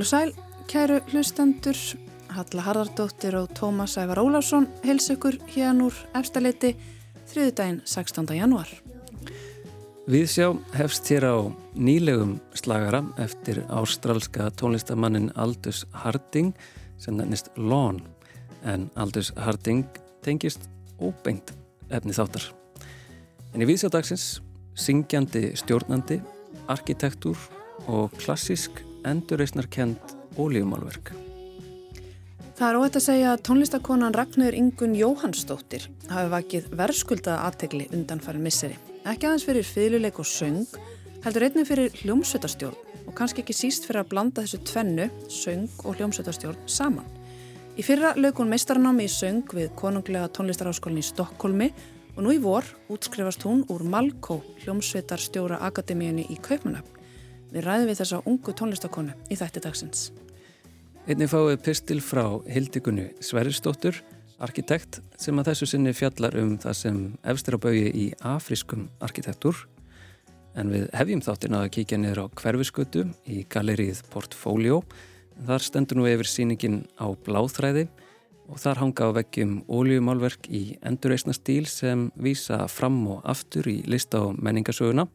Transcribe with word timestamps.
Heil 0.00 0.06
og 0.06 0.08
sæl, 0.08 0.30
kæru 0.64 0.94
hlustendur, 1.12 1.76
Halla 2.32 2.62
Harðardóttir 2.64 3.34
og 3.36 3.50
Tómas 3.52 3.98
Ævar 4.00 4.16
Ólásson 4.16 4.64
heils 4.80 5.10
ykkur 5.12 5.36
hérna 5.52 5.90
úr 5.90 5.98
efstaleiti 6.16 6.70
þriðudaginn 7.28 7.82
16. 7.84 8.24
januar. 8.32 8.72
Við 10.08 10.26
sjá 10.32 10.48
hefst 10.72 11.12
hér 11.12 11.28
á 11.28 11.36
nýlegum 11.76 12.38
slagara 12.56 13.02
eftir 13.20 13.60
ástrálska 13.68 14.48
tónlistamannin 14.56 15.34
Aldous 15.36 15.84
Harding 15.92 16.54
sem 16.96 17.20
nefnist 17.20 17.52
Lon 17.60 18.00
en 18.64 18.88
Aldous 18.96 19.34
Harding 19.36 19.84
tengist 20.24 20.64
óbeint 20.96 21.52
efni 21.92 22.16
þáttar. 22.16 22.48
En 23.52 23.60
í 23.60 23.68
viðsjádagsins 23.68 24.38
syngjandi 24.80 25.50
stjórnandi, 25.60 26.22
arkitektúr 26.72 27.50
og 27.84 28.16
klassisk 28.16 28.86
endurreysnarkend 29.08 30.14
ólíumálverk. 30.38 31.12
Það 32.60 32.68
er 32.68 32.76
óætt 32.76 32.96
að 32.98 33.04
segja 33.06 33.28
að 33.32 33.42
tónlistakonan 33.48 34.12
Ragnur 34.12 34.52
Ingun 34.52 34.92
Jóhannsdóttir 34.92 35.86
hafi 36.10 36.32
vakið 36.34 36.66
verðskuldaða 36.76 37.46
aðtegli 37.48 37.86
undan 37.96 38.20
farin 38.20 38.44
misseri. 38.44 38.76
Ekki 39.08 39.30
aðeins 39.30 39.46
fyrir 39.48 39.64
fyrirleik 39.64 40.20
og 40.20 40.28
söng, 40.28 40.66
heldur 41.24 41.46
einnig 41.46 41.70
fyrir 41.70 41.96
hljómsveitarstjórn 42.02 43.06
og 43.06 43.16
kannski 43.16 43.40
ekki 43.40 43.56
síst 43.56 43.88
fyrir 43.88 44.02
að 44.02 44.12
blanda 44.12 44.44
þessu 44.44 44.60
tvennu, 44.68 45.08
söng 45.32 45.72
og 45.88 45.96
hljómsveitarstjórn, 45.96 46.60
saman. 46.68 47.08
Í 47.80 47.86
fyrra 47.86 48.12
lög 48.20 48.36
hún 48.42 48.52
meistarnámi 48.52 49.08
í 49.08 49.14
söng 49.16 49.56
við 49.56 49.72
konunglega 49.80 50.28
tónlistarháskólinni 50.36 51.00
í 51.00 51.08
Stokkólmi 51.08 51.72
og 52.12 52.24
nú 52.26 52.36
í 52.36 52.44
vor 52.44 52.68
útskrifast 52.92 53.48
hún 53.48 53.64
úr 53.72 53.88
Malkó 53.88 54.42
hljómsveitarstjóra 54.66 55.62
Akademíunni 55.64 56.28
í 56.28 56.36
Kaupmannöfn. 56.44 56.99
Við 57.50 57.64
ræðum 57.66 57.88
við 57.90 57.98
þessa 57.98 58.20
ungu 58.30 58.52
tónlistakonu 58.54 59.14
í 59.26 59.36
þætti 59.38 59.62
dagsins. 59.64 60.02
Einnig 61.10 61.30
fáið 61.32 61.56
pistil 61.64 61.98
frá 62.04 62.24
Hildikunni 62.46 63.08
Sverrisdóttur, 63.24 63.96
arkitekt 64.38 65.00
sem 65.18 65.38
að 65.40 65.50
þessu 65.50 65.66
sinni 65.72 65.94
fjallar 65.96 66.36
um 66.38 66.54
það 66.62 66.76
sem 66.78 67.00
efstir 67.32 67.58
á 67.58 67.62
baui 67.64 67.88
í 67.90 68.06
afriskum 68.22 68.86
arkitektur. 69.02 69.64
En 70.54 70.70
við 70.70 70.86
hefjum 70.94 71.24
þáttin 71.26 71.58
að 71.58 71.70
kíkja 71.74 71.98
niður 71.98 72.22
á 72.22 72.26
hverfiskötu 72.38 73.04
í 73.26 73.42
galerið 73.50 74.04
Portfolio. 74.14 74.84
Þar 75.46 75.66
stendur 75.66 75.98
nú 75.98 76.06
yfir 76.06 76.30
síningin 76.30 76.84
á 77.02 77.10
bláþræði 77.26 77.88
og 78.50 78.62
þar 78.62 78.84
hanga 78.84 79.10
á 79.10 79.16
veggjum 79.18 79.60
óljumálverk 79.70 80.46
í 80.50 80.64
endurreysna 80.86 81.34
stíl 81.34 81.66
sem 81.70 82.10
vísa 82.14 82.64
fram 82.70 83.02
og 83.10 83.24
aftur 83.26 83.66
í 83.70 83.80
lista 83.90 84.22
og 84.28 84.38
menningasöguna 84.38 85.08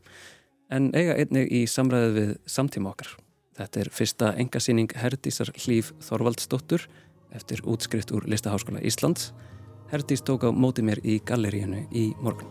en 0.73 0.89
eiga 0.97 1.15
einnig 1.19 1.51
í 1.53 1.63
samræðið 1.69 2.15
við 2.19 2.31
samtíma 2.49 2.91
okkar. 2.93 3.11
Þetta 3.55 3.81
er 3.81 3.89
fyrsta 3.93 4.31
engasýning 4.41 4.91
Herdísar 4.99 5.51
Hlýf 5.55 5.93
Þorvaldsdóttur 6.03 6.87
eftir 7.35 7.61
útskrift 7.67 8.11
úr 8.15 8.25
Listaháskóla 8.27 8.81
Íslands. 8.83 9.31
Herdís 9.91 10.23
tók 10.25 10.47
á 10.47 10.49
móti 10.51 10.83
mér 10.83 10.99
í 11.05 11.19
galleríinu 11.23 11.85
í 11.93 12.09
morgun. 12.19 12.49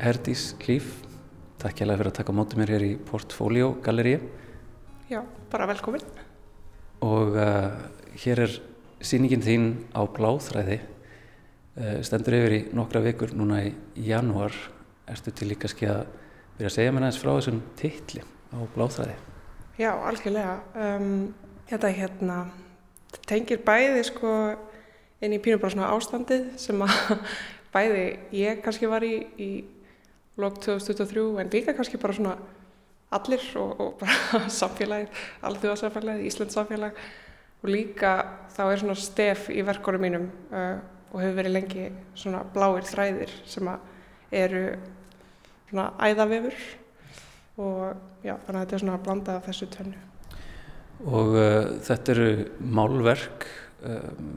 Herdís 0.00 0.54
Hlýf, 0.64 0.94
takk 1.60 1.76
hjá 1.76 1.86
það 1.86 1.98
fyrir 2.00 2.10
að 2.10 2.18
taka 2.18 2.34
móti 2.36 2.60
mér 2.60 2.74
hér 2.74 2.86
í 2.88 2.94
Portfolio 2.96 3.74
galleríu. 3.84 4.20
Já, 5.10 5.22
bara 5.52 5.68
velkomin. 5.68 6.04
Og 7.04 7.36
uh, 7.36 7.76
hér 8.20 8.44
er 8.46 8.56
síningin 9.00 9.44
þín 9.44 9.68
á 9.96 10.04
bláþræði 10.04 10.80
stendur 12.06 12.36
yfir 12.36 12.56
í 12.56 12.60
nokkra 12.76 13.02
vikur 13.04 13.34
núna 13.36 13.62
í 13.66 13.72
janúar. 14.08 14.54
Erstu 15.10 15.32
til 15.34 15.50
líka 15.50 15.70
skil 15.70 15.90
að 15.92 16.02
byrja 16.58 16.70
að 16.70 16.76
segja 16.76 16.94
mér 16.94 17.06
aðeins 17.06 17.20
frá 17.22 17.32
þessum 17.32 17.60
titli 17.80 18.24
á 18.52 18.58
bláþræði? 18.74 19.16
Já, 19.80 19.92
algjörlega. 19.96 20.56
Um, 20.76 21.30
þetta 21.70 21.92
hérna 21.96 22.38
tengir 23.26 23.62
bæði 23.64 24.04
sko 24.06 24.34
inn 25.24 25.34
í 25.36 25.40
pínu 25.42 25.60
bara 25.60 25.74
svona 25.74 25.90
ástandið 25.94 26.50
sem 26.60 26.84
að 26.84 27.24
bæði 27.74 28.04
ég 28.36 28.62
kannski 28.64 28.90
var 28.90 29.04
í 29.06 29.14
í 29.40 29.50
lok 30.40 30.60
2023 30.64 31.26
en 31.42 31.52
líka 31.52 31.74
kannski 31.76 32.00
bara 32.00 32.16
svona 32.16 32.36
allir 33.14 33.42
og, 33.58 33.72
og 33.80 33.98
bara 34.00 34.44
samfélagið 34.60 35.24
alþjóðarsamfélagið, 35.48 36.28
Íslands 36.30 36.56
samfélag 36.56 37.02
og 37.60 37.68
líka 37.68 38.14
þá 38.54 38.62
er 38.68 38.82
svona 38.82 38.96
stef 38.98 39.50
í 39.52 39.64
verkonum 39.66 40.06
mínum 40.06 40.28
uh, 40.54 40.78
og 41.10 41.18
hefur 41.22 41.38
verið 41.40 41.56
lengi 41.56 41.88
svona 42.18 42.44
bláir 42.54 42.86
þræðir 42.86 43.32
sem 43.48 43.70
eru 44.30 44.62
svona 45.70 45.90
æðavefur 46.02 46.56
og 47.60 48.24
já, 48.24 48.36
þannig 48.46 48.54
að 48.54 48.62
þetta 48.62 48.76
er 48.76 48.82
svona 48.84 48.96
að 48.96 49.04
blanda 49.08 49.36
af 49.36 49.48
þessu 49.48 49.68
tvennu. 49.74 50.06
Og 51.10 51.34
uh, 51.34 51.58
þetta 51.86 52.14
eru 52.14 52.30
málverk, 52.78 53.46
um, 53.88 54.32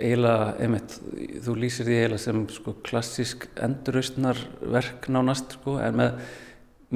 eiginlega, 0.00 0.52
einmitt, 0.64 0.96
þú 1.44 1.56
lýsir 1.60 1.88
því 1.88 1.98
eiginlega 1.98 2.24
sem 2.24 2.44
sko 2.56 2.76
klassísk 2.86 3.48
enduraustnarverk 3.60 5.10
nánast 5.12 5.58
sko, 5.58 5.76
en 5.82 5.98
með 6.00 6.22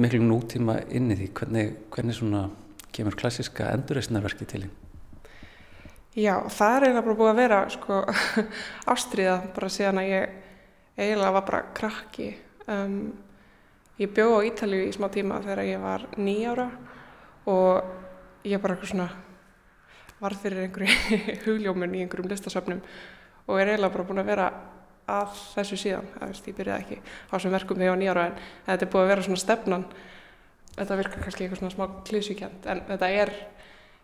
miklu 0.01 0.23
nútíma 0.25 0.79
inn 0.89 1.13
í 1.13 1.19
því, 1.19 1.29
hvernig, 1.37 1.75
hvernig 1.93 2.17
svona 2.17 2.47
kemur 2.95 3.17
klassíska 3.19 3.69
enduraustnarverki 3.75 4.47
til 4.49 4.65
þín? 4.65 4.73
Já, 6.15 6.45
það 6.47 6.73
er 6.77 6.83
eiginlega 6.85 7.03
bara 7.03 7.19
búið 7.19 7.29
að 7.33 7.39
vera 7.41 7.55
sko, 7.73 7.95
ástriða 8.93 9.33
bara 9.51 9.67
síðan 9.67 9.97
að 9.99 10.05
ég 10.13 10.37
eiginlega 10.95 11.33
var 11.35 11.43
bara 11.49 11.59
krakki. 11.75 12.27
Um, 12.71 12.95
ég 13.99 14.13
bjóð 14.15 14.37
á 14.39 14.47
Ítalju 14.47 14.79
í 14.85 14.93
smá 14.95 15.09
tíma 15.11 15.41
þegar 15.43 15.67
ég 15.67 15.83
var 15.83 16.07
nýjára 16.15 16.69
og 17.51 18.47
ég 18.47 18.63
bara 18.63 18.77
eitthvað 18.77 18.93
svona 18.93 19.09
var 20.23 20.37
fyrir 20.39 20.63
einhverju 20.63 21.19
hugljómun 21.49 21.99
í 21.99 22.05
einhverjum 22.05 22.31
listasöfnum 22.31 22.79
og 22.79 23.59
er 23.59 23.75
eiginlega 23.75 23.97
bara 23.99 24.07
búin 24.07 24.23
að 24.23 24.31
vera 24.31 24.49
að 25.11 25.37
þessu 25.51 25.83
síðan. 25.83 26.11
Það 26.15 26.31
veist, 26.31 26.47
ég 26.47 26.59
byrjaði 26.63 26.85
ekki 26.85 27.03
á 27.03 27.33
þessum 27.35 27.59
verkum 27.59 27.81
þegar 27.81 27.89
ég 27.89 27.97
var 27.97 28.05
nýjára 28.05 28.27
en 28.31 28.43
þetta 28.71 28.87
er 28.87 28.93
búið 28.95 29.03
að 29.03 29.17
vera 29.17 29.27
svona 29.27 29.43
stefnan. 29.43 29.89
Þetta 30.79 31.03
virkar 31.03 31.27
kannski 31.27 31.43
eitthvað 31.43 31.65
svona 31.65 31.75
smá 31.75 32.03
klísukjönd 32.07 32.71
en 32.71 32.87
þetta 32.87 33.15
er 33.19 33.39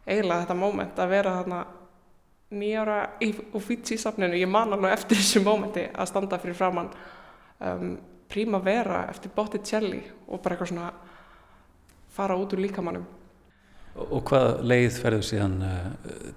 eiginlega 0.09 0.43
þetta 0.43 0.59
móment 0.59 0.99
að 0.99 1.15
vera 1.15 1.39
þarna 1.39 1.67
nýjára 2.51 2.99
í 3.23 3.31
Uffizi-safninu, 3.55 4.35
ég 4.39 4.49
man 4.49 4.73
alveg 4.75 4.95
eftir 4.97 5.19
þessu 5.21 5.43
mómenti 5.45 5.85
að 5.87 6.09
standa 6.09 6.39
fyrir 6.41 6.57
framann 6.57 6.91
um, 7.63 7.95
Primavera 8.31 9.05
eftir 9.11 9.31
Botticelli 9.35 10.01
og 10.27 10.39
bara 10.43 10.55
eitthvað 10.55 10.71
svona 10.71 10.91
fara 12.11 12.37
út 12.39 12.53
úr 12.55 12.63
líkamannum. 12.65 13.07
Og 13.91 14.21
hvað 14.29 14.61
leið 14.63 14.99
ferðu 15.03 15.25
síðan 15.27 15.57
uh, 15.67 15.87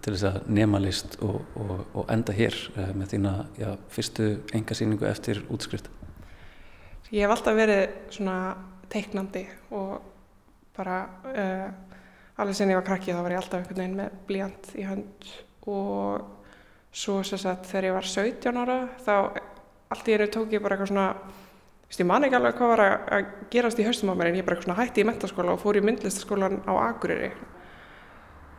til 0.03 0.15
þess 0.15 0.27
að 0.31 0.49
nema 0.57 0.81
list 0.83 1.19
og, 1.23 1.37
og, 1.59 1.75
og 1.95 2.11
enda 2.11 2.35
hér 2.35 2.57
uh, 2.75 2.91
með 2.99 3.15
þína 3.15 3.35
já, 3.59 3.69
fyrstu 3.95 4.31
engasýningu 4.59 5.07
eftir 5.07 5.43
útskrift? 5.55 5.91
Ég 7.15 7.23
hef 7.23 7.35
alltaf 7.35 7.55
verið 7.55 7.85
svona 8.15 8.39
teiknandi 8.91 9.45
og 9.75 9.99
bara 10.75 10.99
uh, 11.31 11.69
alveg 12.43 12.59
sen 12.59 12.73
ég 12.75 12.79
var 12.81 12.87
krakki 12.87 13.15
þá 13.15 13.23
var 13.23 13.37
ég 13.37 13.43
alltaf 13.43 13.61
einhvern 13.61 13.83
veginn 13.83 13.99
með 14.03 14.17
blíjant 14.27 14.73
í 14.75 14.87
hönd 14.89 15.29
og 15.71 16.25
svo 16.95 17.23
sagt, 17.25 17.67
þegar 17.71 17.89
ég 17.89 17.97
var 17.97 18.09
17 18.09 18.61
ára 18.61 18.79
þá 19.03 19.15
allt 19.95 20.09
í 20.09 20.15
einu 20.15 20.29
tók 20.33 20.53
ég 20.55 20.63
bara 20.63 20.77
eitthvað 20.77 20.93
svona 20.93 21.09
ég 21.95 22.07
man 22.09 22.27
ekki 22.27 22.39
alveg 22.39 22.57
hvað 22.59 22.71
var 22.73 22.83
að 22.85 23.27
gerast 23.53 23.79
í 23.79 23.87
höstum 23.87 24.11
á 24.11 24.19
mér 24.19 24.33
en 24.33 24.39
ég 24.41 24.47
bara 24.47 24.63
svona 24.63 24.79
hætti 24.81 25.05
í 25.05 25.07
mentaskóla 25.07 25.55
og 25.55 25.61
fór 25.63 25.79
í 25.79 25.83
myndlistaskólan 25.85 26.63
á 26.67 26.73
Akureyri. 26.89 27.31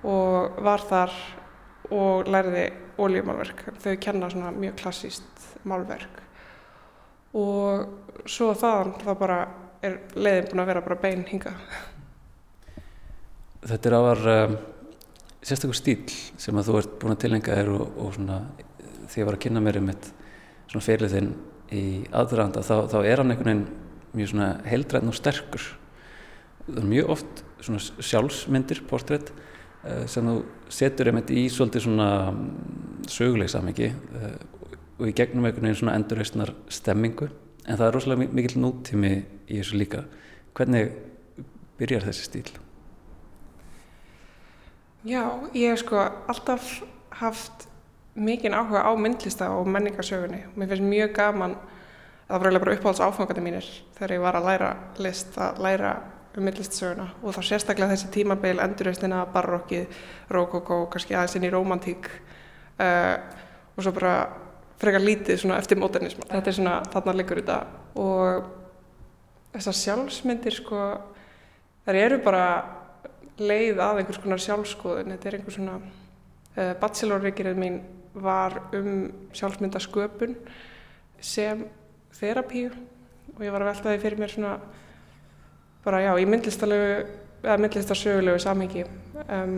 Og 0.07 0.61
var 0.63 0.83
þar 0.87 1.15
og 1.91 2.29
læriði 2.31 2.69
ólíumálverk 2.95 3.65
þau 3.83 3.95
kenna 3.99 4.29
svona 4.31 4.53
mjög 4.55 4.77
klassíst 4.79 5.49
málverk. 5.67 6.21
Og 7.35 8.23
svo 8.29 8.53
þaðan 8.55 8.95
þá 9.01 9.11
bara 9.19 9.39
er 9.83 9.99
leiðin 10.15 10.47
búin 10.51 10.63
að 10.63 10.71
vera 10.71 10.85
bara 10.85 11.01
bein 11.01 11.25
hinga 11.27 11.51
Þetta 13.65 13.89
er 13.89 13.95
ávar 13.97 14.23
um 14.31 14.55
sérstakur 15.45 15.77
stíl 15.77 16.05
sem 16.41 16.57
að 16.57 16.69
þú 16.69 16.77
ert 16.79 16.95
búin 17.01 17.13
að 17.13 17.23
tilengja 17.25 17.57
þér 17.59 17.73
og, 17.75 17.97
og 18.01 18.13
svona 18.17 18.39
því 19.11 19.21
að 19.21 19.27
var 19.27 19.37
að 19.37 19.43
kynna 19.45 19.61
mér 19.63 19.79
um 19.81 19.91
eitt 19.93 20.07
svona 20.71 20.85
fyrirlið 20.85 21.15
þinn 21.15 21.33
í 21.75 21.83
aðranda 22.15 22.63
þá, 22.65 22.75
þá 22.89 22.97
er 23.03 23.21
hann 23.21 23.33
einhvern 23.33 23.51
veginn 23.51 23.65
mjög 24.15 24.31
svona 24.31 24.49
heildræðn 24.65 25.11
og 25.11 25.17
sterkur. 25.17 25.67
Það 26.65 26.81
er 26.81 26.89
mjög 26.89 27.13
oft 27.15 27.43
svona 27.65 27.81
sjálfsmyndir, 28.09 28.81
portrétt 28.89 29.31
uh, 29.31 30.03
sem 30.09 30.27
þú 30.29 30.35
setur 30.73 31.11
einmitt 31.11 31.33
í 31.33 31.45
svolítið 31.51 31.87
svona 31.87 32.09
mm, 32.31 32.51
söguleg 33.11 33.51
samengi 33.51 33.91
uh, 33.91 34.35
og 34.95 35.09
í 35.09 35.15
gegnum 35.17 35.45
einhvern 35.45 35.67
veginn 35.67 35.81
svona 35.83 35.97
endurhaustnar 35.99 36.55
stemmingu. 36.71 37.29
En 37.65 37.77
það 37.77 37.87
er 37.87 37.97
rosalega 37.97 38.29
mikil 38.37 38.61
nútími 38.61 39.15
í 39.49 39.59
þessu 39.59 39.81
líka. 39.81 40.05
Hvernig 40.55 40.93
byrjar 41.79 42.07
þessi 42.07 42.29
stíl? 42.29 42.47
Já, 45.05 45.23
ég 45.53 45.69
hef 45.69 45.83
sko 45.83 46.01
alltaf 46.01 46.81
haft 47.21 47.67
mikinn 48.15 48.55
áhuga 48.57 48.81
á 48.81 48.91
myndlista 48.97 49.51
og 49.53 49.67
menningarsögunni. 49.69 50.45
Mér 50.55 50.71
finnst 50.71 50.83
mjög 50.83 51.13
gaman 51.13 51.57
það 52.25 52.39
var 52.39 52.47
eiginlega 52.47 52.63
bara 52.65 52.75
uppáhalds 52.75 53.01
áfangandi 53.05 53.43
mínir 53.45 53.67
þegar 53.97 54.13
ég 54.15 54.23
var 54.23 54.37
að 54.39 54.47
læra 54.49 54.69
list, 54.97 55.35
að 55.37 55.59
læra 55.61 55.91
um 56.35 56.43
myndlistsöguna 56.47 57.05
og 57.21 57.35
þá 57.35 57.41
sérstaklega 57.45 57.93
þessi 57.93 58.09
tímabeil 58.15 58.57
endurreistina, 58.63 59.21
barokkið, 59.33 59.85
rokoko, 60.33 60.79
kannski 60.91 61.15
aðeins 61.15 61.37
inn 61.37 61.45
í 61.47 61.51
romantík 61.53 62.09
uh, 62.09 63.15
og 63.75 63.85
svo 63.85 63.93
bara 63.95 64.15
frekar 64.81 65.05
lítið 65.05 65.39
svona 65.39 65.59
eftir 65.61 65.79
modernism. 65.79 66.25
Þetta 66.31 66.51
er 66.51 66.57
svona, 66.57 66.79
þarna 66.91 67.15
liggur 67.19 67.39
þetta 67.43 67.59
og 68.01 68.49
þessar 69.53 69.77
sjálfsmyndir 69.83 70.57
sko, 70.57 70.81
þær 71.85 72.01
eru 72.01 72.19
bara 72.25 72.47
leið 73.41 73.81
að 73.83 74.01
einhvers 74.01 74.21
konar 74.23 74.41
sjálfskoðun, 74.43 75.13
þetta 75.15 75.29
er 75.29 75.37
einhvers 75.39 75.57
svona, 75.59 75.77
uh, 76.55 76.73
bachelorreikirinn 76.81 77.61
mín 77.61 77.81
var 78.15 78.61
um 78.75 79.11
sjálfsmyndasköpun 79.35 80.37
sem 81.19 81.65
þerapíu 82.15 82.71
og 83.35 83.43
ég 83.43 83.51
var 83.51 83.65
að 83.65 83.71
velta 83.73 83.91
því 83.91 84.01
fyrir 84.03 84.21
mér 84.21 84.31
svona 84.31 84.53
bara 85.83 86.01
já, 86.01 86.11
í 86.17 86.27
myndlistarlegu 86.29 86.93
eða 87.45 87.57
myndlistarsögulegu 87.61 88.41
samhengi 88.41 88.85
um, 89.27 89.57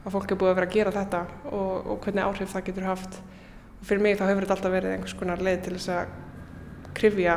að 0.00 0.14
fólk 0.14 0.32
er 0.32 0.40
búið 0.40 0.52
að 0.52 0.58
vera 0.58 0.68
að 0.70 0.74
gera 0.74 0.94
þetta 0.94 1.20
og, 1.52 1.74
og 1.92 2.00
hvernig 2.04 2.24
áhrif 2.24 2.54
það 2.54 2.66
getur 2.70 2.88
haft. 2.88 3.18
Og 3.80 3.88
fyrir 3.88 4.02
mig 4.04 4.16
þá 4.18 4.24
hefur 4.30 4.46
þetta 4.46 4.56
alltaf 4.56 4.74
verið 4.74 4.94
einhvers 4.94 5.16
konar 5.20 5.44
leið 5.44 5.60
til 5.66 5.74
þess 5.76 5.92
að 5.94 6.14
krifja 6.96 7.36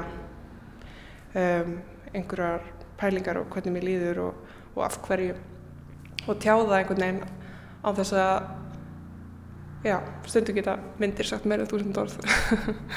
um, 1.35 1.75
einhverjar 2.13 2.65
pælingar 2.99 3.41
og 3.41 3.51
hvernig 3.53 3.75
mér 3.75 3.87
líður 3.89 4.21
og, 4.29 4.52
og 4.73 4.85
af 4.87 4.99
hverju 5.07 5.35
og 6.27 6.39
tjáða 6.39 6.79
einhvern 6.79 7.03
veginn 7.03 7.23
á 7.83 7.89
þess 7.97 8.15
að 8.17 8.45
já, 9.83 9.97
stundu 10.29 10.55
geta 10.55 10.77
myndir 11.01 11.27
sagt 11.27 11.49
meira 11.49 11.67
þúsund 11.67 11.99
orð 11.99 12.15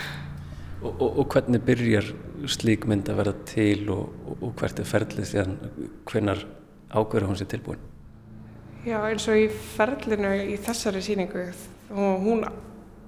og, 0.85 0.93
og, 0.93 1.11
og 1.11 1.25
hvernig 1.33 1.65
byrjar 1.67 2.13
slík 2.47 2.87
mynd 2.87 3.11
að 3.11 3.21
verða 3.23 3.35
til 3.49 3.91
og, 3.95 4.37
og 4.39 4.55
hvert 4.61 4.81
er 4.81 4.89
ferlið 4.89 5.31
síðan 5.33 5.59
hvenar 6.07 6.47
ákveður 6.95 7.31
hún 7.31 7.41
sér 7.41 7.51
tilbúin? 7.51 7.83
Já 8.87 9.01
eins 9.03 9.27
og 9.27 9.41
í 9.41 9.49
ferlinu 9.51 10.31
í 10.47 10.55
þessari 10.63 11.03
síningu 11.03 11.49
hún 11.91 12.47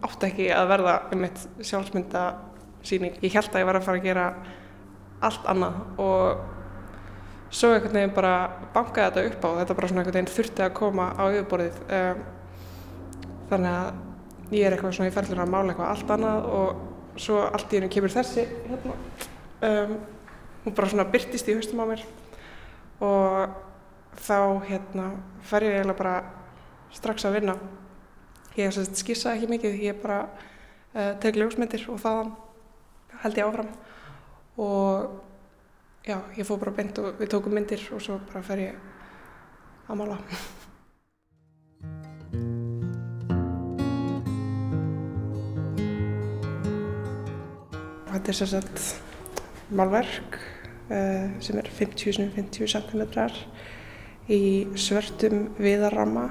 átti 0.05 0.29
ekki 0.29 0.47
að 0.55 0.71
verða 0.73 0.95
um 1.15 1.25
eitt 1.27 1.45
sjálfsmyndasíning. 1.59 3.19
Ég 3.23 3.35
held 3.35 3.51
að 3.53 3.63
ég 3.63 3.69
var 3.69 3.79
að 3.79 3.87
fara 3.87 4.01
að 4.01 4.07
gera 4.07 4.27
allt 5.27 5.49
annað 5.51 5.79
og 6.03 6.58
svo 7.51 7.73
einhvern 7.73 7.97
veginn 7.97 8.15
bara 8.17 8.35
bankaði 8.75 9.09
þetta 9.09 9.33
upp 9.33 9.47
á 9.47 9.51
þetta 9.61 9.79
bara 9.79 9.91
svona 9.91 10.03
einhvern 10.03 10.19
veginn 10.19 10.35
þurfti 10.35 10.65
að 10.67 10.77
koma 10.77 11.09
á 11.17 11.25
yfirborðið 11.31 11.81
um, 11.99 12.23
þannig 13.49 13.73
að 13.73 14.55
ég 14.59 14.67
er 14.67 14.77
eitthvað 14.77 14.97
svona 14.99 15.11
í 15.11 15.17
ferlinu 15.17 15.45
að 15.45 15.53
mála 15.55 15.73
eitthvað 15.73 15.93
allt 15.95 16.13
annað 16.17 16.49
og 16.59 17.19
svo 17.19 17.41
allt 17.47 17.73
í 17.73 17.79
hennu 17.79 17.91
kemur 17.93 18.15
þessi 18.15 18.45
hérna 18.69 18.97
um, 19.69 19.97
hún 20.65 20.77
bara 20.77 20.91
svona 20.93 21.09
byrtist 21.09 21.49
í 21.49 21.57
haustum 21.57 21.81
á 21.83 21.87
mér 21.89 22.05
og 23.05 23.57
þá 24.19 24.39
hérna 24.69 25.09
fer 25.47 25.67
ég 25.69 25.79
eiginlega 25.79 25.99
bara 25.99 26.17
strax 26.95 27.27
að 27.29 27.39
vinna. 27.39 27.55
Ég 28.59 28.73
hef 28.73 28.99
skissað 28.99 29.37
ekki 29.37 29.51
mikið 29.53 29.81
ég 29.85 30.01
bara 30.03 30.25
uh, 30.27 31.15
tek 31.23 31.39
ljósmyndir 31.39 31.85
og 31.93 32.01
þaðan 32.03 32.33
held 33.23 33.39
ég 33.39 33.49
áfram. 33.49 33.71
Og 34.59 35.21
já, 36.09 36.23
ég 36.39 36.47
fóð 36.49 36.63
bara 36.63 36.73
beint 36.79 36.99
og 37.03 37.19
við 37.21 37.29
tókum 37.35 37.53
myndir 37.53 37.83
og 37.93 38.01
svo 38.01 38.17
bara 38.31 38.41
fer 38.47 38.63
ég 38.63 38.77
að 39.89 40.01
mála 40.01 40.17
Þetta 48.09 48.33
er 48.33 48.37
sem 48.39 48.49
sagt 48.51 48.81
málverk 49.79 50.39
uh, 50.91 51.29
sem 51.45 51.61
er 51.61 51.69
50-50 51.77 52.73
cm 52.73 53.05
í 54.29 54.41
svörtum 54.77 55.47
viðarramma. 55.57 56.27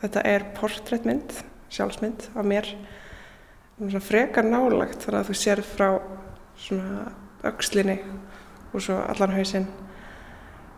Þetta 0.00 0.22
er 0.28 0.44
portréttmynd, 0.56 1.34
sjálfsmynd 1.72 2.28
af 2.36 2.46
mér. 2.46 2.70
Frekar 4.06 4.46
nálagt 4.46 5.02
þannig 5.02 5.18
að 5.18 5.32
þú 5.32 5.36
sér 5.42 5.64
frá 5.66 5.88
svona 6.56 7.10
aukslinni 7.44 7.98
og 8.76 8.84
svo 8.84 8.98
allan 9.00 9.32
hausinn. 9.32 9.66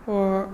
Og 0.07 0.49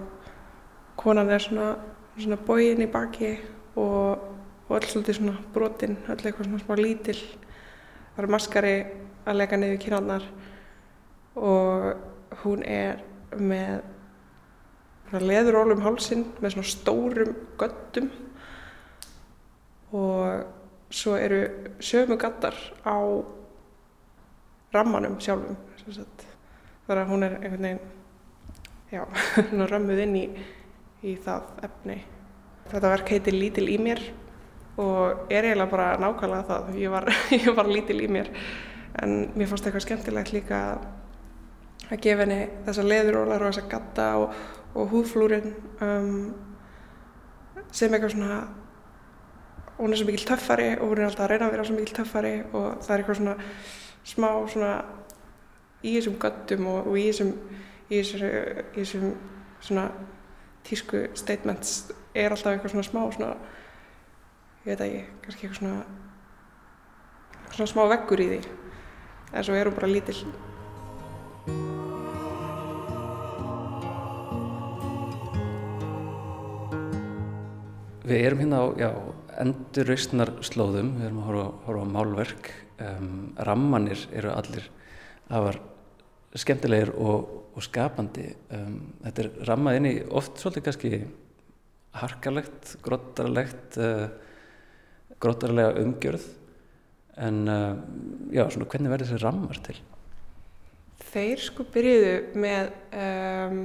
konan 0.97 1.31
er 1.31 1.43
svona, 1.45 1.75
svona 2.17 2.39
bóin 2.41 2.83
í 2.83 2.91
baki 2.91 3.35
og, 3.77 4.25
og 4.69 4.77
öll 4.79 4.89
svolítið 4.89 5.19
svona 5.21 5.37
brotinn, 5.55 5.99
öll 6.09 6.23
eitthvað 6.25 6.49
svona 6.49 6.63
smá 6.65 6.79
lítill. 6.81 7.21
Það 8.15 8.25
er 8.25 8.33
maskari 8.33 8.75
að 9.27 9.41
leggja 9.41 9.61
niður 9.61 9.83
kynarnar 9.85 10.29
og 11.35 12.41
hún 12.45 12.63
er 12.63 13.03
með 13.37 13.83
leðuról 15.21 15.75
um 15.75 15.85
hálsin 15.85 16.25
með 16.41 16.57
svona 16.57 16.71
stórum 16.71 17.35
göttum 17.61 18.11
og 19.95 20.95
svo 20.95 21.15
eru 21.19 21.43
sömu 21.83 22.19
gattar 22.19 22.57
á 22.87 22.99
rammanum 24.75 25.21
sjálfum 25.23 25.59
þannig 26.87 27.05
að 27.05 27.13
hún 27.13 27.27
er 27.27 27.39
einhvern 27.39 27.69
veginn 27.69 27.81
já, 28.95 29.03
römmuð 29.73 30.03
inn 30.05 30.19
í, 30.19 30.27
í 31.05 31.17
það 31.25 31.49
efni. 31.69 31.99
Þetta 32.71 32.93
verk 32.95 33.15
heitir 33.15 33.37
Lítil 33.37 33.67
í 33.73 33.79
mér 33.81 34.03
og 34.81 35.31
er 35.31 35.47
eiginlega 35.47 35.71
bara 35.71 35.89
nákvæmlega 36.03 36.49
það. 36.49 36.71
Ég 36.81 36.95
var, 36.95 37.11
ég 37.47 37.51
var 37.57 37.71
lítil 37.71 38.01
í 38.03 38.11
mér 38.11 38.31
en 39.03 39.15
mér 39.35 39.51
fannst 39.51 39.67
eitthvað 39.67 39.87
skemmtilegt 39.89 40.35
líka 40.35 40.59
að 41.91 42.03
gefa 42.03 42.25
henni 42.25 42.41
þessa 42.67 42.85
leðurólar 42.87 43.43
og 43.43 43.51
þessa 43.51 43.71
gatta 43.71 44.09
og, 44.23 44.37
og 44.75 44.93
húðflúrin 44.93 45.51
um, 45.85 46.13
sem 47.75 47.93
eitthvað 47.93 48.15
svona 48.15 48.39
hún 49.79 49.93
er 49.93 49.99
svo 49.99 50.09
mikil 50.09 50.29
töffari 50.29 50.71
og 50.77 50.93
hún 50.93 51.03
er 51.03 51.09
alltaf 51.09 51.27
að 51.27 51.33
reyna 51.33 51.49
að 51.49 51.57
vera 51.57 51.67
svo 51.67 51.79
mikil 51.79 51.97
töffari 51.99 52.35
og 52.53 52.69
það 52.85 52.95
er 52.95 53.03
eitthvað 53.03 53.21
svona 53.21 53.37
smá 54.05 54.29
svona 54.53 54.73
í 55.85 55.95
þessum 55.99 56.19
gattum 56.23 56.69
og, 56.73 56.89
og 56.89 56.99
í 56.99 57.07
þessum 57.11 57.35
í 57.91 58.01
þessum, 58.01 58.25
í 58.75 58.81
þessum 58.81 59.13
svona 59.65 59.89
tísku 60.65 61.05
statements 61.19 61.93
er 62.17 62.33
alltaf 62.33 62.55
eitthvað 62.55 62.75
svona 62.75 62.89
smá 62.89 63.01
svona 63.13 63.33
ég 64.65 64.73
veit 64.73 64.85
ekki, 64.87 65.05
kannski 65.25 65.47
eitthvað 65.47 65.61
svona 65.61 65.81
eitthvað 67.45 67.57
svona 67.59 67.73
smá 67.75 67.83
veggur 67.93 68.25
í 68.25 68.29
því 68.33 68.43
en 69.35 69.47
svo 69.47 69.57
er 69.59 69.69
hún 69.69 69.77
bara 69.77 69.91
lítill. 69.91 70.21
Við 78.05 78.21
erum 78.21 78.43
hérna 78.43 78.61
á 78.61 78.65
já, 78.79 78.91
endurraustnar 79.41 80.35
slóðum, 80.45 80.93
við 80.99 81.07
erum 81.09 81.23
að 81.23 81.29
horfa, 81.31 81.47
horfa 81.67 81.85
á 81.89 81.95
málverk. 81.97 82.51
Um, 82.85 83.13
rammanir 83.47 84.01
eru 84.13 84.33
allir 84.35 84.67
afar 85.31 85.61
skemmtilegir 86.39 86.93
og, 86.99 87.29
og 87.55 87.65
skapandi. 87.65 88.29
Um, 88.55 88.79
þetta 89.05 89.25
er 89.25 89.33
rammað 89.51 89.79
inn 89.79 89.91
í 89.91 89.95
oft 90.11 90.41
svolítið 90.41 90.67
kannski 90.69 90.93
harkalegt, 91.95 92.77
grottarlegt, 92.85 93.79
uh, 93.79 94.09
grottarlega 95.23 95.77
umgjörð 95.83 96.27
en 97.23 97.45
uh, 97.47 97.75
já, 98.35 98.49
svona 98.51 98.67
hvernig 98.71 98.91
verður 98.91 99.13
þessi 99.13 99.23
rammar 99.23 99.61
til? 99.67 99.77
Þeir 101.15 101.43
sko 101.43 101.67
byrjuðu 101.71 102.15
með 102.43 102.73
um, 102.99 103.61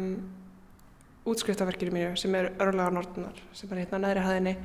útskriftaverkinu 1.29 1.93
mínu 1.93 2.19
sem 2.19 2.35
er 2.37 2.51
örlaga 2.61 2.93
nortunar 2.93 3.41
sem 3.57 3.71
er 3.73 3.83
hérna 3.83 4.03
neðri 4.03 4.25
hæðinni 4.25 4.55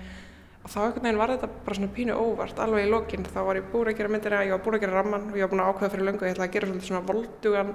og 0.65 0.71
þá 0.73 0.79
einhvern 0.81 1.05
veginn 1.05 1.21
var 1.21 1.33
þetta 1.35 1.49
bara 1.67 1.77
svona 1.77 1.93
pínu 1.93 2.15
óvart. 2.17 2.61
Alveg 2.65 2.87
í 2.87 2.91
lokinn, 2.91 3.27
þá 3.29 3.41
var 3.45 3.59
ég 3.61 3.67
búin 3.73 3.91
að 3.91 3.99
gera 3.99 4.13
myndina 4.13 4.45
ég 4.45 4.55
var 4.55 4.63
búin 4.65 4.79
að 4.79 4.85
gera 4.87 4.97
ramman 4.99 5.27
og 5.29 5.37
ég 5.37 5.45
var 5.45 5.53
búin 5.53 5.63
að 5.65 5.71
ákveða 5.73 5.93
fyrir 5.93 6.09
löngu 6.09 6.25
ég 6.25 6.35
ætlaði 6.35 6.49
að 6.49 6.55
gera 6.55 6.69
svolítið 6.71 6.89
svona 6.89 7.07
voldugan 7.11 7.75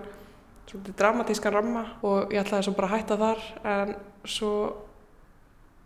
svolítið 0.69 0.95
dramatískan 0.97 1.53
ramma 1.53 1.83
og 2.05 2.33
ég 2.33 2.41
ætlaði 2.41 2.65
svo 2.65 2.73
bara 2.77 2.89
að 2.89 2.95
hætta 2.95 3.19
þar. 3.21 3.45
En 3.73 3.93
svo 4.25 4.53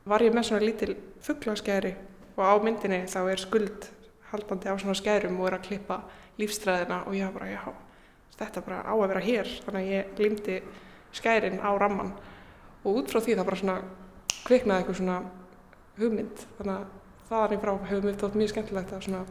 var 0.07 0.23
ég 0.23 0.35
með 0.35 0.47
svona 0.47 0.63
lítil 0.63 0.95
fugglaskæri 1.23 1.93
og 2.37 2.43
á 2.43 2.55
myndinni 2.63 3.03
þá 3.11 3.19
er 3.27 3.43
skuld 3.43 3.89
haldandi 4.31 4.71
á 4.71 4.75
svona 4.79 4.97
skærum 4.97 5.39
og 5.39 5.49
er 5.49 5.59
að 5.59 5.67
klippa 5.67 5.99
lífstræðina 6.39 7.03
og 7.05 7.15
ég 7.19 7.27
var 7.27 7.35
bara, 7.37 7.51
já, 7.51 7.63
þetta 8.39 8.63
bara 8.65 8.81
á 8.87 8.93
að 8.95 9.07
vera 9.11 9.27
hér. 9.27 9.53
Þannig 9.67 9.83
að 9.83 9.91
ég 9.91 10.15
glimti 10.17 10.59
skærin 11.13 11.59
á 11.59 11.71
ramman 11.75 12.15
og 12.83 12.99
út 12.99 13.11
frá 13.11 13.21
því 13.21 13.37
það 13.37 13.49
bara 13.51 13.61
svona 13.61 13.77
kviknaði 14.43 14.81
eitthvað 14.81 14.99
svona 14.99 15.17
hugmynd. 15.99 16.45
Þannig 16.57 16.73
að 16.75 17.29
það 17.29 17.45
er 17.45 17.55
einhverjá 17.55 17.89
hefur 17.89 18.07
mér 18.07 18.19
þótt 18.21 18.39
mjög 18.39 18.53
skemmtilegt 18.53 18.93
að 18.93 19.05
svona 19.07 19.23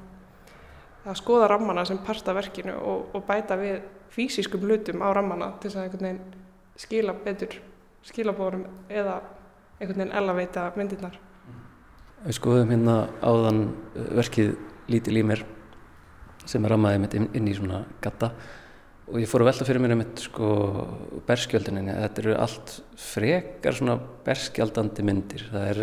að 1.02 1.18
skoða 1.18 1.50
rammana 1.50 1.84
sem 1.88 1.98
parta 2.06 2.34
verkinu 2.36 2.76
og, 2.78 3.10
og 3.16 3.26
bæta 3.26 3.58
við 3.58 3.82
fysiskum 4.12 4.62
hlutum 4.66 5.02
á 5.02 5.08
rammana 5.16 5.52
til 5.62 5.72
að 5.72 5.86
einhvern 5.86 6.06
veginn 6.06 6.40
skila 6.78 7.14
betur 7.24 7.58
skilabórum 8.06 8.64
eða 8.90 9.20
einhvern 9.80 10.04
veginn 10.04 10.16
elaveita 10.22 10.70
myndirnar. 10.78 11.18
Við 12.22 12.38
skoðum 12.38 12.70
hérna 12.70 12.96
áðan 13.18 13.64
verkið 14.14 14.54
lítil 14.90 15.18
í 15.18 15.26
mér 15.26 15.44
sem 16.46 16.62
er 16.62 16.74
rammaðið 16.74 17.02
mitt 17.02 17.16
inn, 17.18 17.30
inn 17.38 17.48
í 17.50 17.54
svona 17.56 17.82
gatta. 18.02 18.32
Og 19.10 19.18
ég 19.20 19.30
fór 19.30 19.42
að 19.42 19.50
velta 19.50 19.66
fyrir 19.66 19.82
mér 19.82 19.94
um 19.96 20.02
þetta 20.04 20.24
sko 20.24 20.48
berskjöldinni, 21.26 21.82
þetta 21.90 22.22
eru 22.22 22.36
allt 22.38 22.74
frekar 22.98 23.76
svona 23.76 23.96
berskjaldandi 24.26 25.06
myndir. 25.06 25.44
Það 25.50 25.66
er, 25.72 25.82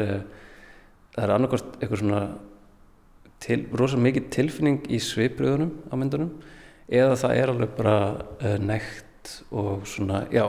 það 1.15 1.25
er 1.25 1.33
annarkort 1.35 1.75
eitthvað 1.79 2.03
svona 2.03 2.21
til, 3.43 3.59
rosalega 3.71 4.05
mikið 4.07 4.29
tilfinning 4.35 4.79
í 4.91 5.01
svipriðunum 5.03 5.73
á 5.89 5.93
myndunum 5.99 6.31
eða 6.89 7.19
það 7.21 7.35
er 7.41 7.53
alveg 7.53 7.75
bara 7.77 7.97
uh, 8.17 8.55
nekt 8.61 9.35
og 9.51 9.85
svona, 9.89 10.23
já 10.33 10.47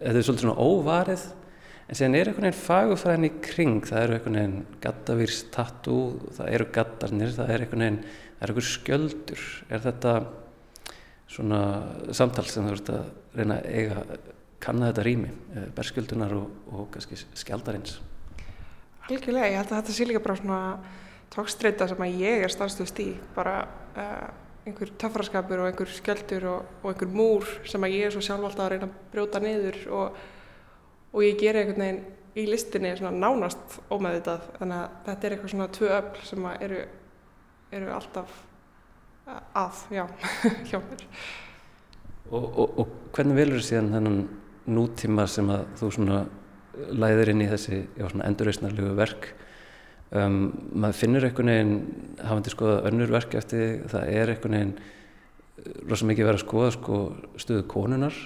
þetta 0.00 0.16
er 0.16 0.26
svolítið 0.26 0.46
svona 0.46 0.64
óvarið 0.64 1.26
en 1.90 1.98
síðan 1.98 2.16
er 2.16 2.30
einhvern 2.30 2.46
veginn 2.46 2.64
fagufræðin 2.64 3.28
í 3.28 3.32
kring 3.44 3.86
það 3.88 4.04
eru 4.04 4.16
einhvern 4.16 4.38
veginn 4.38 4.80
gattavírs 4.84 5.40
tattoo 5.54 6.34
það 6.36 6.52
eru 6.56 6.68
gattarnir, 6.74 7.32
það 7.36 7.54
er 7.54 7.64
einhvern 7.64 7.86
veginn 7.86 8.02
það 8.40 8.44
er 8.44 8.52
einhver 8.52 8.66
skjöldur. 8.66 9.46
Er 9.68 9.82
þetta 9.84 10.12
svona 11.30 11.62
samtal 12.16 12.46
sem 12.48 12.66
þú 12.66 12.76
ert 12.76 12.92
að 12.94 13.10
reyna 13.36 13.58
að 13.60 13.66
eiga 13.74 14.04
kanna 14.60 14.90
þetta 14.90 15.04
rými, 15.06 15.32
eh, 15.54 15.66
berskjöldunar 15.76 16.32
og, 16.36 16.48
og 16.72 16.88
kannski 16.94 17.18
skjaldarins 17.38 17.98
Algjörlega, 19.10 19.48
ég 19.50 19.58
held 19.58 19.72
að 19.72 19.80
þetta 19.80 19.94
sé 19.96 20.06
líka 20.06 20.22
bara 20.22 20.38
svona 20.38 20.60
tókstreita 21.34 21.88
sem 21.90 22.04
að 22.04 22.20
ég 22.22 22.44
er 22.44 22.52
stanslust 22.52 23.00
í 23.02 23.08
bara 23.34 23.56
uh, 23.98 24.28
einhver 24.68 24.92
töfraskapur 25.02 25.64
og 25.64 25.70
einhver 25.70 25.90
skjöldur 25.90 26.46
og, 26.50 26.70
og 26.82 26.92
einhver 26.92 27.10
múr 27.10 27.48
sem 27.66 27.86
að 27.86 27.96
ég 27.96 28.06
er 28.06 28.14
svo 28.14 28.22
sjálf 28.24 28.46
alltaf 28.46 28.66
að 28.66 28.72
reyna 28.74 28.88
að 28.88 28.96
brjóta 29.14 29.42
niður 29.42 29.80
og, 29.98 30.20
og 31.10 31.26
ég 31.26 31.38
ger 31.40 31.58
einhvern 31.58 31.82
veginn 31.82 32.02
í 32.38 32.46
listinni 32.46 32.92
svona 32.98 33.16
nánast 33.16 33.80
ómeðvitað 33.90 34.46
þannig 34.60 34.78
að 34.78 34.98
þetta 35.08 35.26
er 35.26 35.34
eitthvað 35.34 35.54
svona 35.54 35.70
tvö 35.74 35.90
öll 35.96 36.26
sem 36.28 36.46
að 36.46 36.66
eru, 36.68 36.82
eru 37.80 37.92
alltaf 37.96 38.36
að, 39.58 39.80
já, 39.94 40.04
hjá 40.70 40.78
mér. 40.84 41.06
Og, 42.30 42.60
og, 42.62 42.92
hvernig 43.14 43.38
velur 43.40 43.58
þið 43.58 43.66
síðan 43.66 43.90
þennan 43.96 44.20
nútíma 44.70 45.26
sem 45.30 45.50
að 45.50 45.66
þú 45.80 45.90
svona 45.96 46.20
læðir 46.94 47.32
inn 47.32 47.44
í 47.44 47.50
þessi 47.50 47.82
endurreysnarlegu 48.00 48.96
verk? 48.98 49.30
Um, 50.10 50.50
maður 50.74 50.98
finnur 50.98 51.26
einhvern 51.28 51.52
veginn, 51.52 51.76
hafandi 52.18 52.50
skoðað 52.50 52.88
önnur 52.90 53.12
verk 53.14 53.36
eftir 53.38 53.84
það 53.92 54.08
er 54.10 54.32
einhvern 54.32 54.56
veginn 54.56 54.74
rosa 55.86 56.08
mikið 56.08 56.26
verið 56.26 56.40
að 56.40 56.46
skoða 56.46 56.70
sko, 56.74 57.00
stuðu 57.38 57.66
konunar 57.70 58.16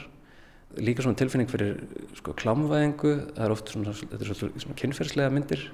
líka 0.80 1.04
svona 1.04 1.18
tilfinning 1.18 1.50
fyrir 1.50 1.76
sko, 2.18 2.34
klámvæðingu, 2.38 3.12
það 3.34 3.44
er 3.44 3.54
oft 3.54 3.70
svona, 3.70 3.94
svona, 3.94 4.78
kynferðslega 4.80 5.34
myndir 5.34 5.66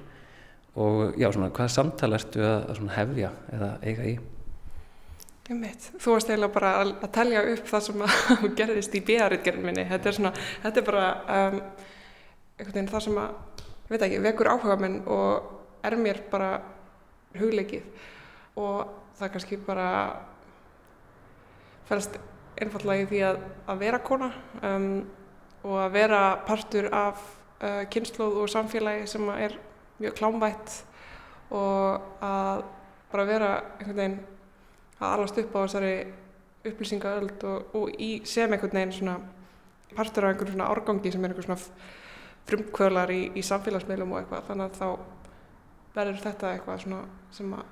og 0.79 1.17
já, 1.19 1.27
svona 1.31 1.49
hvaða 1.51 1.73
samtal 1.73 2.11
ertu 2.15 2.43
að, 2.45 2.67
að 2.73 2.91
hefja 2.97 3.31
eða 3.55 3.71
eiga 3.85 4.09
í? 4.11 4.13
Þú 5.51 6.13
varst 6.13 6.29
eiginlega 6.29 6.53
bara 6.53 6.75
að, 6.79 6.93
að 7.03 7.13
telja 7.17 7.41
upp 7.53 7.71
það 7.71 7.87
sem 7.87 8.03
gerðist 8.59 8.93
í 8.95 9.01
bíaritgerðin 9.07 9.65
minni. 9.67 9.87
Þetta 9.89 10.11
er, 10.11 10.17
svona, 10.19 10.31
þetta 10.63 10.79
er 10.81 10.87
bara 10.87 11.07
um, 11.39 11.57
einhvern 12.61 12.77
veginn 12.77 12.91
það 12.93 13.05
sem 13.07 13.19
að, 13.21 13.63
veit 13.89 14.05
ekki, 14.07 14.21
vekur 14.23 14.51
áhuga 14.53 14.77
minn 14.79 14.99
og 15.09 15.85
er 15.87 15.97
mér 15.97 16.21
bara 16.31 16.51
hugleikið. 17.39 17.87
Og 18.61 18.91
það 19.17 19.33
kannski 19.33 19.59
bara 19.65 19.87
fælst 21.89 22.19
einfallega 22.61 23.03
í 23.03 23.09
því 23.09 23.21
að, 23.25 23.41
að 23.71 23.81
vera 23.81 23.99
kona 24.05 24.29
um, 24.67 24.87
og 25.65 25.77
að 25.81 25.95
vera 25.95 26.21
partur 26.45 26.87
af 26.93 27.21
uh, 27.61 27.83
kynnslóð 27.91 28.41
og 28.43 28.51
samfélagi 28.51 29.07
sem 29.09 29.29
er 29.33 29.57
mjög 30.01 30.17
klámvætt 30.19 30.77
og 31.51 32.23
að 32.23 32.63
bara 33.11 33.27
vera 33.27 33.51
einhvern 33.79 33.97
veginn 33.97 34.19
að 35.01 35.13
alast 35.15 35.39
upp 35.41 35.55
á 35.57 35.59
þessari 35.65 35.95
upplýsingaöld 36.69 37.45
og, 37.49 37.75
og 37.77 37.95
í 37.97 38.11
sem 38.29 38.51
einhvern 38.53 38.77
veginn 38.77 38.95
svona 38.95 39.17
partur 39.95 40.25
af 40.25 40.33
einhvern 40.33 40.53
svona 40.53 40.69
árgangi 40.71 41.11
sem 41.11 41.25
er 41.25 41.33
einhvern 41.33 41.49
svona 41.49 41.89
frumkvölar 42.49 43.11
í, 43.13 43.23
í 43.37 43.43
samfélagsmiðlum 43.45 44.15
og 44.15 44.21
eitthvað 44.21 44.47
þannig 44.49 44.69
að 44.69 44.79
þá 44.79 44.87
verður 45.95 46.23
þetta 46.23 46.53
eitthvað 46.55 46.85
svona 46.85 47.01
sem 47.35 47.53
að 47.57 47.67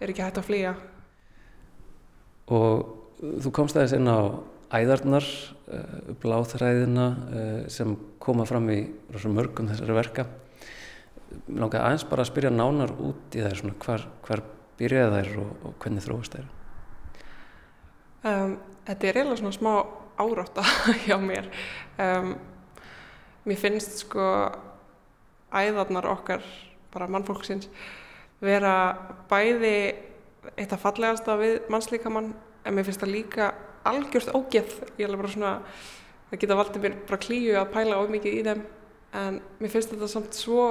er 0.00 0.12
ekki 0.12 0.24
hægt 0.26 0.42
að 0.42 0.48
flýja 0.50 0.74
Og 2.46 2.84
þú 3.42 3.50
komst 3.54 3.76
aðeins 3.76 3.96
inn 3.96 4.06
á 4.10 4.38
æðarnar, 4.76 5.26
uh, 5.66 6.10
bláþræðina 6.22 7.06
uh, 7.10 7.62
sem 7.70 7.96
koma 8.22 8.46
fram 8.46 8.68
í 8.70 8.80
mörgum 9.32 9.70
þessari 9.70 9.96
verka. 9.96 10.26
Mér 11.46 11.64
langar 11.64 11.86
aðeins 11.86 12.06
bara 12.06 12.22
að 12.22 12.30
spyrja 12.30 12.52
nánar 12.54 12.92
út 13.02 13.34
í 13.34 13.42
þær, 13.42 13.58
svona, 13.58 13.78
hvar, 13.82 14.06
hvar 14.26 14.42
byrjaði 14.78 15.16
þær 15.16 15.40
og, 15.42 15.52
og 15.66 15.76
hvernig 15.82 16.06
þróist 16.06 16.36
þær? 16.36 16.50
Um, 18.26 18.56
þetta 18.86 19.08
er 19.08 19.18
eiginlega 19.20 19.40
svona 19.42 19.56
smá 19.56 19.72
árátta 20.22 20.66
hjá 21.06 21.18
mér. 21.22 21.50
Um, 21.98 22.36
mér 23.46 23.60
finnst 23.60 24.02
sko 24.02 24.24
æðarnar 25.54 26.08
okkar, 26.10 26.42
bara 26.92 27.08
mannfólksins, 27.10 27.68
vera 28.42 28.74
bæði 29.30 29.76
eitt 30.56 30.74
af 30.74 30.82
fallegasta 30.82 31.36
við 31.40 31.70
mannslíkamann 31.72 32.32
en 32.66 32.76
mér 32.76 32.86
finnst 32.86 33.02
það 33.02 33.14
líka 33.14 33.52
algjörst 33.86 34.34
ógeð. 34.34 34.74
Ég 34.98 35.06
er 35.08 35.16
bara 35.16 35.30
svona, 35.32 35.54
það 36.30 36.42
geta 36.42 36.58
valdið 36.58 36.84
mér 36.84 36.98
bara 37.06 37.22
klíu 37.22 37.56
að 37.60 37.72
pæla 37.74 38.02
ómikið 38.02 38.38
í 38.40 38.44
þeim 38.46 38.62
en 39.16 39.40
mér 39.62 39.72
finnst 39.72 39.94
þetta 39.94 40.10
samt 40.10 40.36
svo 40.36 40.66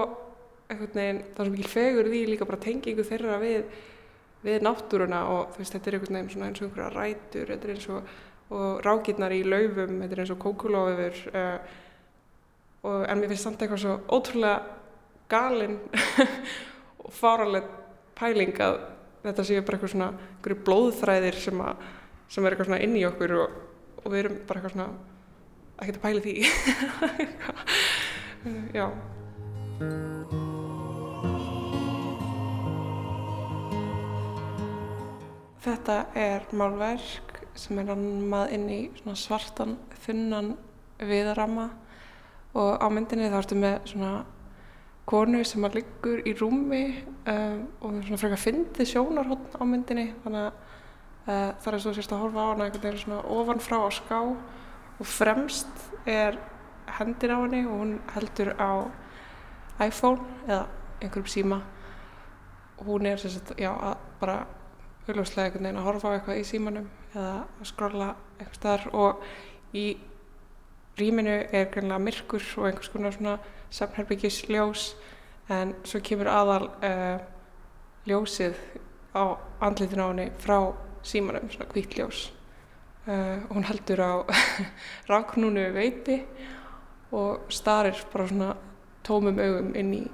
einhvern 0.70 0.98
veginn, 0.98 1.26
það 1.34 1.42
er 1.42 1.50
svo 1.50 1.56
mikil 1.56 1.72
fegur 1.72 2.10
því 2.10 2.22
líka 2.30 2.48
bara 2.50 2.62
tengingu 2.62 3.06
þeirra 3.06 3.42
við 3.42 3.68
við 4.46 4.62
náttúruna 4.62 5.24
og 5.34 5.56
þú 5.56 5.62
veist 5.62 5.76
þetta 5.76 5.90
er 5.90 5.98
einhvern 5.98 6.18
veginn 6.20 6.32
svona 6.34 6.50
eins 6.50 6.62
og 6.62 6.68
einhverja 6.68 6.90
rætur, 6.94 7.52
þetta 7.52 7.68
er 7.68 7.74
eins 7.74 7.88
og, 7.90 8.12
og 8.54 8.84
rákirnar 8.86 9.34
í 9.34 9.42
laufum, 9.46 9.96
þetta 10.04 10.16
er 10.18 10.22
eins 10.22 10.34
og 10.36 10.42
kókulófur 10.44 11.22
uh, 11.32 11.80
og 12.86 13.06
en 13.10 13.18
mér 13.22 13.30
finnst 13.32 13.46
samt 13.48 13.62
eitthvað 13.64 13.82
svo 13.82 13.94
ótrúlega 14.14 14.58
galinn 15.32 15.78
og 17.06 17.12
fáraleg 17.14 17.66
pæling 18.18 18.54
að 18.62 18.76
þetta 19.26 19.44
séu 19.48 19.62
bara 19.66 19.76
eitthvað 19.78 19.94
svona 19.96 20.10
einhverju 20.14 20.58
blóðþræðir 20.68 21.38
sem, 21.42 21.58
að, 21.66 21.76
sem 22.30 22.44
er 22.46 22.52
eitthvað 22.54 22.70
svona 22.70 22.84
inn 22.86 22.96
í 23.00 23.08
okkur 23.10 23.32
og, 23.40 23.48
og 24.04 24.08
við 24.14 24.20
erum 24.22 24.36
bara 24.46 24.58
eitthvað 24.62 24.76
svona 24.76 24.90
ekkert 25.82 26.00
að 26.00 26.06
pæli 26.06 26.22
því 26.26 26.36
já. 28.80 28.88
Þetta 35.66 35.98
er 36.14 36.46
málverk 36.54 37.42
sem 37.58 37.80
er 37.82 37.90
rammað 37.90 38.54
inn 38.54 38.70
í 38.70 38.94
svartan, 39.18 39.82
þunnan 40.06 40.54
viðarama 41.02 41.74
og 42.56 42.80
á 42.80 42.88
myndinni 42.88 43.28
þá 43.32 43.38
ertu 43.42 43.58
með 43.60 43.76
svona 43.92 44.14
konu 45.06 45.44
sem 45.46 45.66
að 45.68 45.80
liggur 45.80 46.22
í 46.26 46.34
rúmi 46.40 46.84
um, 47.30 47.60
og 47.84 48.00
svona 48.08 48.20
frekar 48.22 48.42
fyndið 48.42 48.90
sjónarhótt 48.90 49.58
á 49.60 49.64
myndinni. 49.68 50.08
Þannig 50.24 50.46
að 50.48 50.56
uh, 51.28 51.52
það 51.62 51.72
er 51.74 51.84
svo 51.84 51.94
sérst 51.98 52.16
að 52.16 52.24
horfa 52.24 52.46
á 52.46 52.50
hana 52.54 52.68
einhvern 52.68 52.86
veginn 52.88 53.04
svona 53.04 53.22
ofanfrá 53.36 53.82
á 53.86 53.90
ská. 53.94 54.20
Og 54.96 55.10
fremst 55.12 55.86
er 56.08 56.40
hendin 56.98 57.36
á 57.36 57.38
henni 57.44 57.62
og 57.68 57.78
hún 57.84 57.94
heldur 58.16 58.54
á 58.56 58.72
iPhone 59.84 60.24
eða 60.48 60.64
einhverjum 61.04 61.32
síma. 61.36 61.62
Og 62.80 62.90
hún 62.90 63.12
er 63.12 63.22
sérst 63.22 63.54
já 63.60 63.74
að 63.76 63.98
bara 64.24 64.40
augljóslega 65.06 65.52
einhvern 65.52 65.68
veginn 65.68 65.84
að 65.84 65.90
horfa 65.92 66.10
á 66.10 66.16
eitthvað 66.16 66.42
í 66.42 66.50
símanum 66.50 66.90
eða 67.14 67.38
að 67.46 67.70
skrolla 67.70 68.10
eitthvað 68.40 68.60
starf 68.62 68.94
og 68.96 69.26
í 69.76 69.90
rýminu 71.00 71.36
er 71.52 71.70
greinlega 71.72 72.00
myrkur 72.00 72.44
og 72.58 72.68
einhvers 72.70 72.90
konar 72.90 73.14
svona 73.16 73.38
samherbyggis 73.74 74.46
ljós 74.50 74.96
en 75.52 75.76
svo 75.84 76.02
kemur 76.04 76.30
aðal 76.32 76.70
uh, 76.70 77.20
ljósið 78.08 78.58
á 79.16 79.38
andlitinu 79.68 80.08
á 80.08 80.10
henni 80.10 80.28
frá 80.40 80.58
símanum, 81.06 81.50
svona 81.52 81.70
hvít 81.74 81.98
ljós. 82.00 82.30
Uh, 83.06 83.44
og 83.50 83.58
hún 83.58 83.68
heldur 83.68 84.02
á 84.02 84.14
ráknúnu 85.12 85.70
veiti 85.76 86.24
og 87.12 87.46
starir 87.50 88.00
bara 88.14 88.28
svona 88.28 88.54
tómum 89.06 89.40
augum 89.40 89.76
inn 89.78 89.94
í, 89.94 90.06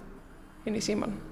inn 0.65 0.75
í 0.75 0.83
síman 0.83 1.30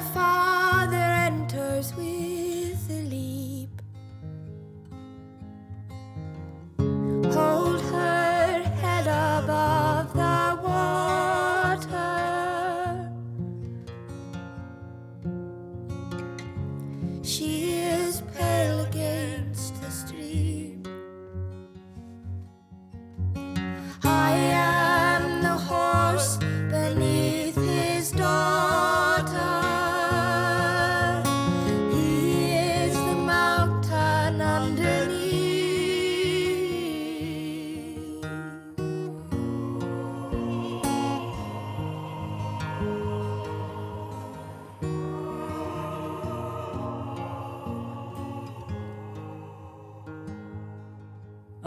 far 0.00 0.39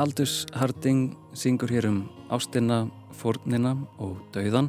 Aldus 0.03 0.43
Harding 0.51 1.13
syngur 1.31 1.72
hér 1.72 1.86
um 1.88 2.00
ástina, 2.27 2.89
fórnina 3.15 3.72
og 4.03 4.17
dauðan, 4.36 4.67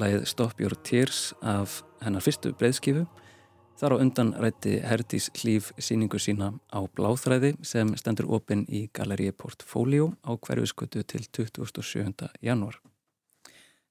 lægið 0.00 0.22
Stop 0.30 0.62
Your 0.62 0.72
Tears 0.80 1.34
af 1.44 1.82
hennar 2.00 2.24
fyrstu 2.24 2.54
breyðskifu. 2.56 3.02
Þar 3.76 3.92
á 3.92 3.96
undan 4.00 4.32
rætti 4.40 4.78
Herdís 4.80 5.28
Hlýf 5.36 5.74
síningu 5.76 6.16
sína 6.16 6.54
á 6.72 6.80
Bláþræði 6.88 7.52
sem 7.60 7.92
stendur 8.00 8.30
opinn 8.38 8.64
í 8.72 8.86
Galleríi 8.96 9.36
Portfolio 9.36 10.14
á 10.24 10.32
hverfiskötu 10.40 11.04
til 11.04 11.28
27. 11.28 12.30
janúar. 12.40 12.80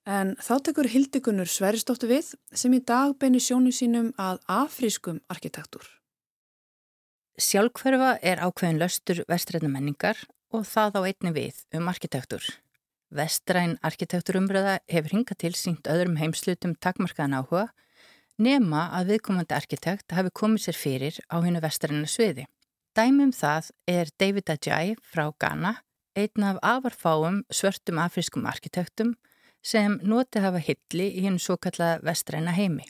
En 0.09 0.33
þá 0.41 0.55
tekur 0.65 0.89
Hildikunur 0.89 1.45
Sveristóttu 1.45 2.09
við 2.09 2.33
sem 2.57 2.73
í 2.73 2.81
dag 2.81 3.13
beinir 3.21 3.43
sjónu 3.43 3.69
sínum 3.69 4.15
að 4.17 4.41
afrískum 4.49 5.21
arkitektur. 5.29 5.85
Sjálfhverfa 7.37 8.15
er 8.23 8.41
ákveðin 8.41 8.79
löstur 8.81 9.27
vestræna 9.29 9.69
menningar 9.69 10.17
og 10.55 10.63
það 10.67 10.99
á 10.99 11.01
einni 11.09 11.31
við 11.35 11.57
um 11.75 11.89
arkitektur. 11.91 12.43
Vestræn 13.15 13.75
arkitekturumröða 13.85 14.79
hefur 14.91 15.13
hingað 15.13 15.41
til 15.43 15.53
sínt 15.55 15.87
öðrum 15.91 16.17
heimslutum 16.19 16.75
takmarkaðan 16.83 17.37
áhuga 17.41 17.65
nema 18.41 18.89
að 18.97 19.13
viðkomandi 19.13 19.55
arkitekt 19.55 20.15
hafi 20.15 20.33
komið 20.35 20.65
sér 20.65 20.79
fyrir 20.79 21.19
á 21.31 21.35
hennu 21.43 21.61
vestræna 21.63 22.09
sviði. 22.09 22.47
Dæmum 22.95 23.31
það 23.35 23.71
er 23.91 24.11
David 24.19 24.51
Ajay 24.55 24.95
frá 25.03 25.27
Ghana, 25.39 25.75
einn 26.15 26.47
af 26.47 26.59
afarfáum 26.63 27.43
svörtum 27.51 27.99
afrískum 27.99 28.47
arkitektum 28.47 29.15
sem 29.63 29.99
noti 30.03 30.39
hafa 30.39 30.63
hilli 30.63 31.09
í 31.11 31.25
hennu 31.27 31.41
svo 31.41 31.57
kallaða 31.57 32.03
vestræna 32.07 32.55
heimi 32.55 32.87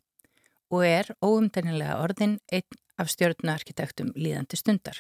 og 0.74 0.86
er 0.86 1.12
óumdænilega 1.24 2.00
orðin 2.02 2.40
einn 2.54 2.80
af 3.00 3.12
stjórnuarkitektum 3.14 4.14
líðandi 4.18 4.58
stundar. 4.60 4.98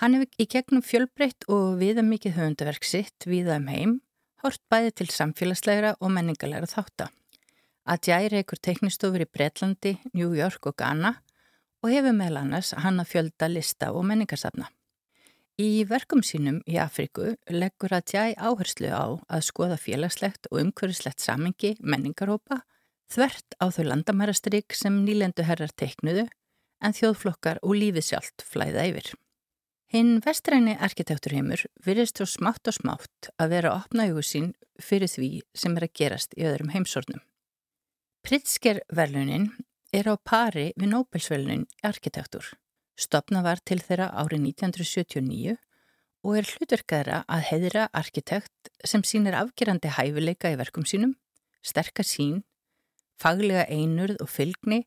Hann 0.00 0.16
hefur 0.16 0.40
í 0.40 0.46
gegnum 0.50 0.84
fjölbreytt 0.86 1.46
og 1.52 1.78
viða 1.80 2.04
mikið 2.06 2.36
höfundaverk 2.38 2.86
sitt 2.86 3.26
viða 3.28 3.58
um 3.60 3.68
heim, 3.70 3.98
hort 4.42 4.62
bæði 4.72 4.94
til 4.98 5.08
samfélagslegra 5.14 5.96
og 6.00 6.14
menningalega 6.14 6.70
þátta. 6.70 7.10
Adjæ 7.82 8.28
reykur 8.30 8.60
teknistofur 8.62 9.24
í 9.24 9.28
Breitlandi, 9.30 9.96
New 10.14 10.34
York 10.38 10.66
og 10.70 10.76
Ghana 10.78 11.16
og 11.82 11.90
hefur 11.90 12.14
meðal 12.14 12.44
annars 12.44 12.70
hann 12.78 13.02
að 13.02 13.10
fjölda 13.10 13.48
lista 13.50 13.90
og 13.90 14.06
menningarsafna. 14.06 14.68
Í 15.60 15.84
verkum 15.84 16.22
sínum 16.24 16.62
í 16.66 16.78
Afriku 16.80 17.34
leggur 17.50 17.92
Adjæ 17.92 18.38
áherslu 18.38 18.88
á 18.88 19.18
að 19.28 19.46
skoða 19.46 19.76
félagslegt 19.78 20.48
og 20.50 20.62
umhverfislegt 20.62 21.20
samengi 21.20 21.74
menningarhópa 21.82 22.62
þvert 23.12 23.58
á 23.60 23.68
þau 23.68 23.84
landamærastrygg 23.90 24.72
sem 24.78 25.02
nýlendu 25.04 25.44
herrar 25.44 25.74
teiknuðu 25.76 26.24
en 26.82 26.96
þjóðflokkar 26.96 27.60
og 27.62 27.76
lífið 27.76 28.08
sjálft 28.08 28.46
flæða 28.48 28.86
yfir. 28.90 29.12
Hinn 29.92 30.22
vestræni 30.24 30.72
arkitekturheimur 30.80 31.66
virðist 31.84 32.16
þó 32.16 32.24
smátt 32.30 32.68
og 32.70 32.78
smátt 32.78 33.26
að 33.36 33.50
vera 33.52 33.72
að 33.74 33.82
opna 33.82 34.06
hugu 34.08 34.22
sín 34.24 34.46
fyrir 34.80 35.10
því 35.12 35.28
sem 35.52 35.74
er 35.76 35.84
að 35.84 35.92
gerast 36.00 36.32
í 36.38 36.46
öðrum 36.48 36.70
heimsornum. 36.72 37.20
Pritzker-verlunin 38.24 39.50
er 39.92 40.08
á 40.08 40.16
pari 40.16 40.70
við 40.80 40.94
Nobelsverlunin 40.94 41.66
í 41.68 41.84
arkitektur. 41.84 42.46
Stopna 42.96 43.42
var 43.44 43.60
til 43.60 43.82
þeirra 43.84 44.08
árið 44.16 44.46
1979 44.54 45.58
og 46.24 46.38
er 46.40 46.48
hlutverkaðra 46.54 47.20
að 47.28 47.44
heiðra 47.50 47.84
arkitekt 47.92 48.72
sem 48.88 49.04
sínir 49.04 49.36
afgerandi 49.36 49.92
hæfileika 49.92 50.54
í 50.54 50.56
verkum 50.56 50.88
sínum, 50.88 51.18
sterkar 51.60 52.08
sín, 52.08 52.46
faglega 53.20 53.68
einurð 53.68 54.24
og 54.24 54.32
fylgni 54.32 54.86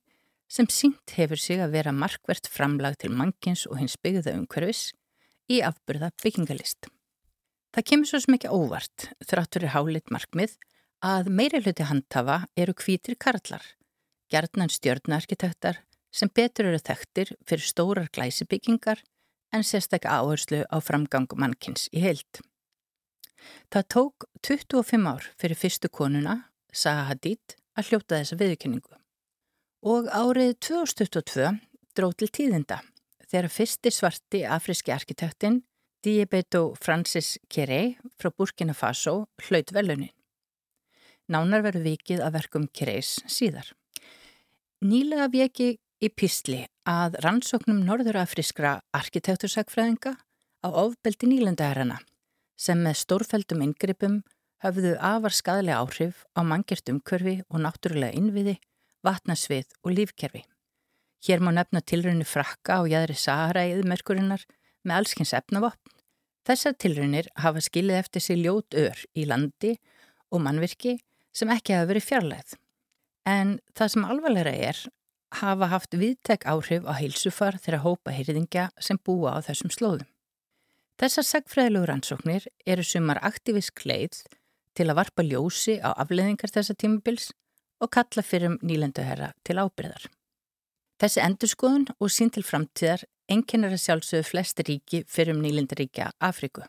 sem 0.51 0.67
sínt 0.69 1.15
hefur 1.17 1.39
sig 1.41 1.61
að 1.61 1.73
vera 1.77 1.93
markvert 1.95 2.47
framlag 2.51 2.97
til 3.01 3.11
mannkins 3.11 3.65
og 3.69 3.79
hins 3.79 3.97
byggða 4.01 4.35
umhverfis 4.37 4.91
í 5.51 5.61
afbyrða 5.65 6.11
byggingalist. 6.21 6.89
Það 7.75 7.87
kemur 7.89 8.09
svo 8.09 8.21
sem 8.23 8.37
ekki 8.37 8.53
óvart 8.53 9.09
þráttur 9.27 9.65
er 9.65 9.73
hálit 9.75 10.13
markmið 10.13 10.55
að 11.05 11.31
meiri 11.37 11.61
hluti 11.61 11.85
handhafa 11.89 12.45
eru 12.55 12.73
kvítir 12.77 13.17
karlar, 13.19 13.63
gerðnan 14.31 14.71
stjörnarkitektar 14.71 15.81
sem 16.15 16.31
betur 16.31 16.71
eru 16.71 16.79
þekktir 16.79 17.35
fyrir 17.45 17.67
stórar 17.67 18.09
glæsibyggingar 18.15 19.03
en 19.53 19.65
sérstaklega 19.67 20.21
áherslu 20.21 20.63
á 20.71 20.77
framgang 20.79 21.27
mannkins 21.35 21.89
í 21.91 22.01
heilt. 22.05 22.41
Það 23.69 23.89
tók 23.91 24.29
25 24.47 25.09
ár 25.11 25.27
fyrir 25.37 25.59
fyrstu 25.59 25.91
konuna, 25.91 26.45
Saha 26.71 27.09
Hadid, 27.11 27.57
að 27.75 27.91
hljóta 27.91 28.21
þessa 28.21 28.39
viðkynningu 28.39 29.04
og 29.83 30.07
árið 30.13 30.53
2022 30.67 31.49
dróð 31.97 32.17
til 32.21 32.29
tíðinda 32.39 32.81
þegar 33.25 33.51
fyrsti 33.51 33.91
svarti 33.91 34.43
afríski 34.47 34.93
arkitektin 34.95 35.63
Diabeto 36.05 36.75
Francis 36.77 37.39
Kere 37.49 37.95
frá 38.21 38.29
Burkina 38.29 38.75
Faso 38.77 39.25
hlaut 39.47 39.73
velunin. 39.73 40.13
Nánar 41.27 41.63
verður 41.65 41.87
vikið 41.87 42.21
að 42.21 42.35
verkum 42.37 42.67
Keres 42.69 43.15
síðar. 43.25 43.71
Nýlega 44.85 45.25
veki 45.33 45.71
í 46.05 46.09
písli 46.13 46.61
að 46.85 47.17
rannsóknum 47.25 47.79
norðurafriskra 47.87 48.77
arkitektursakfræðinga 48.93 50.13
á 50.61 50.67
ofbeldi 50.69 51.31
nýlendaherrana 51.31 51.97
sem 52.55 52.77
með 52.85 53.01
stórfældum 53.01 53.63
yngrippum 53.65 54.21
höfðu 54.63 54.93
afar 55.01 55.33
skadlega 55.33 55.81
áhrif 55.81 56.21
á 56.37 56.45
mangjert 56.45 56.93
umkörfi 56.93 57.39
og 57.49 57.63
náttúrulega 57.65 58.13
innviði 58.17 58.59
vatnasvið 59.05 59.71
og 59.83 59.95
lífkerfi. 59.95 60.43
Hér 61.25 61.41
má 61.41 61.51
nefna 61.55 61.81
tilrunni 61.81 62.25
frakka 62.27 62.81
og 62.83 62.91
jæðri 62.91 63.15
Sahara-íðu 63.17 63.85
merkurinnar 63.89 64.43
með 64.85 64.99
allskins 64.99 65.33
efnavopn. 65.37 65.93
Þessar 66.45 66.75
tilrunir 66.77 67.29
hafa 67.41 67.63
skilið 67.65 68.01
eftir 68.03 68.21
sig 68.21 68.37
ljót 68.43 68.77
ör 68.77 68.99
í 69.17 69.25
landi 69.25 69.73
og 70.29 70.43
mannvirki 70.45 70.99
sem 71.33 71.49
ekki 71.49 71.73
hafa 71.73 71.89
verið 71.89 72.05
fjarlæð. 72.09 72.53
En 73.25 73.57
það 73.73 73.91
sem 73.93 74.05
alvarlega 74.05 74.53
er 74.69 74.81
hafa 75.39 75.69
haft 75.71 75.97
viðtek 75.97 76.45
áhrif 76.45 76.85
á 76.85 76.93
heilsufar 76.93 77.57
þegar 77.57 77.83
hópa 77.87 78.13
hýrðingja 78.13 78.69
sem 78.77 78.99
búa 79.01 79.33
á 79.33 79.39
þessum 79.47 79.73
slóðum. 79.73 80.09
Þessar 81.01 81.27
sagfræðilegu 81.27 81.89
rannsóknir 81.89 82.45
eru 82.63 82.85
sumar 82.85 83.19
aktívisk 83.25 83.81
leið 83.89 84.21
til 84.77 84.87
að 84.87 84.99
varpa 85.01 85.25
ljósi 85.25 85.79
á 85.81 85.91
afleðingar 85.91 86.53
þessa 86.53 86.77
tímubils 86.77 87.31
og 87.81 87.91
kalla 87.91 88.23
fyrir 88.23 88.53
um 88.53 88.59
nýlenduherra 88.63 89.33
til 89.43 89.59
ábyrðar. 89.59 90.07
Þessi 91.01 91.21
endurskoðun 91.25 91.89
og 91.99 92.11
sín 92.13 92.31
til 92.31 92.45
framtíðar 92.47 93.03
enginnir 93.31 93.73
að 93.75 93.83
sjálfsögðu 93.83 94.27
flest 94.29 94.61
ríki 94.67 95.03
fyrir 95.11 95.35
um 95.35 95.43
nýlendaríkja 95.43 96.11
Afriku. 96.23 96.63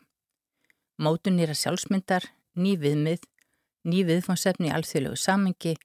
Mótun 0.97 1.37
nýra 1.37 1.55
sjálfsmyndar, 1.55 2.25
ný 2.57 2.75
viðmið, 2.81 3.23
ný 3.87 4.03
viðfónsefni 4.07 4.71
í 4.71 4.73
alþjóðlegu 4.73 5.19
samengi 5.21 5.75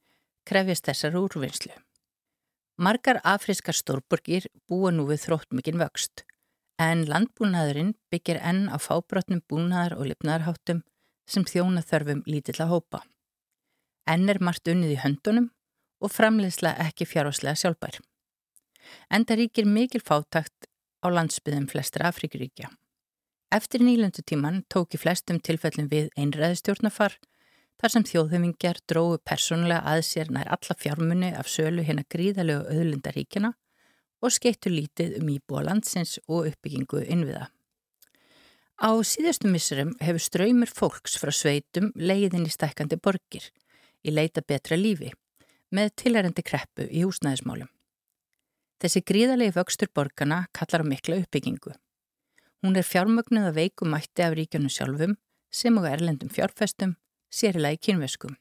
krefjast 0.48 0.88
þessar 0.88 1.18
úrvinnslu. 1.20 1.74
Margar 2.82 3.20
afrískar 3.22 3.76
stórborgir 3.76 4.48
búa 4.66 4.90
nú 4.90 5.04
við 5.11 5.26
þróttmikinn 5.26 5.78
vöxt, 5.78 6.24
en 6.80 7.04
landbúnaðurinn 7.06 7.92
byggir 8.11 8.40
enn 8.40 8.64
á 8.72 8.80
fábrotnum 8.80 9.44
búnaðar 9.46 9.98
og 10.00 10.08
lifnaðarháttum 10.08 10.82
sem 11.28 11.44
þjóna 11.46 11.85
þörfum 11.87 12.24
lítilla 12.26 12.66
hópa. 12.72 13.04
Enn 14.10 14.28
er 14.28 14.40
margt 14.42 14.68
unnið 14.68 14.96
í 14.96 15.00
höndunum 15.02 15.50
og 16.02 16.10
framleiðsla 16.10 16.74
ekki 16.86 17.06
fjárháslega 17.06 17.58
sjálfbær. 17.60 18.00
Enda 19.14 19.36
ríkir 19.38 19.68
mikil 19.68 20.02
fátakt 20.02 20.66
á 21.02 21.06
landsbyðum 21.10 21.68
flestra 21.70 22.08
Afríkuríkja. 22.10 22.70
Eftir 23.52 23.84
nýlendutíman 23.84 24.62
tók 24.72 24.96
í 24.96 25.00
flestum 25.00 25.38
tilfellum 25.38 25.90
við 25.92 26.10
einræðistjórnafar 26.18 27.18
þar 27.82 27.94
sem 27.94 28.06
þjóðhefingjar 28.08 28.78
dróðu 28.88 29.18
persónulega 29.26 29.82
að 29.92 30.04
sér 30.08 30.30
nær 30.34 30.50
alla 30.56 30.76
fjármunni 30.78 31.32
af 31.36 31.50
sölu 31.50 31.84
hérna 31.86 32.06
gríðalegu 32.14 32.70
öðlindaríkjana 32.72 33.52
og 34.22 34.34
skeittu 34.34 34.70
lítið 34.70 35.18
um 35.20 35.32
íbúa 35.34 35.64
landsins 35.66 36.18
og 36.28 36.48
uppbyggingu 36.52 37.02
innviða. 37.04 37.48
Á 38.82 38.90
síðustu 39.06 39.50
missurum 39.50 39.92
hefur 40.02 40.22
ströymur 40.22 40.70
fólks 40.70 41.18
frá 41.20 41.30
sveitum 41.34 41.90
leiðin 41.94 42.48
í 42.48 42.54
stækandi 42.54 42.98
borgir 43.02 43.50
í 44.02 44.14
leita 44.14 44.42
betra 44.42 44.78
lífi 44.78 45.12
með 45.72 45.94
tilhærandi 46.02 46.44
kreppu 46.44 46.86
í 46.90 47.04
húsnæðismálum. 47.06 47.70
Þessi 48.82 49.02
gríðalegi 49.06 49.54
vöxtur 49.56 49.90
borgarna 49.94 50.46
kallar 50.52 50.82
á 50.82 50.86
mikla 50.86 51.20
uppbyggingu. 51.22 51.72
Hún 52.62 52.78
er 52.78 52.86
fjármögnuð 52.86 53.48
að 53.50 53.58
veiku 53.60 53.86
mætti 53.86 54.24
af 54.26 54.34
ríkjunum 54.38 54.72
sjálfum 54.72 55.16
sem 55.52 55.78
og 55.78 55.86
erlendum 55.86 56.32
fjárfestum, 56.32 56.96
sérilega 57.30 57.78
í 57.78 57.82
kynveskum. 57.86 58.36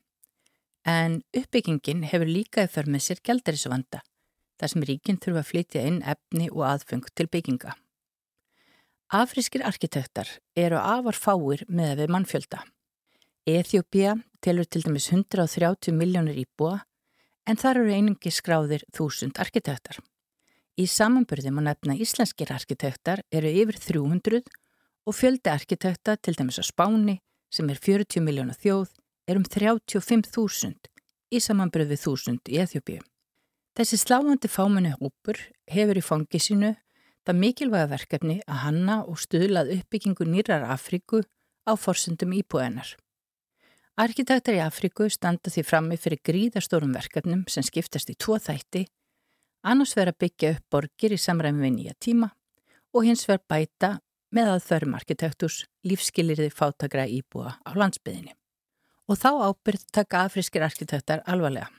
En 0.85 1.21
uppbyggingin 1.37 2.07
hefur 2.09 2.29
líka 2.29 2.63
eða 2.63 2.73
för 2.73 2.89
með 2.89 3.05
sér 3.05 3.21
gældarisvanda 3.21 4.01
þar 4.61 4.73
sem 4.73 4.85
ríkinn 4.85 5.21
þurfa 5.21 5.41
að 5.41 5.49
flytja 5.49 5.85
inn 5.89 6.01
efni 6.05 6.49
og 6.49 6.65
aðfeng 6.69 7.05
til 7.13 7.27
bygginga. 7.29 7.73
Afrískir 9.11 9.65
arkitektar 9.67 10.29
eru 10.55 10.77
afar 10.79 11.17
fáir 11.17 11.65
með 11.67 11.97
við 12.01 12.13
mannfjölda. 12.15 12.61
Eþjópia 13.49 14.19
telur 14.45 14.67
til 14.69 14.83
dæmis 14.85 15.07
130 15.09 15.95
miljónir 15.97 16.37
íbúa 16.37 16.83
en 17.49 17.57
þar 17.57 17.79
eru 17.81 17.93
einingi 17.95 18.29
skráðir 18.29 18.83
þúsund 18.93 19.39
arkitektar. 19.41 19.97
Í 20.77 20.85
samanbyrðum 20.85 21.57
að 21.57 21.67
nefna 21.71 21.95
íslenskir 21.97 22.53
arkitektar 22.53 23.23
eru 23.33 23.49
yfir 23.49 23.81
300 23.81 24.43
og 25.09 25.17
fjöldi 25.17 25.49
arkitekta 25.49 26.19
til 26.21 26.37
dæmis 26.37 26.61
á 26.61 26.65
Spáni 26.69 27.17
sem 27.49 27.69
er 27.73 27.81
40 27.81 28.21
miljóna 28.21 28.53
þjóð 28.53 28.93
er 29.25 29.41
um 29.41 29.49
35.000 29.49 30.77
í 31.33 31.41
samanbröð 31.41 31.95
við 31.95 32.05
1000 32.05 32.53
í 32.53 32.61
Eþjópiðu. 32.61 33.03
Þessi 33.73 33.97
sláandi 33.97 34.51
fámenni 34.51 34.93
hópur 34.93 35.39
hefur 35.65 35.97
í 35.97 36.05
fangi 36.05 36.37
sínu 36.37 36.75
það 37.25 37.41
mikilvæga 37.41 37.89
verkefni 37.97 38.41
að 38.45 38.65
hanna 38.67 39.01
og 39.01 39.17
stuðlað 39.17 39.79
uppbyggingu 39.79 40.29
nýrar 40.29 40.69
Afríku 40.69 41.23
á 41.65 41.73
forsendum 41.73 42.37
íbúðanar. 42.37 42.99
Arkitektar 44.01 44.55
í 44.57 44.61
Afríku 44.63 45.05
standa 45.13 45.51
því 45.53 45.61
frammi 45.61 45.95
fyrir 45.99 46.23
gríðastórum 46.25 46.93
verkefnum 46.95 47.43
sem 47.51 47.61
skiptast 47.61 48.09
í 48.09 48.15
tvo 48.17 48.39
þætti, 48.41 48.87
annars 49.61 49.93
vera 49.93 50.15
byggja 50.17 50.55
upp 50.55 50.73
borgir 50.73 51.13
í 51.13 51.19
samræmi 51.21 51.61
við 51.61 51.73
nýja 51.75 51.93
tíma 52.01 52.31
og 52.97 53.05
hins 53.05 53.27
vera 53.29 53.45
bæta 53.53 53.91
með 54.33 54.55
aðferðum 54.55 54.97
arkitekturs 54.97 55.59
lífskilirði 55.85 56.49
fátagra 56.49 57.05
íbúa 57.05 57.53
á 57.61 57.69
landsbyðinni. 57.77 58.33
Og 59.05 59.21
þá 59.21 59.29
ábyrð 59.51 59.85
taka 59.93 60.25
afrískir 60.25 60.65
arkitektar 60.65 61.21
alvarlega. 61.29 61.69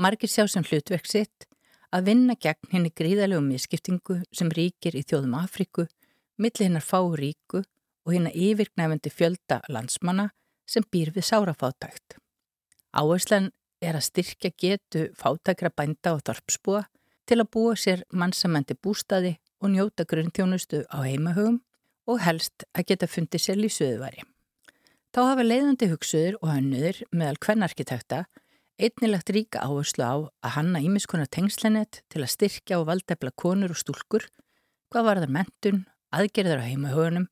Margir 0.00 0.32
sjá 0.32 0.46
sem 0.48 0.64
hlutverk 0.64 1.04
sitt 1.04 1.50
að 1.92 2.14
vinna 2.14 2.38
gegn 2.40 2.72
henni 2.72 2.96
gríðalegu 2.96 3.44
miskiptingu 3.44 4.22
sem 4.32 4.48
ríkir 4.48 4.96
í 4.96 5.04
þjóðum 5.04 5.42
Afriku, 5.44 5.90
millir 6.40 6.70
hennar 6.70 6.86
fá 6.86 7.02
ríku 7.12 7.60
og 7.60 8.14
hennar 8.16 8.32
yfirgnæfandi 8.32 9.12
fjölda 9.12 9.60
landsmanna 9.68 10.32
sem 10.68 10.84
býr 10.92 11.12
við 11.14 11.28
sárafátækt. 11.30 12.18
Áherslan 12.92 13.50
er 13.82 13.98
að 13.98 14.06
styrkja 14.08 14.52
getu 14.58 15.06
fátakra 15.18 15.72
bænda 15.74 16.14
og 16.16 16.22
þorpsbúa 16.26 16.84
til 17.26 17.40
að 17.40 17.50
búa 17.54 17.74
sér 17.78 18.04
mannsamandi 18.12 18.76
bústaði 18.78 19.36
og 19.62 19.72
njóta 19.72 20.06
grunnþjónustu 20.08 20.84
á 20.90 20.98
heimahögum 21.06 21.62
og 22.10 22.20
helst 22.22 22.66
að 22.74 22.92
geta 22.92 23.08
fundið 23.08 23.44
sér 23.44 23.60
lífsöðuvari. 23.62 24.26
Þá 25.12 25.20
hafa 25.28 25.44
leiðandi 25.44 25.90
hugsuður 25.90 26.38
og 26.40 26.48
hannuður 26.50 27.02
meðal 27.12 27.40
hvern 27.44 27.66
arkitekta 27.66 28.24
einnilegt 28.82 29.30
ríka 29.30 29.62
áherslu 29.62 30.02
á 30.02 30.14
að 30.42 30.54
hanna 30.56 30.80
ímiskonar 30.82 31.30
tengslenet 31.30 32.00
til 32.10 32.22
að 32.24 32.32
styrkja 32.34 32.80
og 32.80 32.88
valdefla 32.88 33.30
konur 33.36 33.74
og 33.74 33.78
stúlkur, 33.78 34.26
hvað 34.90 35.06
var 35.06 35.20
þar 35.22 35.34
mentun, 35.36 35.84
aðgerðar 36.12 36.64
á 36.64 36.68
heimahögunum, 36.70 37.28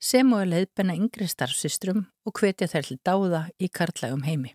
sem 0.00 0.32
og 0.32 0.44
að 0.44 0.52
leiðbenna 0.54 0.96
yngri 0.96 1.28
starfsystrum 1.28 2.06
og 2.24 2.40
hvetja 2.40 2.68
þær 2.70 2.88
til 2.88 3.00
dáða 3.06 3.42
í 3.60 3.68
karlægum 3.68 4.24
heimi. 4.26 4.54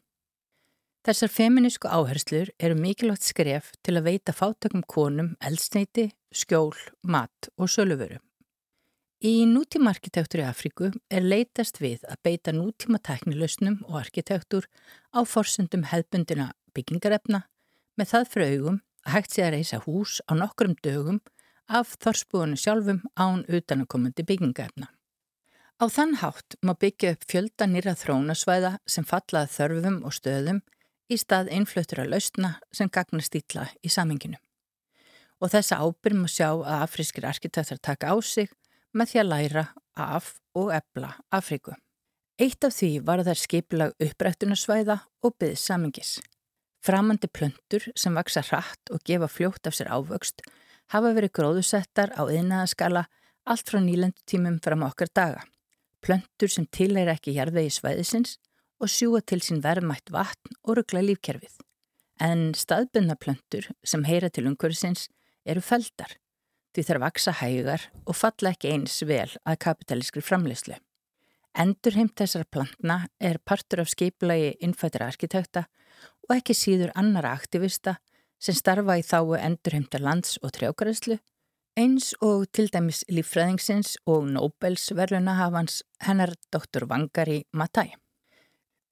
Þessar 1.08 1.32
feminísku 1.32 1.88
áherslur 1.88 2.50
eru 2.60 2.76
mikilvægt 2.76 3.24
skref 3.30 3.70
til 3.86 3.96
að 3.96 4.10
veita 4.10 4.34
fátökum 4.36 4.84
konum 4.84 5.36
eldsneiti, 5.40 6.10
skjól, 6.36 6.76
mat 7.04 7.48
og 7.58 7.72
söluföru. 7.72 8.20
Í 9.20 9.44
nútíma 9.48 9.94
arkitektur 9.96 10.44
í 10.44 10.48
Afríku 10.48 10.92
er 11.12 11.26
leitast 11.26 11.82
við 11.84 12.04
að 12.08 12.22
beita 12.24 12.54
nútíma 12.56 13.00
teknilausnum 13.04 13.82
og 13.88 13.98
arkitektur 14.04 14.68
á 15.12 15.24
forsendum 15.28 15.88
hefbundina 15.90 16.52
byggingarefna 16.76 17.42
með 18.00 18.12
það 18.14 18.30
fyrir 18.34 18.54
augum 18.54 18.78
að 19.04 19.16
hægt 19.16 19.36
sé 19.36 19.44
að 19.48 19.54
reysa 19.58 19.82
hús 19.84 20.20
á 20.28 20.32
nokkrum 20.40 20.78
dögum 20.84 21.20
af 21.68 21.96
þorsbúinu 22.04 22.60
sjálfum 22.60 23.04
án 23.16 23.44
utanakomandi 23.48 24.24
byggingarefna. 24.24 24.88
Á 25.80 25.88
þann 25.88 26.18
hátt 26.20 26.58
má 26.60 26.74
byggja 26.76 27.14
upp 27.16 27.22
fjölda 27.32 27.64
nýra 27.72 27.94
þrónasvæða 27.96 28.74
sem 28.84 29.06
fallaði 29.08 29.52
þörfum 29.54 30.00
og 30.04 30.12
stöðum 30.12 30.58
í 31.08 31.18
stað 31.18 31.52
einflötur 31.56 32.02
að 32.04 32.10
lausna 32.14 32.50
sem 32.76 32.90
gagnast 32.92 33.36
ítla 33.40 33.64
í 33.80 33.92
saminginu. 33.94 34.36
Og 35.40 35.54
þessa 35.54 35.78
ábyrgum 35.80 36.26
að 36.28 36.34
sjá 36.34 36.50
að 36.50 36.82
afrískir 36.84 37.28
arkitektur 37.30 37.80
taka 37.80 38.12
á 38.12 38.16
sig 38.20 38.52
með 38.92 39.14
því 39.14 39.22
að 39.22 39.30
læra 39.30 39.64
af 39.96 40.34
og 40.60 40.74
ebla 40.76 41.14
Afríku. 41.32 41.78
Eitt 42.40 42.68
af 42.68 42.76
því 42.76 42.90
var 43.08 43.24
þær 43.24 43.40
skipilag 43.40 44.04
upprættunarsvæða 44.04 44.98
og 45.24 45.36
byggð 45.40 45.62
samingis. 45.62 46.18
Framandi 46.84 47.30
plöntur 47.32 47.86
sem 47.96 48.20
vaksa 48.20 48.44
hratt 48.50 48.92
og 48.92 49.00
gefa 49.08 49.32
fljótt 49.32 49.72
af 49.72 49.80
sér 49.80 49.92
ávöxt 49.96 50.44
hafa 50.92 51.14
verið 51.16 51.34
gróðusettar 51.40 52.12
á 52.20 52.28
yðnaðaskala 52.28 53.06
allt 53.48 53.72
frá 53.72 53.80
nýlendutímum 53.80 54.60
fram 54.64 54.84
okkar 54.88 55.12
daga. 55.16 55.48
Plöntur 56.06 56.52
sem 56.52 56.68
tilæra 56.72 57.18
ekki 57.18 57.36
jarðvegi 57.36 57.74
svæðisins 57.76 58.38
og 58.80 58.92
sjúa 58.92 59.22
til 59.22 59.42
sín 59.44 59.64
verðmætt 59.64 60.12
vatn 60.14 60.56
og 60.64 60.80
ruggla 60.80 61.04
lífkerfið. 61.04 61.60
En 62.20 62.52
staðbundna 62.56 63.16
plöntur 63.20 63.70
sem 63.84 64.04
heyra 64.08 64.30
til 64.32 64.48
umhverfisins 64.48 65.08
eru 65.48 65.64
feldar 65.64 66.18
því 66.76 66.86
þær 66.86 67.02
vaksa 67.04 67.34
hægar 67.40 67.88
og 68.06 68.18
falla 68.18 68.54
ekki 68.54 68.74
eins 68.74 69.00
vel 69.08 69.30
að 69.44 69.60
kapitalískri 69.66 70.24
framleyslu. 70.24 70.78
Endurheimt 71.60 72.16
þessar 72.20 72.46
plantna 72.46 73.02
er 73.20 73.40
partur 73.42 73.82
af 73.84 73.90
skipulagi 73.92 74.54
innfættir 74.64 75.04
arkitekta 75.08 75.66
og 76.28 76.36
ekki 76.38 76.56
síður 76.56 76.94
annara 77.00 77.34
aktivista 77.34 77.98
sem 78.40 78.56
starfa 78.56 79.00
í 79.00 79.04
þáu 79.04 79.36
endurheimta 79.40 80.00
lands 80.00 80.38
og 80.44 80.54
trjákaræslu, 80.56 81.18
eins 81.78 82.14
og 82.26 82.48
til 82.56 82.70
dæmis 82.74 83.04
líffræðingsins 83.12 83.98
og 84.10 84.28
Nobels 84.32 84.90
verðlunahafans 84.96 85.82
hennar 86.06 86.34
doktor 86.54 86.88
Vangari 86.90 87.44
Matai. 87.54 87.92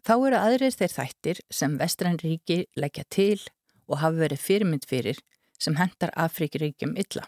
Þá 0.08 0.14
eru 0.16 0.38
aðrir 0.40 0.76
þeir 0.76 0.94
þættir 0.94 1.42
sem 1.52 1.80
Vestræn-ríki 1.80 2.66
leggja 2.80 3.04
til 3.10 3.40
og 3.88 4.00
hafa 4.04 4.22
verið 4.22 4.44
fyrirmynd 4.44 4.86
fyrir 4.88 5.20
sem 5.60 5.76
hendar 5.80 6.14
Afríkiríkjum 6.16 6.94
illa. 7.00 7.26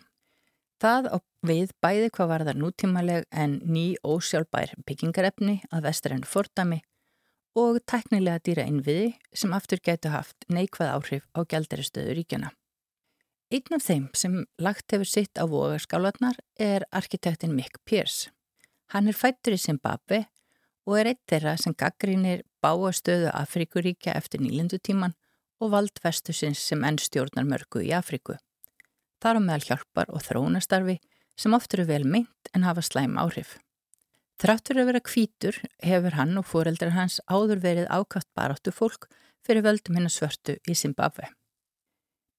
Það 0.79 1.09
á 1.11 1.17
við 1.43 1.73
bæði 1.83 2.11
hvað 2.15 2.29
var 2.31 2.45
það 2.47 2.61
nútímaleg 2.61 3.25
en 3.31 3.57
ný 3.67 3.97
ósjálfbær 4.05 4.77
byggingarefni 4.87 5.59
að 5.71 5.89
vestræn 5.89 6.23
fordami 6.23 6.79
og 7.59 7.81
teknilega 7.89 8.39
dýra 8.45 8.67
innviði 8.69 9.11
sem 9.35 9.53
aftur 9.55 9.81
getur 9.83 10.15
haft 10.15 10.47
neikvað 10.47 10.93
áhrif 10.95 11.27
á 11.35 11.43
gældaristöðu 11.43 12.15
ríkjana. 12.19 12.53
Einn 13.49 13.73
af 13.73 13.81
þeim 13.81 14.09
sem 14.13 14.35
lagt 14.61 14.93
hefur 14.93 15.09
sitt 15.09 15.39
á 15.41 15.43
vogarskálanar 15.49 16.37
er 16.61 16.83
arkitektin 16.93 17.55
Mick 17.57 17.79
Pierce. 17.85 18.29
Hann 18.93 19.09
er 19.09 19.17
fættur 19.17 19.55
í 19.55 19.61
Zimbabwe 19.61 20.27
og 20.85 20.99
er 20.99 21.13
eitt 21.13 21.23
þeirra 21.29 21.55
sem 21.57 21.73
gaggrínir 21.73 22.43
báa 22.61 22.91
stöðu 22.93 23.31
Afríkuríkja 23.33 24.13
eftir 24.13 24.43
nýlindutíman 24.43 25.17
og 25.59 25.73
vald 25.73 25.97
vestusins 26.03 26.61
sem 26.61 26.85
enn 26.85 27.01
stjórnar 27.01 27.49
mörgu 27.49 27.81
í 27.85 27.89
Afríku 27.97 28.37
þar 29.23 29.39
á 29.39 29.41
meðal 29.43 29.65
hjálpar 29.67 30.13
og 30.13 30.23
þróunastarfi 30.23 30.99
sem 31.39 31.55
oft 31.55 31.73
eru 31.75 31.87
vel 31.89 32.05
meint 32.05 32.53
en 32.53 32.67
hafa 32.67 32.83
slæm 32.85 33.17
áhrif. 33.19 33.57
Þráttur 34.39 34.79
að 34.79 34.91
vera 34.91 35.03
kvítur 35.03 35.57
hefur 35.83 36.15
hann 36.15 36.37
og 36.39 36.47
fóreldrar 36.47 36.95
hans 36.95 37.19
áður 37.27 37.63
verið 37.65 37.89
ákvæmt 37.91 38.29
baráttu 38.37 38.71
fólk 38.75 39.09
fyrir 39.43 39.65
völdum 39.65 39.99
hennar 39.99 40.13
svörtu 40.13 40.55
í 40.69 40.77
Zimbabwe. 40.77 41.33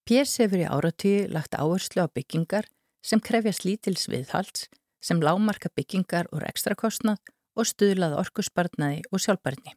Pérs 0.08 0.36
hefur 0.42 0.62
í 0.62 0.68
áratíu 0.68 1.26
lagt 1.30 1.54
áherslu 1.54 2.04
á 2.04 2.08
byggingar 2.10 2.66
sem 3.04 3.20
krefjast 3.20 3.64
lítils 3.64 4.08
viðhalds, 4.10 4.68
sem 5.00 5.20
lámarka 5.22 5.70
byggingar 5.74 6.28
úr 6.34 6.44
ekstrakostnað 6.48 7.20
og 7.56 7.68
stuðlað 7.68 8.18
orkusbarnaði 8.20 9.04
og 9.10 9.22
sjálfbarni. 9.22 9.76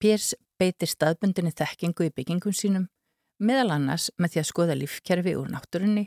Pérs 0.00 0.34
beitir 0.60 0.90
staðbundinni 0.90 1.54
þekkingu 1.56 2.08
í 2.08 2.12
byggingum 2.14 2.54
sínum 2.54 2.88
meðal 3.40 3.74
annars 3.76 4.10
með 4.18 4.34
því 4.34 4.42
að 4.42 4.50
skoða 4.50 4.76
lífkerfi 4.78 5.34
úr 5.38 5.50
náttúrunni 5.52 6.04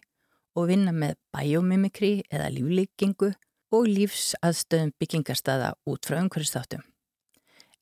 og 0.58 0.70
vinna 0.72 0.94
með 0.94 1.18
biomimikri 1.36 2.12
eða 2.32 2.50
líflíkingu 2.54 3.32
og 3.76 3.90
lífsaðstöðum 3.92 4.94
byggingarstaða 5.02 5.74
út 5.90 6.08
frá 6.08 6.22
umhverfstáttum. 6.22 6.84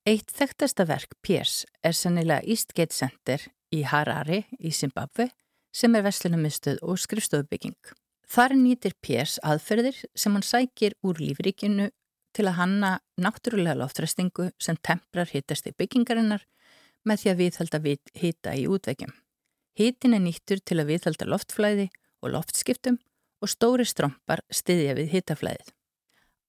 Eitt 0.06 0.32
þekktasta 0.34 0.86
verk 0.86 1.16
Piers 1.26 1.64
er 1.86 1.96
sannilega 1.98 2.46
Eastgate 2.46 2.94
Center 2.94 3.42
í 3.74 3.84
Harare 3.90 4.44
í 4.60 4.74
Zimbabwe 4.74 5.30
sem 5.76 5.96
er 5.98 6.06
veslunumistöð 6.06 6.80
og 6.88 7.00
skrifstofbygging. 7.04 7.76
Þar 8.26 8.56
nýtir 8.58 8.96
Piers 9.04 9.36
aðferðir 9.44 10.00
sem 10.18 10.34
hann 10.34 10.46
sækir 10.46 10.96
úr 11.06 11.20
lífríkinu 11.20 11.90
til 12.36 12.48
að 12.50 12.58
hanna 12.60 12.92
náttúrulega 13.22 13.78
loftræstingu 13.80 14.50
sem 14.60 14.80
temprar 14.82 15.30
hittast 15.32 15.68
í 15.70 15.76
byggingarinnar 15.78 16.44
með 17.06 17.22
því 17.22 17.32
að 17.32 17.42
viðhalda 17.44 17.82
við 17.84 18.14
hita 18.18 18.56
í 18.58 18.66
útveikjum. 18.72 19.14
Hítin 19.76 20.16
er 20.16 20.24
nýttur 20.24 20.62
til 20.64 20.80
að 20.80 20.94
viðhalda 20.94 21.28
loftflæði 21.28 21.90
og 22.24 22.32
loftskiptum 22.34 22.98
og 23.44 23.52
stóri 23.52 23.86
strömpar 23.86 24.42
styðja 24.50 24.96
við 24.98 25.12
hítaflæðið. 25.14 25.72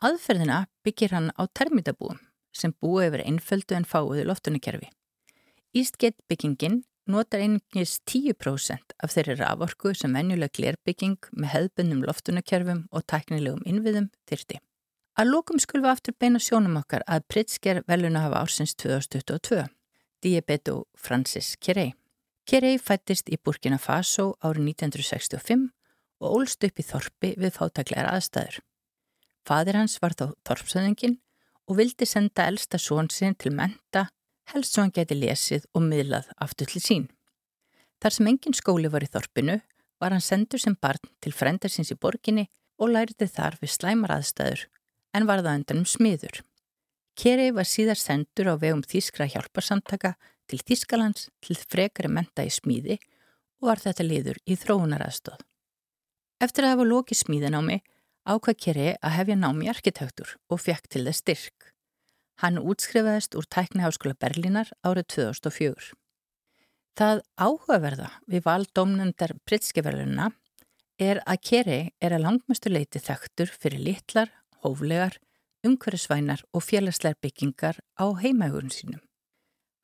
Aðferðina 0.07 0.67
byggir 0.87 1.15
hann 1.17 1.33
á 1.35 1.43
termitabúum 1.51 2.21
sem 2.57 2.73
búi 2.81 3.07
yfir 3.09 3.25
einföldu 3.27 3.77
en 3.77 3.89
fáuðu 3.89 4.25
loftunakerfi. 4.29 4.89
Eastgate 5.77 6.23
byggingin 6.31 6.85
notar 7.11 7.43
einingis 7.43 7.97
10% 8.11 8.95
af 9.03 9.13
þeirri 9.15 9.37
raforku 9.41 9.93
sem 9.95 10.15
venjulega 10.15 10.55
glerbygging 10.59 11.19
með 11.33 11.53
hefðbundum 11.55 12.03
loftunakerfum 12.07 12.87
og 12.91 13.07
tæknilegum 13.11 13.63
innviðum 13.67 14.11
þyrti. 14.29 14.61
Að 15.17 15.31
lókum 15.33 15.61
við 15.61 15.87
aftur 15.89 16.15
beina 16.19 16.39
sjónum 16.43 16.77
okkar 16.77 17.05
að 17.09 17.25
Pritzker 17.33 17.83
veluna 17.89 18.27
hafa 18.27 18.43
ársins 18.45 18.75
2022, 18.77 19.63
Diabeto 20.21 20.85
Francis 20.95 21.55
Kirei. 21.57 21.95
Kerei 22.47 22.77
fættist 22.79 23.31
í 23.33 23.39
Burkina 23.43 23.79
Faso 23.79 24.37
árið 24.45 24.69
1965 24.77 25.71
og 26.21 26.37
ólst 26.41 26.65
upp 26.69 26.79
í 26.79 26.85
Þorpi 26.85 27.33
við 27.41 27.55
fátaklegar 27.57 28.11
aðstæður. 28.13 28.61
Fadir 29.47 29.79
hans 29.79 29.97
var 30.03 30.15
þá 30.19 30.27
Þorpsöðingin 30.47 31.17
og 31.67 31.81
vildi 31.81 32.07
senda 32.07 32.47
elsta 32.51 32.79
són 32.79 33.09
sinn 33.11 33.35
til 33.35 33.53
menta, 33.55 34.07
helst 34.53 34.75
svo 34.75 34.85
hann 34.85 34.95
geti 34.95 35.17
lesið 35.19 35.67
og 35.75 35.85
miðlað 35.87 36.29
aftur 36.43 36.71
til 36.71 36.83
sín. 36.83 37.07
Þar 38.03 38.17
sem 38.17 38.29
engin 38.31 38.57
skóli 38.57 38.91
var 38.93 39.05
í 39.05 39.11
Þorpinu 39.11 39.61
var 40.01 40.13
hann 40.13 40.25
sendur 40.25 40.61
sem 40.63 40.77
barn 40.77 41.03
til 41.25 41.33
frendarsins 41.33 41.93
í 41.95 41.99
borginni 41.99 42.47
og 42.79 42.93
lærði 42.93 43.29
þar 43.33 43.57
við 43.63 43.73
slæmar 43.73 44.19
aðstæður 44.19 44.67
en 45.17 45.27
var 45.29 45.43
það 45.43 45.61
undan 45.61 45.83
um 45.83 45.89
smiður. 45.89 46.43
Kerei 47.17 47.51
var 47.57 47.65
síðar 47.69 47.97
sendur 47.97 48.53
á 48.53 48.55
vegum 48.61 48.85
Þískra 48.85 49.29
hjálparsamtaka 49.33 50.15
til 50.47 50.61
Þískalands 50.61 51.31
til 51.41 51.57
frekari 51.57 52.11
menta 52.13 52.45
í 52.45 52.53
smíði 52.53 52.99
og 53.63 53.71
var 53.71 53.81
þetta 53.81 54.05
liður 54.05 54.41
í 54.45 54.57
þróunaraðstóð. 54.61 55.41
Eftir 56.45 56.67
að 56.67 56.75
hafa 56.75 56.89
lokið 56.91 57.23
smíðanámi 57.23 57.79
ákvað 58.29 58.61
Kerei 58.61 58.91
að 59.01 59.17
hefja 59.17 59.39
námi 59.41 59.71
arkitektur 59.73 60.37
og 60.53 60.61
fekk 60.61 60.91
til 60.93 61.07
það 61.07 61.19
styrk. 61.23 61.73
Hann 62.43 62.59
útskrifaðist 62.61 63.33
úr 63.39 63.47
tækniháskóla 63.49 64.13
Berlínar 64.21 64.69
árið 64.85 65.07
2004. 65.15 65.95
Það 66.97 67.23
áhugaverða 67.41 68.09
við 68.29 68.43
valdómnundar 68.45 69.33
Pritskefæluna 69.49 70.31
er 71.01 71.23
að 71.25 71.41
Kerei 71.49 71.81
er 72.01 72.13
að 72.17 72.27
langmestu 72.27 72.73
leiti 72.73 73.01
þektur 73.01 73.53
fyrir 73.53 73.81
litlar, 73.85 74.29
hóflegar, 74.65 75.17
umhverjusvænar 75.65 76.43
og 76.53 76.65
félagslegar 76.65 77.17
byggingar 77.25 77.81
á 77.97 78.05
heimægurinn 78.21 78.73
sínum. 78.73 79.01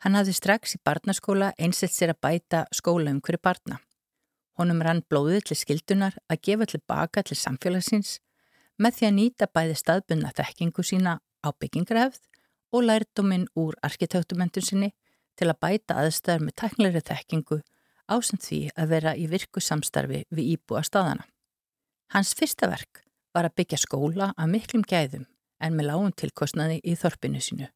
Hann 0.05 0.17
hafði 0.19 0.35
strax 0.37 0.77
í 0.77 0.81
barnaskóla 0.85 1.53
einsett 1.57 1.95
sér 1.95 2.13
að 2.13 2.21
bæta 2.27 2.65
skóla 2.75 3.15
umhverju 3.15 3.41
barna. 3.45 3.79
Honum 4.61 4.83
rann 4.85 5.05
blóðið 5.09 5.47
til 5.49 5.59
skildunar 5.61 6.19
að 6.29 6.43
gefa 6.49 6.69
til 6.69 6.83
baka 6.85 7.25
til 7.25 7.39
samfélagsins 7.39 8.19
með 8.77 8.99
því 8.99 9.09
að 9.09 9.17
nýta 9.21 9.49
bæði 9.49 9.79
staðbunna 9.81 10.33
þekkingu 10.37 10.85
sína 10.85 11.17
á 11.41 11.49
byggingarhefð 11.57 12.21
og 12.73 12.87
lærdóminn 12.89 13.49
úr 13.59 13.77
arkitektumentun 13.85 14.65
sinni 14.65 14.91
til 15.37 15.49
að 15.51 15.61
bæta 15.65 15.99
aðstæður 16.01 16.47
með 16.47 16.59
teknilegri 16.63 17.03
þekkingu 17.09 17.61
ásend 18.13 18.43
því 18.45 18.61
að 18.77 18.91
vera 18.93 19.15
í 19.17 19.29
virku 19.31 19.61
samstarfi 19.61 20.25
við 20.31 20.51
íbúa 20.57 20.83
staðana. 20.87 21.27
Hans 22.13 22.35
fyrsta 22.37 22.69
verk 22.69 23.05
var 23.33 23.49
að 23.49 23.57
byggja 23.61 23.81
skóla 23.85 24.33
að 24.37 24.53
miklum 24.53 24.85
gæðum 24.85 25.27
en 25.63 25.77
með 25.77 25.89
lágum 25.89 26.13
tilkostnaði 26.13 26.81
í 26.85 26.97
þorpinu 26.99 27.41
sínu. 27.41 27.69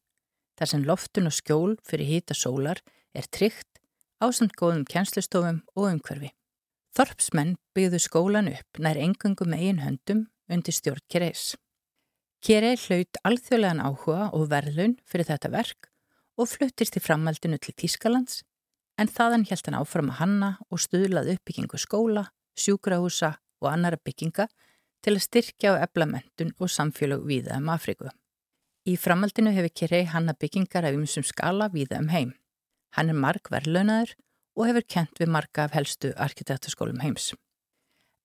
Þar 0.57 0.71
sem 0.71 0.85
loftun 0.85 1.29
og 1.29 1.35
skjól 1.37 1.77
fyrir 1.87 2.09
hýta 2.11 2.37
sólar 2.37 2.81
er 3.17 3.29
tryggt 3.33 3.81
ásand 4.21 4.53
góðum 4.57 4.85
kjænslustofum 4.89 5.61
og 5.75 5.91
umhverfi. 5.91 6.33
Þorpsmenn 6.97 7.55
byggðu 7.77 8.01
skólan 8.01 8.49
upp 8.49 8.81
nær 8.81 8.97
engungum 8.97 9.53
eigin 9.53 9.83
höndum 9.83 10.25
undir 10.49 10.73
stjórn 10.73 11.03
Kereis. 11.09 11.55
Kerei 12.47 12.77
hlaut 12.79 13.17
alþjóðlegan 13.27 13.81
áhuga 13.83 14.29
og 14.31 14.45
verðlun 14.47 14.93
fyrir 15.03 15.27
þetta 15.27 15.49
verk 15.51 15.89
og 16.39 16.47
fluttist 16.47 16.95
í 16.95 17.01
framhaldinu 17.03 17.57
til 17.59 17.73
Tískalands 17.75 18.37
en 18.95 19.09
þaðan 19.11 19.43
held 19.49 19.67
hann 19.67 19.75
áfram 19.81 20.11
að 20.13 20.21
hanna 20.21 20.49
og 20.71 20.79
stuðlað 20.79 21.33
uppbyggingu 21.33 21.75
skóla, 21.83 22.23
sjúkrahúsa 22.55 23.33
og 23.59 23.67
annara 23.73 23.99
bygginga 23.99 24.45
til 25.03 25.15
að 25.17 25.25
styrkja 25.25 25.73
á 25.75 25.83
eblamentun 25.89 26.53
og 26.55 26.71
samfélag 26.71 27.25
víða 27.27 27.57
um 27.59 27.67
Afriku. 27.73 28.07
Í 28.87 28.95
framhaldinu 28.95 29.51
hefur 29.51 29.75
Kirei 29.81 30.07
hanna 30.07 30.31
byggingar 30.39 30.87
af 30.87 30.95
ymsum 30.95 31.27
skala 31.27 31.67
víða 31.75 31.99
um 31.99 32.07
heim. 32.15 32.31
Hann 32.95 33.11
er 33.11 33.19
marg 33.27 33.51
verðlönaður 33.51 34.15
og 34.55 34.69
hefur 34.69 34.87
kent 34.87 35.19
við 35.19 35.35
marga 35.35 35.67
af 35.67 35.75
helstu 35.75 36.15
arkitektaskólum 36.15 37.03
heims. 37.03 37.33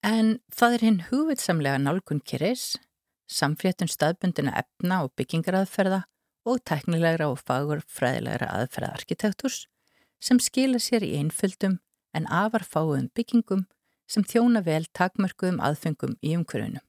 En 0.06 0.38
það 0.54 0.78
er 0.78 0.86
hinn 0.86 1.04
hugvitsamlega 1.10 1.82
nálgun 1.82 2.22
Kireis, 2.22 2.78
samfléttun 3.30 3.90
staðbundina 3.90 4.54
efna 4.58 5.02
og 5.06 5.12
byggingaraðferða 5.18 6.02
og 6.48 6.62
teknilegra 6.66 7.28
og 7.30 7.40
fagur 7.40 7.82
fræðilegra 7.86 8.50
aðferða 8.56 8.94
arkitekturs 8.98 9.66
sem 10.22 10.40
skila 10.42 10.80
sér 10.82 11.06
í 11.06 11.14
einföldum 11.18 11.78
en 12.14 12.26
afar 12.28 12.64
fáum 12.66 13.08
byggingum 13.16 13.66
sem 14.10 14.24
þjóna 14.26 14.62
vel 14.66 14.84
takmörkuðum 14.98 15.60
aðfengum 15.64 16.16
í 16.20 16.34
umhverjunu. 16.36 16.82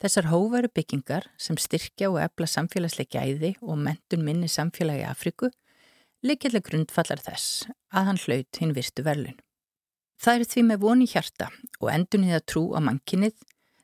Þessar 0.00 0.30
hóvaru 0.30 0.70
byggingar 0.72 1.26
sem 1.36 1.58
styrkja 1.60 2.08
og 2.08 2.22
efla 2.22 2.48
samfélagsleiki 2.48 3.20
æði 3.20 3.52
og 3.60 3.76
mentun 3.84 4.24
minni 4.24 4.48
samfélagi 4.48 5.04
Afriku 5.04 5.50
likillega 6.24 6.64
grundfallar 6.70 7.20
þess 7.20 7.66
að 7.92 8.08
hann 8.08 8.20
hlaut 8.24 8.60
hinn 8.60 8.74
virtu 8.76 9.04
verlun. 9.04 9.36
Það 10.20 10.40
er 10.40 10.48
því 10.52 10.64
með 10.68 10.82
voni 10.84 11.08
hjarta 11.08 11.50
og 11.80 11.92
endun 11.92 12.26
í 12.26 12.32
það 12.32 12.46
trú 12.52 12.64
á 12.76 12.78
mannkinnið 12.84 13.36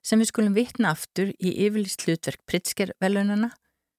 sem 0.06 0.20
við 0.22 0.30
skulum 0.30 0.54
vitna 0.54 0.92
aftur 0.94 1.32
í 1.34 1.52
yfirlist 1.66 2.04
hlutverk 2.06 2.44
Pritzker 2.46 2.92
velunana 3.02 3.50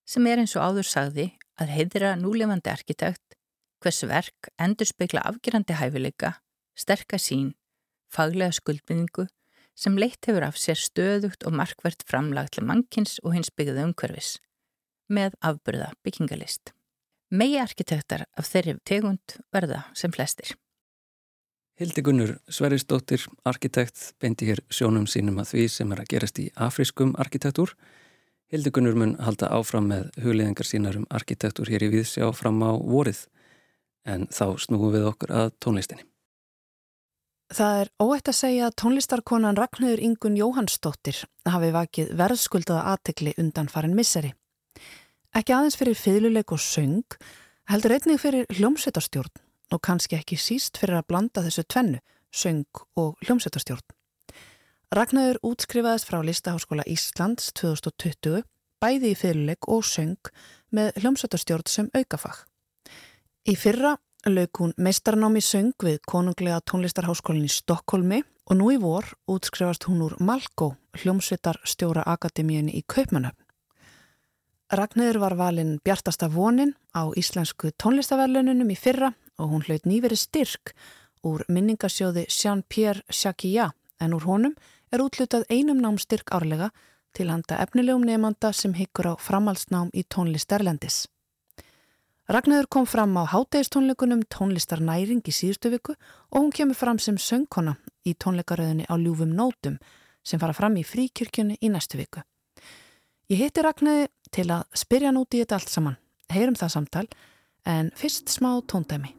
sem 0.07 0.27
er 0.31 0.39
eins 0.39 0.55
og 0.55 0.63
áður 0.63 0.87
sagði 0.87 1.27
að 1.59 1.73
heiðra 1.75 2.13
núlefandi 2.19 2.71
arkitekt 2.71 3.35
hvers 3.83 4.03
verk 4.09 4.49
endur 4.57 4.87
speikla 4.89 5.25
afgerandi 5.27 5.75
hæfileika, 5.77 6.37
sterka 6.77 7.19
sín, 7.21 7.51
faglega 8.09 8.55
skuldbynningu 8.55 9.27
sem 9.77 9.97
leitt 9.99 10.25
hefur 10.25 10.47
af 10.47 10.57
sér 10.57 10.79
stöðugt 10.79 11.45
og 11.45 11.53
markvert 11.59 12.05
framlag 12.07 12.49
til 12.55 12.65
mannkins 12.65 13.19
og 13.23 13.35
hins 13.35 13.51
byggðu 13.53 13.89
umhverfis 13.89 14.37
með 15.07 15.35
afbyrða 15.45 15.91
byggingalist. 16.03 16.73
Megi 17.31 17.59
arkitektar 17.59 18.25
af 18.39 18.47
þeirri 18.47 18.77
tegund 18.87 19.37
verða 19.53 19.83
sem 19.95 20.11
flestir. 20.15 20.55
Hildi 21.77 22.01
Gunnur 22.01 22.39
Sveristóttir, 22.49 23.21
arkitekt, 23.45 24.15
beindi 24.21 24.47
hér 24.49 24.63
sjónum 24.73 25.05
sínum 25.05 25.37
að 25.37 25.51
því 25.51 25.65
sem 25.69 25.91
er 25.93 25.99
að 26.01 26.11
gerast 26.15 26.39
í 26.41 26.47
afriskum 26.55 27.13
arkitektúr 27.21 27.75
Hildegunur 28.47 28.95
mun 28.95 29.15
halda 29.19 29.49
áfram 29.51 29.89
með 29.91 30.05
hugliðingar 30.23 30.65
sínar 30.65 30.95
um 30.95 31.05
arkitektur 31.11 31.67
hér 31.67 31.83
í 31.83 31.89
Víðsjá 31.91 32.29
fram 32.33 32.61
á 32.63 32.71
vorið 32.79 33.25
en 34.07 34.23
þá 34.31 34.55
snúum 34.63 34.93
við 34.93 35.07
okkur 35.09 35.33
að 35.35 35.49
tónlistinni. 35.61 36.05
Það 37.53 37.81
er 37.81 37.91
óætt 38.03 38.31
að 38.31 38.37
segja 38.39 38.69
að 38.69 38.77
tónlistarkonan 38.81 39.59
Ragnhjóður 39.59 40.03
Ingun 40.03 40.39
Jóhannsdóttir 40.39 41.19
hafi 41.47 41.73
vakið 41.75 42.13
verðskuldaða 42.19 42.85
aðtekli 42.93 43.35
undan 43.37 43.69
farin 43.71 43.95
misseri. 43.99 44.31
Ekki 45.35 45.53
aðeins 45.53 45.77
fyrir 45.79 45.99
fyrirleik 45.99 46.55
og 46.55 46.63
söng, 46.63 47.19
heldur 47.67 47.99
einnig 47.99 48.23
fyrir 48.23 48.47
hljómsveitarstjórn 48.55 49.46
og 49.71 49.81
kannski 49.83 50.17
ekki 50.17 50.37
síst 50.39 50.79
fyrir 50.79 50.99
að 50.99 51.07
blanda 51.11 51.43
þessu 51.45 51.63
tvennu, 51.67 51.99
söng 52.31 52.83
og 52.95 53.15
hljómsveitarstjórn. 53.25 53.85
Ragnar 54.95 55.39
útskrifaðist 55.43 56.07
frá 56.07 56.21
Listaháskóla 56.23 56.85
Íslands 56.87 57.51
2020 57.59 58.45
bæði 58.79 59.11
í 59.11 59.17
fyrirleik 59.19 59.67
og 59.67 59.83
söng 59.83 60.31
með 60.71 61.01
hljómsötastjórn 61.01 61.67
sem 61.67 61.89
aukafag. 61.91 62.45
Í 63.47 63.55
fyrra 63.59 63.97
lög 64.27 64.59
hún 64.59 64.73
meistarnámi 64.77 65.41
söng 65.43 65.75
við 65.83 65.99
konunglega 66.07 66.61
tónlistarháskólinn 66.67 67.47
í 67.47 67.51
Stokkólmi 67.51 68.21
og 68.47 68.59
nú 68.59 68.71
í 68.71 68.79
vor 68.79 69.09
útskrifast 69.27 69.87
hún 69.89 70.05
úr 70.07 70.15
Malko, 70.23 70.75
hljómsveitarstjóra 71.01 72.05
akademíunni 72.07 72.75
í 72.79 72.83
Kaupmannöfn. 72.87 73.43
Ragnar 74.71 75.19
var 75.19 75.37
valinn 75.39 75.77
Bjartasta 75.83 76.27
vonin 76.27 76.73
á 76.91 77.07
Íslensku 77.15 77.71
tónlistaverlununum 77.79 78.71
í 78.71 78.75
fyrra 78.75 79.13
og 79.37 79.51
hún 79.51 79.65
hlaut 79.67 79.85
nýveri 79.85 80.17
styrk 80.17 80.73
úr 81.27 81.43
minningasjóði 81.47 82.27
Jean-Pierre 82.29 83.03
Jacquia 83.09 83.71
en 83.99 84.13
úr 84.13 84.25
honum 84.27 84.55
er 84.91 85.03
útlutað 85.03 85.47
einum 85.49 85.81
námstyrk 85.81 86.31
árlega 86.31 86.71
til 87.17 87.31
handa 87.31 87.59
efnilegum 87.63 88.05
nefnanda 88.05 88.51
sem 88.53 88.75
hyggur 88.77 89.11
á 89.11 89.13
framhalsnám 89.17 89.89
í 89.93 90.03
tónlist 90.05 90.53
Erlendis. 90.53 91.05
Ragnarður 92.27 92.67
kom 92.67 92.85
fram 92.85 93.15
á 93.15 93.23
hátægistónleikunum 93.31 94.25
tónlistar 94.27 94.81
næring 94.83 95.23
í 95.23 95.33
síðustu 95.33 95.71
viku 95.71 95.95
og 95.95 96.41
hún 96.41 96.51
kemur 96.51 96.75
fram 96.75 96.99
sem 96.99 97.15
söngkona 97.15 97.77
í 98.03 98.13
tónleikaröðinni 98.19 98.87
á 98.91 98.95
ljúfum 98.99 99.31
nótum 99.31 99.77
sem 100.23 100.39
fara 100.39 100.53
fram 100.53 100.75
í 100.75 100.83
fríkirkjunni 100.83 101.57
í 101.63 101.71
næstu 101.71 101.97
viku. 102.01 102.23
Ég 103.31 103.41
hitti 103.41 103.63
Ragnarði 103.63 104.09
til 104.31 104.49
að 104.51 104.67
spyrja 104.75 105.15
út 105.15 105.33
í 105.33 105.43
þetta 105.43 105.59
allt 105.59 105.71
saman. 105.71 106.01
Heyrum 106.31 106.59
það 106.59 106.75
samtal 106.75 107.07
en 107.63 107.91
fyrst 107.95 108.27
smá 108.31 108.59
tóndæmi. 108.67 109.16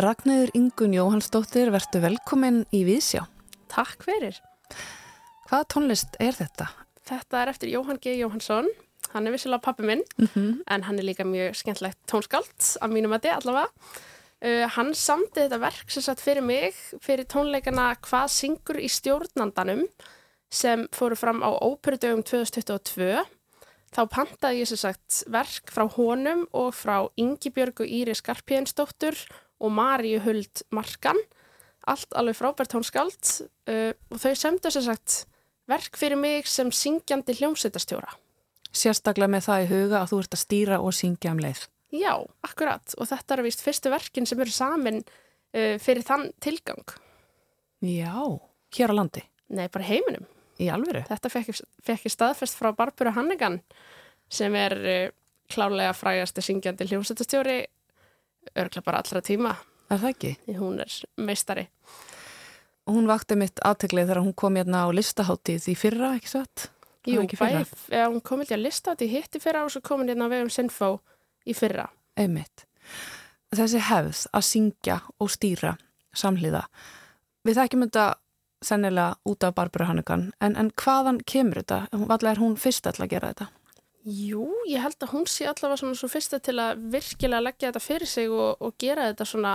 Ragnæður 0.00 0.48
Ingun 0.56 0.94
Jóhannsdóttir, 0.96 1.68
verður 1.74 2.00
velkomin 2.06 2.62
í 2.72 2.86
Vísjá. 2.88 3.26
Takk 3.68 4.06
fyrir. 4.06 4.38
Hvaða 5.50 5.66
tónlist 5.74 6.14
er 6.22 6.32
þetta? 6.38 6.70
Þetta 7.10 7.40
er 7.42 7.50
eftir 7.52 7.72
Jóhann 7.74 7.98
G. 8.00 8.14
Jóhannsson. 8.16 8.70
Hann 9.12 9.28
er 9.28 9.34
vissilega 9.34 9.60
pappi 9.66 9.84
minn, 9.84 10.04
mm 10.16 10.28
-hmm. 10.32 10.54
en 10.66 10.82
hann 10.86 10.98
er 10.98 11.04
líka 11.04 11.24
mjög 11.24 11.56
skemmtlegt 11.58 11.98
tónskált, 12.06 12.78
af 12.80 12.90
mínum 12.90 13.12
að 13.12 13.26
þið 13.26 13.34
allavega. 13.36 13.68
Uh, 14.40 14.66
hann 14.76 14.94
samti 14.94 15.40
þetta 15.40 15.58
verk 15.60 15.90
sem 15.90 16.02
satt 16.02 16.20
fyrir 16.20 16.42
mig, 16.42 16.74
fyrir 17.02 17.26
tónleikana 17.26 17.96
Hvað 18.00 18.28
syngur 18.28 18.80
í 18.80 18.88
stjórnandanum, 18.88 19.84
sem 20.50 20.88
fóru 20.92 21.16
fram 21.16 21.42
á 21.44 21.50
Óperudögum 21.60 22.22
2022. 22.22 23.20
Þá 23.92 24.02
pantaði 24.08 24.60
ég 24.60 24.68
sem 24.68 24.76
sagt 24.76 25.24
verk 25.28 25.68
frá 25.70 25.84
honum 25.92 26.46
og 26.52 26.72
frá 26.74 27.10
Ingi 27.16 27.50
Björgu 27.50 27.84
Íri 27.84 28.14
Skarpjensdóttur 28.14 29.14
og 29.60 29.72
Maríu 29.76 30.20
Huld 30.24 30.64
Markan 30.74 31.18
allt 31.88 32.16
alveg 32.18 32.38
frábært 32.38 32.72
tónskáld 32.74 33.20
uh, 33.70 33.92
og 34.10 34.22
þau 34.22 34.32
semdu 34.36 34.72
sem 34.72 34.84
sagt 34.86 35.24
verk 35.70 35.98
fyrir 35.98 36.18
mig 36.18 36.48
sem 36.50 36.70
syngjandi 36.74 37.36
hljómsveitastjóra. 37.38 38.10
Sérstaklega 38.70 39.30
með 39.30 39.46
það 39.46 39.62
í 39.62 39.70
huga 39.70 40.00
að 40.00 40.12
þú 40.12 40.18
ert 40.22 40.36
að 40.36 40.42
stýra 40.44 40.80
og 40.82 40.94
syngja 40.94 41.34
um 41.34 41.42
leið. 41.42 41.64
Já, 41.90 42.14
akkurat 42.46 42.94
og 42.98 43.08
þetta 43.10 43.36
er 43.36 43.44
vist 43.46 43.64
fyrstu 43.64 43.90
verkin 43.90 44.28
sem 44.28 44.42
eru 44.42 44.54
samin 44.54 45.00
uh, 45.02 45.76
fyrir 45.82 46.06
þann 46.06 46.28
tilgang. 46.42 46.84
Já, 47.82 48.14
hér 48.76 48.92
á 48.92 48.94
landi? 48.94 49.24
Nei, 49.50 49.66
bara 49.72 49.88
heiminum. 49.88 50.28
Í 50.60 50.68
alvöru? 50.70 51.00
Þetta 51.08 51.32
fekk 51.32 52.04
ég 52.04 52.12
staðfest 52.12 52.58
frá 52.58 52.70
Barbara 52.76 53.14
Hannigan 53.16 53.58
sem 54.30 54.54
er 54.58 54.76
uh, 54.78 55.10
klálega 55.50 55.94
frægasti 55.96 56.44
syngjandi 56.44 56.86
hljómsveitastjóri 56.90 57.62
örgla 58.54 58.82
bara 58.86 59.02
allra 59.02 59.22
tíma. 59.24 59.54
Er 59.90 60.00
það 60.00 60.12
ekki? 60.14 60.32
Því 60.46 60.56
hún 60.58 60.80
er 60.84 60.96
meistari. 61.18 61.66
Og 62.88 62.96
hún 62.96 63.08
vakti 63.10 63.36
mitt 63.38 63.60
aðteglið 63.66 64.08
þegar 64.08 64.22
hún 64.24 64.36
kom 64.38 64.58
hérna 64.58 64.84
á 64.86 64.88
listaháttið 64.94 65.68
í 65.70 65.76
fyrra, 65.78 66.14
ekki 66.18 66.32
satt? 66.32 66.70
Jú, 67.08 67.24
bæð, 67.24 67.74
ja, 67.92 68.06
hún 68.08 68.22
kom 68.24 68.42
hérna 68.42 68.58
á 68.60 68.64
listaháttið 68.66 69.14
hitti 69.14 69.42
fyrra 69.42 69.64
og 69.66 69.74
svo 69.74 69.82
kom 69.84 70.02
hún 70.02 70.12
hérna 70.12 70.28
á 70.28 70.32
vegum 70.32 70.50
Sinfó 70.52 70.96
í 71.46 71.56
fyrra. 71.56 71.88
Einmitt. 72.18 72.66
Þessi 73.54 73.82
hefð 73.82 74.24
að 74.36 74.46
syngja 74.46 74.98
og 75.18 75.30
stýra 75.32 75.76
samhliða. 76.16 76.64
Við 77.46 77.58
þekkjum 77.58 77.86
þetta 77.86 78.06
sennilega 78.62 79.16
út 79.24 79.46
af 79.46 79.54
Barbara 79.56 79.88
Hannigan, 79.88 80.26
en, 80.40 80.56
en 80.56 80.70
hvaðan 80.76 81.22
kemur 81.26 81.62
þetta? 81.62 81.86
Vallega 81.92 82.34
er 82.34 82.42
hún 82.42 82.58
fyrst 82.60 82.86
að 82.90 83.06
gera 83.08 83.32
þetta? 83.32 83.48
Jú, 84.00 84.46
ég 84.64 84.80
held 84.80 84.96
að 85.04 85.12
hún 85.12 85.26
sé 85.28 85.44
allavega 85.44 85.82
svona 85.82 85.96
svo 85.98 86.08
fyrsta 86.08 86.38
til 86.40 86.56
að 86.62 86.80
virkilega 86.92 87.44
leggja 87.44 87.68
þetta 87.68 87.82
fyrir 87.84 88.08
sig 88.08 88.30
og, 88.32 88.56
og 88.64 88.76
gera 88.80 89.10
þetta 89.10 89.26
svona 89.28 89.54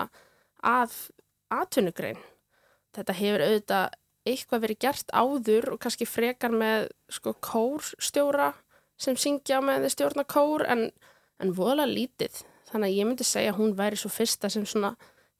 að 0.61 0.93
atvinnugrein. 1.49 2.19
Þetta 2.93 3.15
hefur 3.17 3.43
auðvitað 3.45 3.95
eitthvað 4.25 4.61
verið 4.65 4.81
gert 4.85 5.13
áður 5.13 5.71
og 5.73 5.79
kannski 5.81 6.05
frekar 6.09 6.53
með 6.53 6.91
sko 7.13 7.33
kórstjóra 7.41 8.51
sem 9.01 9.17
syngja 9.17 9.61
með 9.65 9.87
stjórna 9.93 10.25
kór 10.29 10.65
en, 10.69 10.87
en 11.41 11.53
voðalega 11.57 11.91
lítið. 11.91 12.43
Þannig 12.69 12.91
að 12.91 12.99
ég 12.99 13.09
myndi 13.09 13.27
segja 13.27 13.53
að 13.53 13.59
hún 13.59 13.73
væri 13.77 13.97
svo 13.97 14.11
fyrsta 14.13 14.51
sem 14.53 14.65
svona 14.69 14.93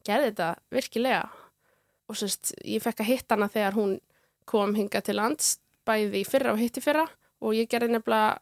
gerði 0.06 0.32
þetta 0.32 0.50
virkilega. 0.74 1.30
Og 2.10 2.18
sérst, 2.18 2.56
ég 2.66 2.82
fekk 2.82 3.06
að 3.06 3.12
hitta 3.12 3.38
hana 3.38 3.50
þegar 3.54 3.78
hún 3.78 3.96
kom 4.50 4.74
hinga 4.78 5.02
til 5.06 5.18
lands 5.18 5.60
bæði 5.86 6.24
fyrra 6.26 6.54
og 6.54 6.62
hitti 6.62 6.82
fyrra 6.82 7.06
og 7.42 7.56
ég 7.58 7.70
gerði 7.72 7.96
nefnilega 7.96 8.40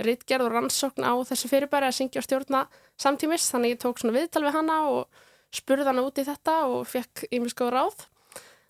rittgerð 0.00 0.46
og 0.46 0.54
rannsókn 0.54 1.04
á 1.04 1.12
þessu 1.28 1.50
fyrirbæri 1.50 1.88
að 1.88 1.96
syngja 1.98 2.22
og 2.22 2.26
stjórna 2.26 2.62
samtímis. 3.00 3.48
Þannig 3.52 3.74
ég 3.74 3.82
tók 3.82 4.00
svona 4.00 4.16
viðtal 4.16 4.44
við 4.46 4.56
hana 4.56 4.78
og 4.90 5.22
spurði 5.54 5.88
hana 5.90 6.04
út 6.06 6.20
í 6.20 6.26
þetta 6.26 6.56
og 6.70 6.88
fekk 6.88 7.26
ímiðskoður 7.30 7.76
ráð. 7.76 8.04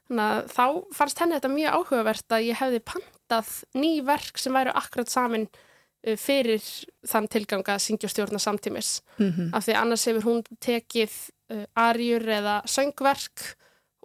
Þannig 0.09 0.27
að 0.27 0.53
þá 0.57 0.65
fannst 0.97 1.23
henni 1.23 1.39
þetta 1.39 1.53
mjög 1.53 1.77
áhugavert 1.79 2.37
að 2.37 2.47
ég 2.49 2.61
hefði 2.61 2.83
pantað 2.93 3.51
ný 3.79 3.91
verk 4.07 4.41
sem 4.41 4.57
væru 4.57 4.75
akkurat 4.81 5.13
samin 5.13 5.47
uh, 5.47 6.17
fyrir 6.19 6.65
þann 7.07 7.31
tilgang 7.31 7.69
að 7.69 7.85
syngja 7.85 8.09
og 8.09 8.15
stjórna 8.15 8.43
samtímis. 8.43 9.01
Mm 9.19 9.31
-hmm. 9.31 9.55
af 9.55 9.67
því 9.67 9.77
annars 9.77 10.07
hefur 10.07 10.27
hún 10.27 10.43
tekið 10.61 11.13
uh, 11.53 11.65
arjur 11.75 12.27
eða 12.27 12.63
söngverk 12.67 13.55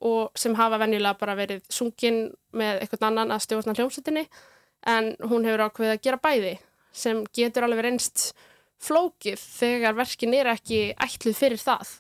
og 0.02 0.32
sem 0.36 0.56
hafa 0.56 0.78
venjulega 0.78 1.18
bara 1.18 1.36
verið 1.36 1.64
sungin 1.70 2.36
með 2.52 2.82
eitthvað 2.82 3.08
annan 3.08 3.32
að 3.32 3.46
stjórna 3.48 3.74
hljómsutinni 3.74 4.28
en 4.86 5.14
hún 5.26 5.46
hefur 5.48 5.66
ákveðið 5.68 5.96
að 5.96 6.04
gera 6.06 6.22
bæði 6.22 6.56
sem 6.96 7.24
getur 7.36 7.66
alveg 7.66 7.84
reynst 7.88 8.30
flókið 8.86 9.40
þegar 9.42 9.98
verkin 9.98 10.36
er 10.38 10.52
ekki 10.54 10.82
ætluð 11.02 11.38
fyrir 11.40 11.62
það. 11.62 11.96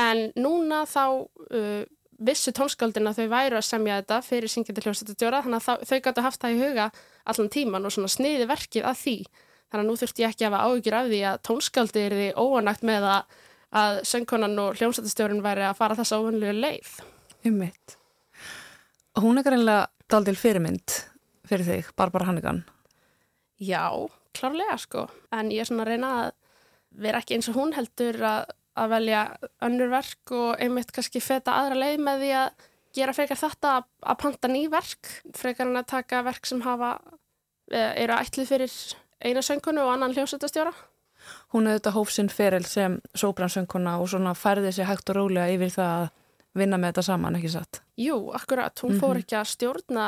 En 0.00 0.30
núna 0.40 0.82
þá 0.88 1.04
uh, 1.20 1.82
vissu 2.22 2.54
tónskáldin 2.54 3.10
að 3.10 3.22
þau 3.22 3.28
væru 3.34 3.58
að 3.58 3.68
semja 3.68 4.00
þetta 4.00 4.18
fyrir 4.24 4.52
syngjandi 4.52 4.84
hljómsættutjóra 4.86 5.42
þannig 5.44 5.68
að 5.68 5.86
þau 5.90 5.98
gætu 6.06 6.24
haft 6.24 6.42
það 6.42 6.54
í 6.54 6.60
huga 6.62 6.88
allan 7.32 7.52
tíman 7.52 7.88
og 7.88 7.94
svona 7.94 8.12
sniði 8.12 8.48
verkið 8.50 8.88
að 8.88 9.00
því. 9.02 9.16
Þannig 9.72 9.84
að 9.84 9.88
nú 9.88 9.98
þurfti 10.00 10.24
ég 10.24 10.34
ekki 10.34 10.46
að 10.46 10.52
hafa 10.52 10.68
áhyggjur 10.68 10.98
af 10.98 11.08
því 11.10 11.22
að 11.28 11.40
tónskáldi 11.48 12.02
er 12.06 12.16
því 12.18 12.28
óanægt 12.36 12.84
með 12.88 13.08
að, 13.08 13.38
að 13.82 14.00
söngkonan 14.08 14.58
og 14.62 14.80
hljómsættustjórin 14.80 15.44
væri 15.44 15.64
að 15.68 15.78
fara 15.80 15.98
þessa 15.98 16.20
óvanlega 16.20 16.56
leið. 16.56 16.92
Ymmiðt. 17.48 17.96
Hún 19.20 19.40
er 19.40 19.46
greinlega 19.48 19.88
daldil 20.12 20.38
fyrirmynd 20.38 21.11
fyrir 21.52 21.68
þig, 21.68 21.92
Barbara 21.98 22.28
Hannigan? 22.30 22.64
Já, 23.62 23.86
klárlega 24.34 24.78
sko, 24.80 25.06
en 25.34 25.52
ég 25.52 25.62
er 25.62 25.68
svona 25.68 25.84
að 25.86 25.92
reyna 25.92 26.12
að 26.22 26.32
vera 27.04 27.22
ekki 27.22 27.38
eins 27.38 27.48
og 27.52 27.58
hún 27.60 27.72
heldur 27.76 28.18
að, 28.26 28.52
að 28.80 28.92
velja 28.96 29.22
önnur 29.64 29.92
verk 29.92 30.34
og 30.36 30.60
einmitt 30.60 30.92
kannski 30.94 31.22
feta 31.24 31.56
aðra 31.60 31.78
leið 31.78 32.04
með 32.04 32.24
því 32.24 32.30
að 32.40 32.68
gera 32.96 33.16
frekar 33.16 33.40
þetta 33.40 33.74
að, 33.78 33.90
að 34.12 34.18
panta 34.20 34.50
ný 34.50 34.62
verk, 34.72 35.12
frekar 35.36 35.68
en 35.68 35.80
að 35.80 35.90
taka 35.94 36.22
verk 36.26 36.48
sem 36.48 36.60
hafa, 36.64 36.96
e, 37.70 37.80
eru 38.04 38.16
ætlið 38.18 38.50
fyrir 38.50 38.74
eina 39.22 39.44
söngkonu 39.44 39.84
og 39.84 39.94
annan 39.94 40.16
hljómsveitastjóra. 40.16 40.74
Hún 41.54 41.68
hefði 41.68 41.78
þetta 41.78 41.94
hófsinn 41.94 42.32
feril 42.32 42.64
sem 42.66 42.98
sóbransöngkona 43.16 43.94
og 44.02 44.10
svona 44.10 44.34
færði 44.36 44.72
sér 44.74 44.90
hægt 44.90 45.12
og 45.12 45.20
rólega 45.20 45.52
yfir 45.54 45.70
það 45.72 45.94
að 46.00 46.08
vinna 46.58 46.78
með 46.80 46.92
þetta 46.92 47.04
saman, 47.06 47.38
ekki 47.38 47.52
satt? 47.54 47.80
Jú, 48.00 48.16
akkurat, 48.36 48.74
hún 48.82 48.92
mm 48.92 48.96
-hmm. 48.96 49.00
fór 49.00 49.20
ekki 49.22 49.36
að 49.38 49.52
stjórna 49.54 50.06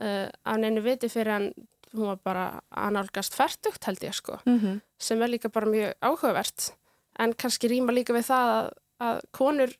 uh, 0.00 0.28
af 0.44 0.58
neinu 0.58 0.82
viti 0.84 1.08
fyrir 1.08 1.32
hann 1.32 1.52
hún 1.92 2.08
var 2.08 2.20
bara 2.24 2.44
análgast 2.70 3.34
færtugt 3.36 3.84
held 3.84 4.04
ég 4.04 4.14
sko 4.14 4.38
mm 4.46 4.58
-hmm. 4.58 4.80
sem 4.98 5.22
er 5.22 5.28
líka 5.28 5.48
bara 5.48 5.66
mjög 5.66 5.94
áhugavert 6.00 6.72
en 7.18 7.34
kannski 7.34 7.68
rýma 7.68 7.92
líka 7.92 8.12
við 8.12 8.26
það 8.30 8.48
að, 8.58 8.70
að 9.00 9.20
konur 9.30 9.70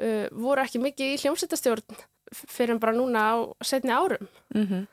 uh, 0.00 0.26
voru 0.30 0.62
ekki 0.62 0.78
mikið 0.78 1.14
í 1.14 1.20
hljómsættastjórn 1.22 1.96
fyrir 2.32 2.78
bara 2.78 2.92
núna 2.92 3.18
á 3.30 3.34
setni 3.62 3.92
árum 3.92 4.28
mm 4.54 4.66
-hmm. 4.66 4.86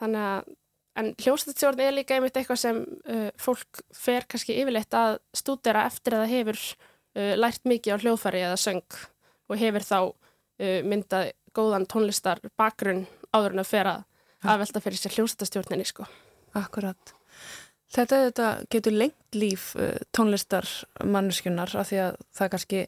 þannig 0.00 0.20
að 0.20 0.44
en 0.96 1.14
hljómsættastjórn 1.18 1.80
er 1.80 1.92
líka 1.92 2.14
einmitt 2.14 2.36
eitthvað 2.36 2.56
sem 2.58 2.86
uh, 3.08 3.30
fólk 3.36 3.82
fer 3.92 4.24
kannski 4.28 4.60
yfirleitt 4.62 4.94
að 4.94 5.18
stúdera 5.34 5.86
eftir 5.86 6.14
að 6.14 6.20
það 6.24 6.34
hefur 6.36 6.58
uh, 7.16 7.34
lært 7.36 7.64
mikið 7.64 7.94
á 7.94 8.00
hljóðfari 8.02 8.40
eða 8.40 8.56
söng 8.56 8.90
og 9.48 9.56
hefur 9.56 9.82
þá 9.82 10.12
myndað 10.60 11.32
góðan 11.56 11.86
tónlistar 11.86 12.38
bakgrunn 12.58 13.06
áður 13.34 13.56
en 13.56 13.62
að 13.62 13.70
fer 13.70 13.90
að 13.90 14.04
aðvelta 14.50 14.82
fyrir 14.84 15.00
sér 15.00 15.16
hljómsættastjórninni 15.16 15.86
sko. 15.88 16.06
Akkurat. 16.58 17.14
Þetta, 17.90 18.20
þetta 18.28 18.48
getur 18.70 18.94
lengt 18.94 19.36
líf 19.36 19.72
uh, 19.78 19.96
tónlistar 20.14 20.68
manneskunar 21.04 21.72
af 21.78 21.90
því 21.90 22.00
að 22.04 22.18
það 22.38 22.50
kannski, 22.54 22.82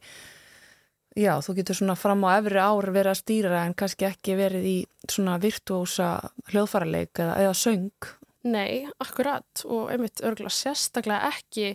já, 1.19 1.33
þú 1.43 1.57
getur 1.59 1.79
svona 1.79 1.97
fram 1.99 2.23
á 2.23 2.39
efri 2.39 2.63
ár 2.63 2.91
verið 2.95 3.13
að 3.13 3.21
stýra 3.21 3.63
en 3.67 3.77
kannski 3.79 4.07
ekki 4.09 4.37
verið 4.39 4.69
í 4.71 4.77
svona 5.11 5.39
virtuósa 5.43 6.13
hljóðfaraleik 6.53 7.23
eða, 7.25 7.39
eða 7.47 7.57
söng. 7.59 8.11
Nei, 8.47 8.87
akkurat 9.03 9.65
og 9.67 9.91
einmitt 9.93 10.23
örgulega 10.23 10.55
sérstaklega 10.55 11.31
ekki 11.31 11.75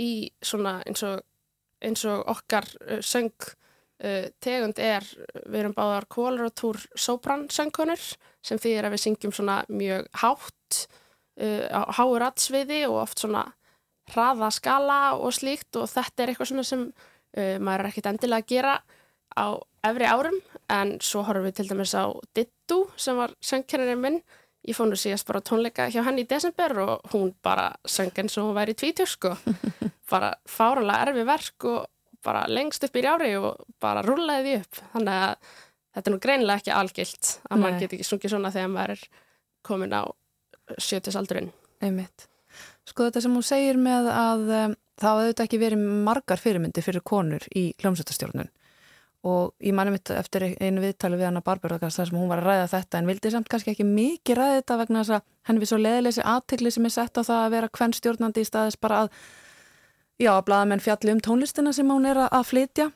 í 0.00 0.12
svona 0.44 0.78
eins 0.88 1.02
og, 1.04 1.24
eins 1.84 2.04
og 2.08 2.28
okkar 2.30 2.68
uh, 2.86 3.00
söng 3.04 3.32
uh, 4.04 4.26
tegund 4.42 4.80
er, 4.82 5.06
við 5.46 5.62
erum 5.62 5.76
báðar 5.76 6.08
kólaratúr 6.10 6.80
sóbransöngkonur 6.98 8.02
sem 8.44 8.60
þýðir 8.60 8.88
að 8.88 8.96
við 8.96 9.04
syngjum 9.04 9.36
svona 9.36 9.60
mjög 9.68 10.08
hátt 10.22 10.82
uh, 11.40 11.66
á 11.68 11.80
háur 12.00 12.26
atsviði 12.30 12.84
og 12.88 13.02
oft 13.04 13.24
svona 13.24 13.46
hraða 14.10 14.50
skala 14.54 15.00
og 15.18 15.34
slíkt 15.36 15.78
og 15.78 15.90
þetta 15.90 16.22
er 16.24 16.32
eitthvað 16.32 16.52
svona 16.52 16.66
sem 16.66 16.86
uh, 16.90 17.56
maður 17.62 17.84
er 17.84 17.90
ekkit 17.92 18.10
endilega 18.10 18.44
að 18.44 18.50
gera 18.54 18.74
á 19.38 19.46
efri 19.86 20.06
árum. 20.10 20.38
En 20.70 20.98
svo 21.02 21.24
horfum 21.26 21.48
við 21.48 21.60
til 21.60 21.68
dæmis 21.70 21.94
á 21.96 22.06
Dittu 22.36 22.84
sem 23.00 23.18
var 23.18 23.34
söngkennarinn 23.44 24.02
minn. 24.02 24.20
Ég 24.66 24.76
fór 24.76 24.90
nú 24.90 24.98
síðast 24.98 25.28
bara 25.28 25.40
tónleika 25.40 25.88
hjá 25.88 26.02
henni 26.04 26.26
í 26.26 26.28
desember 26.28 26.74
og 26.82 27.14
hún 27.14 27.32
bara 27.42 27.70
söng 27.88 28.12
eins 28.20 28.36
og 28.36 28.50
hún 28.50 28.58
væri 28.58 28.76
tvítjur 28.76 29.08
sko. 29.08 29.36
Bara 30.10 30.32
fáralega 30.42 31.06
erfi 31.06 31.22
verk 31.22 31.64
og 31.70 31.84
bara 32.26 32.44
lengst 32.50 32.84
upp 32.86 32.96
í 32.96 33.04
ári 33.06 33.32
og 33.38 33.64
bara 33.82 34.04
rúlaði 34.06 34.44
því 34.46 34.56
upp 34.60 34.82
þannig 34.94 35.14
að 35.16 35.54
þetta 35.90 36.10
er 36.10 36.14
nú 36.14 36.20
greinilega 36.26 36.62
ekki 36.62 36.74
algilt 36.76 37.32
að 37.48 37.56
Nei. 37.56 37.62
maður 37.62 37.80
get 37.80 37.96
ekki 37.96 38.08
sungið 38.08 38.34
svona 38.34 38.52
þegar 38.54 38.74
maður 38.74 38.94
er 38.96 39.06
komin 39.66 39.96
á 39.96 40.02
sjötisaldurinn 40.78 41.50
Einmitt. 41.80 42.28
Sko 42.88 43.06
þetta 43.08 43.22
sem 43.24 43.34
hún 43.34 43.46
segir 43.46 43.78
með 43.80 44.10
að 44.12 44.46
um, 44.52 44.78
það 45.00 45.10
hafði 45.10 45.26
auðvitað 45.26 45.46
ekki 45.46 45.60
verið 45.62 45.84
margar 46.08 46.40
fyrirmyndi 46.40 46.84
fyrir 46.84 47.04
konur 47.06 47.46
í 47.56 47.70
hljómsveitastjórnun 47.80 48.50
og 49.30 49.52
ég 49.60 49.74
manni 49.76 49.92
mitt 49.92 50.10
eftir 50.14 50.46
einu 50.48 50.80
viðtali 50.80 51.18
við 51.20 51.28
hana 51.28 51.42
Barbara 51.44 51.76
þar 51.80 51.92
sem 51.92 52.16
hún 52.16 52.30
var 52.30 52.40
að 52.40 52.48
ræða 52.48 52.70
þetta 52.72 53.00
en 53.00 53.10
vildi 53.10 53.32
samt 53.34 53.50
kannski 53.52 53.74
ekki 53.74 53.84
mikið 53.84 54.38
ræða 54.38 54.54
þetta 54.60 54.78
vegna 54.80 55.02
þess 55.02 55.16
að 55.18 55.26
henni 55.48 55.62
við 55.62 55.70
svo 55.70 55.78
leðileysi 55.80 56.24
aðtikli 56.24 56.72
sem 56.72 56.88
er 56.88 56.94
sett 56.94 57.20
á 57.20 57.22
það 57.22 57.42
að 57.44 57.54
vera 57.56 57.72
hvern 57.76 57.96
stjórnandi 57.98 58.44
í 58.44 58.48
staðis 58.48 58.80
bara 58.80 59.02
að 59.04 59.10
já, 60.20 60.32
að 60.34 60.46
blaða 60.48 60.68
menn 60.70 60.82
fjalli 60.84 61.14
um 61.14 61.22
tónlistina 61.24 61.72
sem 61.74 61.88
hún 61.90 62.08
er 62.08 62.20
að 62.26 62.48
flytja 62.50 62.90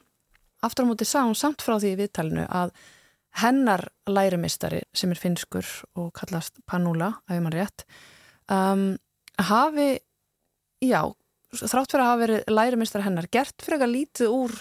aftur 0.64 0.86
á 0.86 0.90
móti 0.90 1.08
sá 1.08 1.22
hún 1.22 1.36
samt 1.38 1.64
frá 1.64 1.76
því 1.78 1.94
í 1.94 1.98
viðtalinu 2.02 2.46
að 2.48 2.74
hennar 3.42 3.88
lærimistari 4.06 4.84
sem 4.94 5.10
er 5.10 5.18
finskur 5.18 5.66
og 5.98 6.12
kallast 6.14 6.60
Panula, 6.70 7.16
ef 7.26 7.42
maður 7.42 7.64
rétt 7.64 7.84
um, 8.52 8.94
hafi 9.42 9.88
já, 10.84 11.00
þrátt 11.58 11.94
fyrir 11.94 12.04
að 12.04 12.10
hafa 12.12 12.22
verið 12.22 12.52
lærimistari 12.52 13.06
hennar, 13.08 13.30
gert 13.32 13.56
fyrir 13.58 13.80
eitthvað 13.80 13.94
lítið 13.96 14.36
úr, 14.36 14.56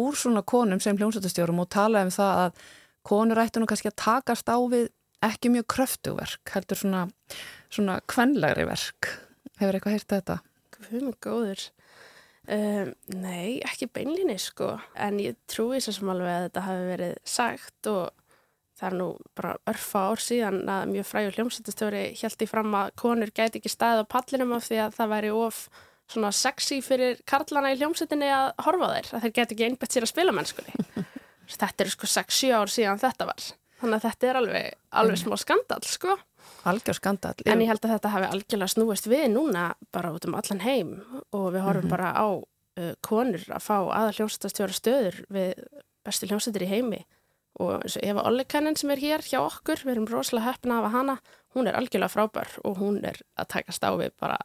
úr 0.00 0.18
svona 0.18 0.42
konum 0.42 0.82
sem 0.82 0.98
hljómsættastjórum 0.98 1.62
og 1.62 1.70
tala 1.70 2.02
um 2.06 2.14
það 2.14 2.44
að 2.46 2.64
konur 3.06 3.40
ættu 3.40 3.62
nú 3.62 3.70
kannski 3.70 3.92
að 3.92 4.00
takast 4.02 4.50
á 4.50 4.58
við 4.72 4.90
ekki 5.24 5.52
mjög 5.52 5.68
kröftuverk, 5.70 6.42
heldur 6.56 6.80
svona 6.80 7.06
svona 7.70 8.00
kvenlegri 8.10 8.66
verk 8.68 9.12
hefur 9.60 9.76
eitthvað 9.76 9.96
heyrt 9.96 10.14
þetta? 10.14 10.36
Hvað 10.74 10.96
er 10.96 11.18
góður? 11.22 11.66
Um, 12.50 12.94
nei, 13.14 13.60
ekki 13.62 13.86
beinlinni 13.94 14.34
sko, 14.42 14.72
en 14.98 15.20
ég 15.22 15.36
trúi 15.50 15.78
svo 15.78 15.92
sem 15.94 16.08
alveg 16.10 16.32
að 16.32 16.46
þetta 16.48 16.64
hafi 16.66 16.88
verið 16.88 17.12
sagt 17.30 17.90
og 17.90 18.08
það 18.80 18.88
er 18.88 18.96
nú 18.96 19.06
bara 19.36 19.52
örfa 19.70 20.02
ár 20.08 20.22
síðan 20.24 20.58
að 20.72 20.88
mjög 20.94 21.06
frægur 21.06 21.36
hljómsættastjóri 21.36 22.02
held 22.18 22.42
í 22.42 22.48
fram 22.50 22.74
að 22.80 22.90
konur 22.98 23.30
gæti 23.36 23.60
ekki 23.60 23.70
staðið 23.70 24.02
á 24.02 24.12
pallinum 24.16 24.56
af 24.56 24.66
því 24.66 24.80
að 24.82 24.96
það 24.96 25.12
væri 25.14 25.32
of 25.36 25.60
svona 26.10 26.32
sexy 26.34 26.80
fyrir 26.82 27.20
karlana 27.28 27.70
í 27.74 27.78
hljómsættinni 27.78 28.30
að 28.34 28.48
horfa 28.66 28.90
þeir, 28.96 29.10
að 29.12 29.24
þeir 29.26 29.34
gæti 29.36 29.56
ekki 29.56 29.68
einbætt 29.68 29.94
sér 29.94 30.06
að 30.06 30.12
spila 30.14 30.34
mennskunni. 30.34 31.06
þetta 31.60 31.84
er 31.84 31.92
sko 31.92 32.10
6-7 32.16 32.50
ár 32.56 32.72
síðan 32.72 33.02
þetta 33.02 33.28
var, 33.30 33.46
þannig 33.82 34.00
að 34.00 34.06
þetta 34.08 34.30
er 34.30 34.40
alveg, 34.40 34.80
alveg 35.02 35.22
smá 35.22 35.36
skandal 35.38 35.82
sko. 35.86 36.16
Algjör 36.70 36.98
skandal. 36.98 37.34
En 37.46 37.62
ég 37.62 37.70
held 37.70 37.84
að 37.84 37.94
þetta 37.94 38.14
hafi 38.14 38.30
algjörlega 38.30 38.74
snúist 38.74 39.08
við 39.10 39.28
núna 39.34 39.70
bara 39.92 40.12
út 40.14 40.26
um 40.28 40.36
allan 40.38 40.64
heim 40.64 40.96
og 41.32 41.52
við 41.54 41.64
horfum 41.66 41.84
mm 41.84 41.86
-hmm. 41.86 41.90
bara 41.90 42.12
á 42.12 42.28
uh, 42.80 42.94
konur 43.00 43.44
að 43.48 43.64
fá 43.64 43.78
aða 43.78 44.12
hljómsættastjóra 44.16 44.72
stöður 44.72 45.24
við 45.28 45.64
bestu 46.04 46.26
hljómsættir 46.26 46.62
í 46.62 46.72
heimi 46.72 47.04
og 47.60 47.82
eins 47.82 47.96
og 47.96 48.04
Eva 48.04 48.22
Ollikanen 48.22 48.76
sem 48.76 48.90
er 48.90 48.98
hér 48.98 49.20
hjá 49.20 49.40
okkur, 49.40 49.82
við 49.84 49.92
erum 49.92 50.06
rosalega 50.06 50.52
höfna 50.52 50.80
af 50.80 50.92
hana, 50.92 51.16
hún 51.54 51.66
er 51.66 51.76
algjörlega 51.76 52.08
frábær 52.08 52.48
og 52.64 52.78
hún 52.78 53.04
er 53.04 53.20
að 53.36 53.48
takast 53.48 53.84
á 53.84 53.90
við 53.98 54.12
bara 54.20 54.38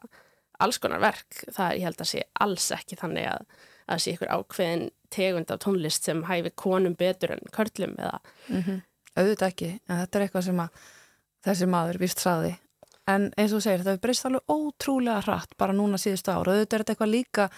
alls 0.59 0.77
konar 0.77 0.99
verk, 0.99 1.45
það 1.51 1.71
er 1.71 1.75
ég 1.75 1.83
held 1.83 2.01
að 2.01 2.11
sé 2.11 2.23
alls 2.33 2.71
ekki 2.71 2.95
þannig 2.95 3.27
að 3.27 3.45
að 3.91 4.01
sé 4.01 4.15
ykkur 4.15 4.31
ákveðin 4.33 4.89
tegund 5.13 5.51
af 5.53 5.61
tónlist 5.63 6.07
sem 6.07 6.23
hæfi 6.25 6.51
konum 6.57 6.95
betur 6.97 7.35
en 7.35 7.43
körlum 7.53 7.95
eða 7.99 8.19
mm 8.47 8.61
-hmm. 8.61 8.79
auðvitað 9.15 9.47
ekki, 9.47 9.69
en 9.87 9.99
þetta 10.01 10.19
er 10.19 10.25
eitthvað 10.25 10.45
sem 10.47 10.59
að 10.59 10.69
þessi 11.45 11.69
maður 11.69 12.01
vist 12.01 12.21
saði 12.23 12.55
en 13.09 13.29
eins 13.37 13.53
og 13.53 13.61
segir, 13.61 13.83
þetta 13.85 13.97
er 13.97 14.03
breyst 14.03 14.27
alveg 14.27 14.51
ótrúlega 14.51 15.21
hratt 15.27 15.57
bara 15.59 15.75
núna 15.77 15.99
síðustu 16.01 16.33
ára 16.33 16.55
auðvitað 16.55 16.79
er 16.79 16.83
þetta 16.83 16.95
eitthvað 16.95 17.13
líka 17.13 17.49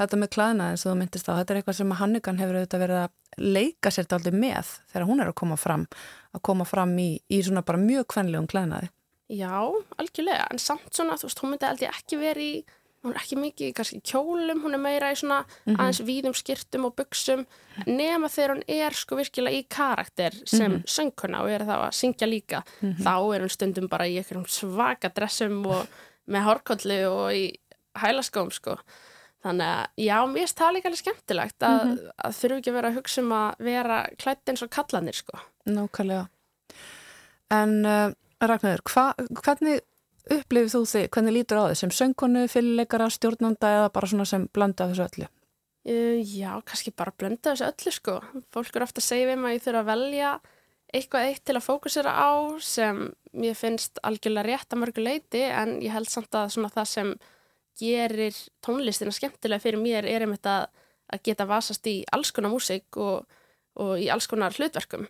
þetta 0.00 0.20
með 0.20 0.32
klæðna 0.34 0.68
eins 0.72 0.84
og 0.84 0.92
þú 0.92 0.96
myndist 1.00 1.28
á, 1.28 1.32
þetta 1.38 1.52
er 1.54 1.60
eitthvað 1.60 1.78
sem 1.80 1.94
Hannigan 2.00 2.40
hefur 2.40 2.58
auðvitað 2.58 2.84
verið 2.84 3.00
að 3.00 3.50
leika 3.56 3.92
sér 3.92 4.08
aldrei 4.16 4.36
með 4.36 4.72
þegar 4.92 5.06
hún 5.08 5.22
er 5.22 5.30
að 5.30 5.38
koma 5.40 5.58
fram 5.60 5.86
að 6.34 6.42
koma 6.48 6.66
fram 6.68 6.96
í, 7.00 7.10
í 7.28 7.40
svona 7.44 7.64
bara 7.66 7.80
mjög 7.80 8.08
kvenlegum 8.14 8.48
klæðnaði. 8.50 8.90
Já, 9.30 9.54
algjörlega, 10.00 10.48
en 10.50 10.58
samt 10.58 10.90
svona, 10.94 11.18
þú 11.20 11.28
veist, 11.28 11.42
hún 11.42 11.52
myndi 11.52 11.68
aldrei 11.68 11.86
ekki 11.90 12.18
verið 12.18 12.48
í, 12.48 12.62
hún 13.00 13.14
er 13.14 13.20
ekki 13.22 13.36
mikið 13.40 13.72
kannski 13.78 14.00
kjólum, 14.04 14.62
hún 14.64 14.76
er 14.76 14.82
meira 14.82 15.10
í 15.12 15.16
svona 15.16 15.40
mm 15.40 15.48
-hmm. 15.48 15.80
aðeins 15.80 16.00
víðum 16.04 16.34
skirtum 16.36 16.84
og 16.84 16.96
buksum 16.96 17.46
nema 17.86 18.28
þegar 18.28 18.54
hún 18.54 18.64
er 18.68 18.92
sko 18.92 19.16
virkilega 19.16 19.56
í 19.56 19.68
karakter 19.68 20.32
sem 20.44 20.72
mm 20.72 20.78
-hmm. 20.78 20.86
söngkona 20.86 21.42
og 21.42 21.50
er 21.50 21.64
þá 21.64 21.76
að 21.88 21.92
syngja 21.92 22.26
líka, 22.26 22.62
mm 22.80 22.92
-hmm. 22.92 23.04
þá 23.04 23.34
er 23.34 23.40
hún 23.40 23.50
stundum 23.50 23.88
bara 23.88 24.06
í 24.06 24.16
einhverjum 24.16 24.46
svaka 24.46 25.08
dressum 25.08 25.66
og 25.66 25.86
með 26.26 26.42
hórkolli 26.42 27.06
og 27.06 27.32
í 27.32 27.58
hælaskóm 27.94 28.50
sko 28.50 28.76
Þannig 29.40 29.66
að 29.66 29.86
já, 29.96 30.16
mér 30.28 30.42
finnst 30.42 30.58
það 30.60 30.74
líka 30.76 30.88
alveg 30.90 31.00
skemmtilegt 31.00 31.64
að, 31.64 31.78
-hmm. 31.80 32.10
að 32.24 32.34
þurfu 32.38 32.56
ekki 32.58 32.70
að 32.70 32.74
vera 32.76 32.88
að 32.88 32.96
hugsa 32.98 33.20
um 33.22 33.32
að 33.32 33.54
vera 33.58 34.00
klætt 34.20 34.48
eins 34.52 34.62
og 34.62 34.70
kallanir 34.70 35.16
sko. 35.16 35.38
Nákvæmlega. 35.64 36.26
En 37.50 37.72
uh, 37.88 38.12
Ragnarður, 38.40 38.82
hva, 38.92 39.04
hvernig 39.40 39.80
upplifið 40.28 40.72
þú 40.74 40.80
þig, 40.92 41.10
hvernig 41.14 41.36
lítur 41.36 41.60
á 41.60 41.64
þið 41.70 41.76
sem 41.80 41.92
söngkonu, 41.98 42.46
fyrirleikara, 42.52 43.10
stjórnanda 43.10 43.74
eða 43.78 43.92
bara 43.94 44.10
svona 44.10 44.26
sem 44.28 44.46
blanda 44.52 44.88
þessu 44.90 45.06
öllu? 45.06 45.28
Uh, 45.88 46.20
já, 46.20 46.52
kannski 46.68 46.92
bara 46.92 47.14
blanda 47.16 47.54
þessu 47.54 47.68
öllu 47.70 47.94
sko. 47.96 48.16
Fólk 48.52 48.74
eru 48.76 48.86
ofta 48.86 49.00
að 49.00 49.08
segja 49.08 49.30
við 49.30 49.40
mig 49.40 49.50
að 49.50 49.56
ég 49.56 49.66
þurfa 49.66 49.84
að 49.84 49.92
velja 49.94 50.32
eitthvað 50.90 51.28
eitt 51.28 51.44
til 51.46 51.56
að 51.56 51.66
fókusera 51.66 52.12
á 52.12 52.30
sem 52.64 53.02
mér 53.32 53.58
finnst 53.58 54.00
algjörlega 54.06 54.48
rétt 54.48 54.74
að 54.74 54.80
mörgu 54.82 55.04
leiti 55.04 55.42
en 55.46 55.76
ég 55.84 55.94
held 55.94 56.10
samt 56.10 56.34
að 56.34 56.50
svona 56.56 56.72
það 56.74 56.88
sem 56.90 57.12
gerir 57.80 58.36
tónlistina 58.64 59.12
skemmtilega 59.14 59.62
fyrir 59.62 59.80
mér 59.80 60.08
er 60.10 60.26
einmitt 60.26 60.46
að, 60.50 60.66
að 61.14 61.22
geta 61.28 61.46
vasast 61.48 61.86
í 61.86 62.00
alls 62.12 62.32
konar 62.34 62.52
músík 62.52 62.98
og, 63.00 63.28
og 63.80 63.94
í 64.02 64.10
alls 64.12 64.26
konar 64.30 64.56
hlutverkum. 64.56 65.06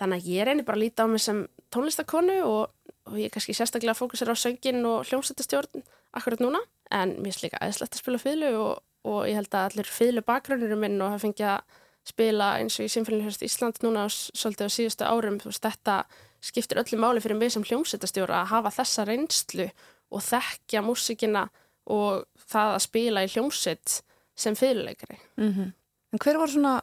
Þannig 0.00 0.22
að 0.22 0.30
ég 0.32 0.48
reynir 0.48 0.66
bara 0.66 0.80
að 0.80 0.84
líta 0.86 1.04
á 1.04 1.12
mig 1.12 1.22
sem 1.22 1.44
tónlistakonu 1.70 2.40
og, 2.48 2.72
og 3.10 3.18
ég 3.18 3.32
kannski 3.34 3.54
sérstaklega 3.56 3.98
fókusir 3.98 4.30
á 4.30 4.36
söngin 4.38 4.84
og 4.86 5.04
hljómsættastjórn 5.08 5.82
akkurat 6.16 6.40
núna 6.42 6.60
en 6.90 7.16
mér 7.22 7.36
er 7.36 7.44
líka 7.44 7.60
aðeinslegt 7.60 7.94
að 7.94 8.02
spila 8.02 8.22
fýlu 8.22 8.50
og, 8.58 8.82
og 9.04 9.20
ég 9.28 9.38
held 9.38 9.54
að 9.54 9.68
allir 9.70 9.90
fýlu 9.90 10.24
bakgrunnurum 10.26 10.82
minn 10.84 11.00
og 11.00 11.14
hafa 11.14 11.24
fengið 11.26 11.52
að 11.54 11.78
spila 12.10 12.50
eins 12.58 12.78
og 12.80 12.86
í 12.86 12.92
Sinfóníuhjörst 12.92 13.44
Ísland 13.46 13.80
núna 13.84 14.06
svolítið 14.10 14.70
á 14.70 14.76
síðustu 14.76 15.06
árum. 15.06 15.38
Veist, 15.44 15.62
þetta 15.62 15.96
skiptir 16.40 16.80
öllu 16.80 16.98
máli 17.00 17.22
fyrir 17.22 17.38
mig 17.38 17.52
sem 17.52 17.64
hljómsættastjóra 17.66 18.42
að 18.42 18.52
hafa 18.54 18.72
þessa 18.80 19.06
reynslu 19.08 19.66
og 20.10 20.24
þekkja 20.24 20.82
músíkina 20.84 21.44
og 21.90 22.24
það 22.50 22.76
að 22.76 22.84
spila 22.86 23.24
í 23.26 23.30
hljómsett 23.34 24.00
sem 24.38 24.56
fyrirleikari. 24.56 25.18
Mm 25.36 25.52
-hmm. 25.52 25.72
En 26.12 26.18
hver 26.18 26.38
var 26.38 26.48
svona 26.48 26.80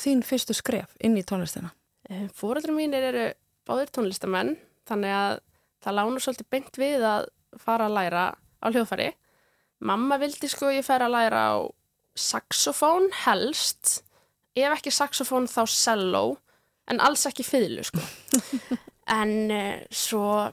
þín 0.00 0.22
fyrstu 0.26 0.54
skref 0.54 0.96
inn 1.00 1.16
í 1.16 1.22
tónlistina? 1.22 1.70
Eh, 2.10 2.28
tónlistamenn 3.92 4.56
þannig 4.88 5.10
að 5.10 5.40
það 5.84 5.98
lánu 5.98 6.22
svolítið 6.22 6.50
beint 6.50 6.80
við 6.80 7.04
að 7.08 7.28
fara 7.60 7.88
að 7.88 7.96
læra 7.98 8.24
á 8.34 8.66
hljóðfari. 8.70 9.10
Mamma 9.84 10.18
vildi 10.22 10.48
sko 10.50 10.72
ég 10.72 10.86
færa 10.86 11.08
að 11.10 11.16
læra 11.16 11.44
á 11.52 11.56
saxofón 12.18 13.10
helst, 13.24 14.00
ef 14.56 14.76
ekki 14.78 14.92
saxofón 14.94 15.48
þá 15.50 15.62
cello 15.70 16.24
en 16.90 17.00
alls 17.02 17.26
ekki 17.28 17.46
fylgu 17.46 17.84
sko. 17.88 18.02
en 19.20 19.34
uh, 19.52 19.82
svo 19.92 20.48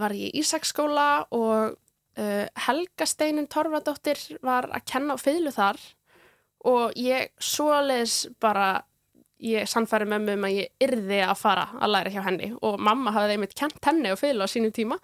var 0.00 0.14
ég 0.16 0.32
í 0.32 0.42
Ísaksskóla 0.42 1.08
og 1.36 1.78
Uh, 2.14 2.46
Helga 2.54 3.08
Steinin 3.10 3.48
Torfadóttir 3.50 4.20
var 4.46 4.68
að 4.70 4.84
kenna 4.86 5.16
á 5.16 5.18
fylgu 5.18 5.50
þar 5.50 5.80
og 6.62 6.92
ég 6.94 7.32
svoleis 7.42 8.28
bara, 8.38 8.84
ég 9.42 9.68
sannfæri 9.68 10.06
með 10.08 10.26
mig 10.26 10.38
um 10.38 10.46
að 10.48 10.56
ég 10.60 10.86
yrði 10.86 11.20
að 11.26 11.36
fara 11.40 11.66
að 11.80 11.94
læra 11.94 12.14
hjá 12.14 12.22
henni. 12.28 12.52
Og 12.62 12.78
mamma 12.78 13.14
hafði 13.14 13.36
einmitt 13.36 13.56
kent 13.58 13.80
henni 13.86 14.12
á 14.12 14.16
fylgu 14.18 14.46
á 14.46 14.48
sínum 14.50 14.74
tíma. 14.74 15.00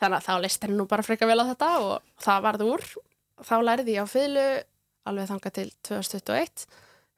Þannig 0.00 0.20
að 0.20 0.26
þá 0.28 0.32
leist 0.44 0.64
henni 0.64 0.78
nú 0.78 0.86
bara 0.88 1.04
freka 1.06 1.28
vel 1.28 1.40
á 1.40 1.48
þetta 1.50 1.70
og 1.82 1.94
það 2.22 2.42
varði 2.46 2.70
úr. 2.72 2.88
Þá 3.46 3.56
læriði 3.64 3.96
ég 3.96 4.04
á 4.04 4.08
fylgu 4.08 4.48
alveg 5.06 5.30
þanga 5.30 5.52
til 5.54 5.68
2021 5.86 6.66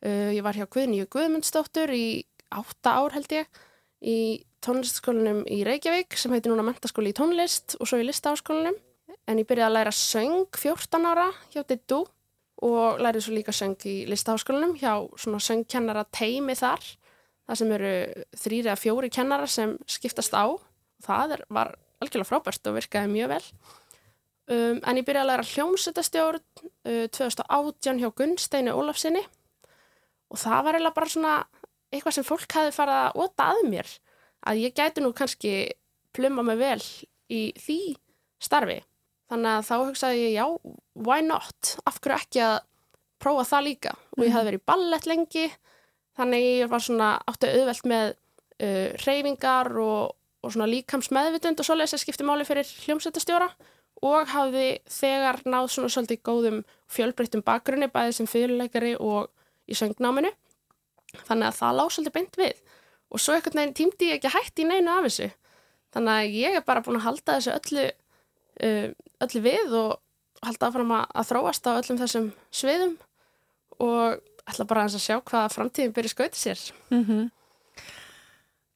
uh, 0.04 0.30
ég 0.34 0.44
var 0.44 0.58
hjá 0.58 0.66
Guðnýju 0.68 1.08
Guðmundsdóttur 1.12 1.92
í 1.94 2.26
átta 2.54 2.98
ár 3.00 3.16
held 3.16 3.32
ég 3.34 3.62
í 3.98 4.18
tónlistskólanum 4.64 5.44
í 5.50 5.62
Reykjavík 5.66 6.16
sem 6.18 6.32
heitir 6.34 6.52
núna 6.52 6.66
mentaskóli 6.66 7.12
í 7.12 7.16
tónlist 7.16 7.78
og 7.78 7.88
svo 7.88 8.00
í 8.00 8.06
listaháskólanum. 8.06 8.76
En 9.28 9.40
ég 9.40 9.48
byrjaði 9.48 9.68
að 9.68 9.76
læra 9.76 9.94
söng 9.94 10.46
14 10.56 11.08
ára 11.08 11.28
hjá 11.52 11.62
Dittu 11.68 12.04
og 12.64 12.98
lærið 13.02 13.24
svo 13.24 13.34
líka 13.36 13.54
söng 13.54 13.76
í 13.86 13.96
listaháskólanum 14.10 14.76
hjá 14.80 14.92
svona 15.20 15.40
söngkennara 15.42 16.06
teimi 16.14 16.56
þar 16.58 16.82
það 17.48 17.60
sem 17.60 17.74
eru 17.78 17.92
þrýri 18.36 18.72
að 18.72 18.82
fjóri 18.82 19.10
kennara 19.12 19.46
sem 19.48 19.76
skiptast 19.88 20.34
á. 20.36 20.52
Það 21.04 21.36
er, 21.36 21.44
var 21.54 21.74
algjörlega 22.02 22.28
frábært 22.28 22.68
og 22.68 22.76
virkaði 22.76 23.12
mjög 23.12 23.30
vel. 23.32 23.44
Um, 24.48 24.80
en 24.80 24.98
ég 24.98 25.04
byrjaði 25.04 25.24
að 25.24 25.30
læra 25.30 25.48
hljómsutastjórn 25.52 26.42
uh, 26.42 27.06
2018 27.12 28.02
hjá 28.02 28.10
Gunnsteinu 28.16 28.74
Ólafsinni 28.76 29.22
og 30.28 30.40
það 30.40 30.62
var 30.64 30.78
eiginlega 30.78 30.96
bara 30.96 31.12
svona 31.12 31.34
eitthvað 31.92 32.16
sem 32.16 32.26
fólk 32.26 32.56
hafi 32.56 32.72
farið 32.76 33.00
að 33.02 33.18
óta 33.24 33.48
að 33.52 33.60
mér 33.68 33.90
að 34.48 34.62
ég 34.62 34.76
gæti 34.76 35.04
nú 35.04 35.12
kannski 35.16 35.52
plumma 36.16 36.44
mig 36.48 36.60
vel 36.60 36.80
í 37.28 37.42
því 37.60 37.78
starfi 38.40 38.78
Þannig 39.28 39.50
að 39.52 39.66
þá 39.68 39.74
hugsaði 39.76 40.20
ég, 40.22 40.36
já, 40.38 40.76
why 40.96 41.24
not? 41.24 41.74
Af 41.88 41.98
hverju 42.00 42.16
ekki 42.16 42.44
að 42.46 42.58
prófa 43.20 43.44
það 43.50 43.66
líka? 43.66 43.96
Og 44.16 44.24
ég 44.24 44.32
hafði 44.32 44.44
mhm. 44.44 44.48
verið 44.50 44.62
í 44.62 44.68
ballett 44.72 45.08
lengi, 45.10 45.46
þannig 46.18 46.46
ég 46.46 46.70
var 46.72 46.84
svona 46.84 47.10
áttu 47.28 47.50
auðvelt 47.50 47.90
með 47.90 48.06
uh, 48.14 48.86
reyfingar 49.04 49.72
og, 49.82 50.14
og 50.42 50.54
svona 50.54 50.70
líkams 50.70 51.10
meðvitund 51.14 51.60
og 51.60 51.68
svoleiðis 51.68 51.98
að 51.98 52.04
skipti 52.04 52.26
máli 52.26 52.46
fyrir 52.48 52.72
hljómsveitastjóra 52.86 53.50
og 54.06 54.30
hafði 54.30 54.66
þegar 54.90 55.40
náð 55.48 55.70
svona 55.74 55.90
svolítið 55.92 56.20
góðum 56.26 56.58
fjölbreyttum 56.92 57.42
bakgrunni 57.46 57.88
bæðið 57.90 58.16
sem 58.18 58.30
fyrirleikari 58.30 58.94
og 59.02 59.30
í 59.68 59.76
söngnáminu 59.78 60.30
þannig 61.26 61.48
að 61.48 61.58
það 61.58 61.78
lág 61.78 61.94
svolítið 61.94 62.14
beint 62.14 62.38
við 62.38 62.60
og 63.08 63.22
svo 63.22 63.36
ekkert 63.36 63.56
neginn 63.58 63.76
tímdi 63.76 64.10
ég 64.10 64.20
ekki 64.20 64.32
hætti 64.34 64.64
í 64.64 64.68
neinu 64.68 64.92
af 64.92 65.08
þessu 65.08 65.30
þannig 65.96 66.14
að 66.14 66.36
ég 66.38 66.58
er 66.58 66.66
bara 66.68 66.84
búin 66.84 67.00
að 67.00 67.06
halda 67.08 67.38
þessu 67.38 67.54
öllu, 67.56 67.86
uh, 68.64 68.88
öllu 69.24 69.42
við 69.44 69.74
og 69.78 69.96
halda 70.44 70.70
áfram 70.70 70.94
að, 70.94 71.06
að 71.18 71.28
þróast 71.32 71.66
á 71.66 71.70
öllum 71.74 72.00
þessum 72.02 72.28
sviðum 72.54 72.94
og 73.82 74.20
ætla 74.48 74.68
bara 74.68 74.86
að 74.86 75.00
sjá 75.02 75.18
hvað 75.18 75.52
framtíðin 75.54 75.94
byrja 75.96 76.14
skautið 76.14 76.40
sér 76.40 76.62
mm 76.90 77.04
-hmm. 77.04 77.26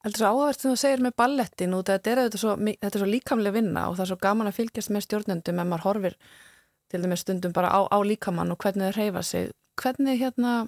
Er 0.03 0.11
svo 0.11 0.27
áhverst 0.27 0.61
sem 0.61 0.71
þú 0.73 0.79
segir 0.79 0.99
með 0.99 1.13
ballettin 1.15 1.73
og 1.73 1.85
þetta 1.87 2.11
er, 2.11 2.19
svo, 2.35 2.57
þetta 2.59 2.97
er 2.97 2.99
svo 2.99 3.07
líkamlega 3.07 3.55
vinna 3.55 3.85
og 3.87 3.95
það 3.95 4.03
er 4.03 4.09
svo 4.11 4.17
gaman 4.19 4.49
að 4.49 4.57
fylgjast 4.57 4.91
með 4.91 5.05
stjórnendum 5.05 5.59
en 5.59 5.69
maður 5.69 5.85
horfir 5.87 6.17
til 6.91 7.01
dæmis 7.03 7.23
stundum 7.23 7.53
bara 7.55 7.69
á, 7.71 7.87
á 7.87 7.97
líkamann 8.03 8.51
og 8.51 8.59
hvernig 8.59 8.91
það 8.91 8.97
reyfa 8.97 9.21
sig. 9.23 9.51
Hvernig, 9.79 10.19
hérna, 10.19 10.67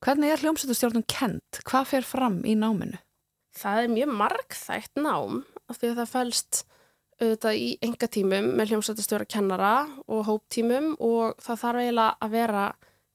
hvernig 0.00 0.32
er 0.32 0.40
hljómsættustjórnum 0.40 1.04
kent? 1.04 1.60
Hvað 1.68 1.90
fer 1.92 2.08
fram 2.08 2.40
í 2.48 2.56
náminu? 2.56 2.96
Það 3.52 3.82
er 3.82 3.92
mjög 3.92 4.16
margþægt 4.22 4.96
nám 4.96 5.44
af 5.68 5.76
því 5.76 5.90
að 5.90 6.00
það 6.00 6.12
fælst 6.14 6.64
auðvitað 7.20 7.60
í 7.60 7.68
enga 7.84 8.08
tímum 8.10 8.50
með 8.58 8.72
hljómsættustjóra 8.72 9.28
kennara 9.30 9.74
og 10.08 10.26
hóptímum 10.28 10.94
og 10.98 11.38
það 11.42 11.60
þarf 11.62 11.84
eiginlega 11.84 12.16
að 12.26 12.34
vera 12.34 12.64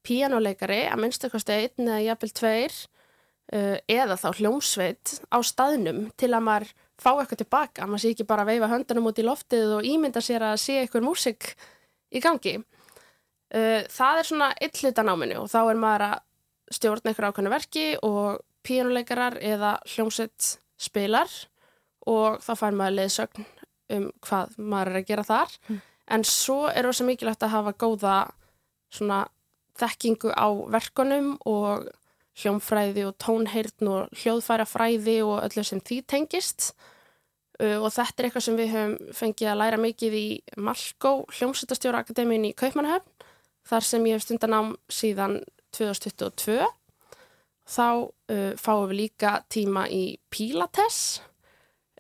píjánuleikari 0.08 0.80
að 0.88 1.02
minnstu 1.04 1.30
kosti 1.32 1.58
einn 1.58 1.90
eða 1.90 2.06
jafnvel 2.08 2.34
tveir 2.40 2.80
Uh, 3.50 3.80
eða 3.90 4.14
þá 4.14 4.28
hljómsveit 4.38 5.12
á 5.34 5.42
staðnum 5.42 6.04
til 6.22 6.28
að 6.38 6.44
maður 6.46 6.68
fá 7.02 7.08
eitthvað 7.16 7.40
tilbaka, 7.40 7.88
maður 7.90 8.04
sé 8.04 8.12
ekki 8.14 8.26
bara 8.30 8.44
að 8.46 8.52
veifa 8.52 8.68
höndunum 8.70 9.08
út 9.10 9.18
í 9.18 9.26
loftið 9.26 9.72
og 9.80 9.88
ímynda 9.90 10.22
sér 10.22 10.46
að 10.52 10.60
sé 10.62 10.76
eitthvað 10.84 11.08
músik 11.08 11.48
í 12.14 12.22
gangi. 12.22 12.60
Uh, 13.50 13.82
það 13.90 14.20
er 14.22 14.30
svona 14.30 14.52
eitt 14.54 14.78
hlutanáminu 14.78 15.40
og 15.42 15.50
þá 15.50 15.58
er 15.64 15.82
maður 15.82 16.06
að 16.12 16.78
stjórna 16.78 17.10
eitthvað 17.10 17.32
ákveðinu 17.32 17.56
verki 17.56 17.88
og 18.06 18.44
píjónuleikarar 18.70 19.40
eða 19.42 19.74
hljómsveit 19.96 20.52
spilar 20.78 21.34
og 22.06 22.38
þá 22.46 22.54
fær 22.54 22.78
maður 22.78 23.00
leiðsögn 23.00 23.50
um 23.96 24.10
hvað 24.26 24.58
maður 24.58 24.94
er 24.94 25.02
að 25.02 25.10
gera 25.10 25.28
þar. 25.28 25.56
Mm. 25.68 25.82
En 26.10 26.26
svo 26.26 26.60
er 26.72 26.90
það 26.90 27.08
mikilvægt 27.10 27.46
að 27.46 27.54
hafa 27.54 27.76
góða 27.78 28.16
svona 28.90 29.24
þekkingu 29.80 30.34
á 30.34 30.48
verkonum 30.74 31.36
og 31.48 31.88
hljómfræði 32.40 33.06
og 33.08 33.18
tónheirn 33.22 33.92
og 33.92 34.16
hljóðfærafræði 34.22 35.20
og 35.26 35.44
öllu 35.48 35.66
sem 35.68 35.82
því 35.84 36.00
tengist 36.08 36.72
uh, 37.60 37.78
og 37.82 37.90
þetta 37.94 38.22
er 38.22 38.30
eitthvað 38.30 38.46
sem 38.48 38.60
við 38.60 38.74
höfum 38.74 39.16
fengið 39.16 39.52
að 39.52 39.62
læra 39.62 39.80
mikið 39.82 40.18
í 40.20 40.28
Malkó 40.60 41.14
hljómsættastjóra 41.36 42.04
akademíun 42.04 42.50
í 42.50 42.56
Kaupmannahöfn 42.60 43.28
þar 43.70 43.88
sem 43.88 44.06
ég 44.08 44.18
hef 44.18 44.26
stundan 44.26 44.56
ám 44.56 44.76
síðan 44.92 45.40
2022 45.76 46.62
þá 47.70 47.88
uh, 48.08 48.54
fáum 48.58 48.88
við 48.90 49.02
líka 49.04 49.40
tíma 49.52 49.88
í 49.92 50.04
Pilates 50.32 51.20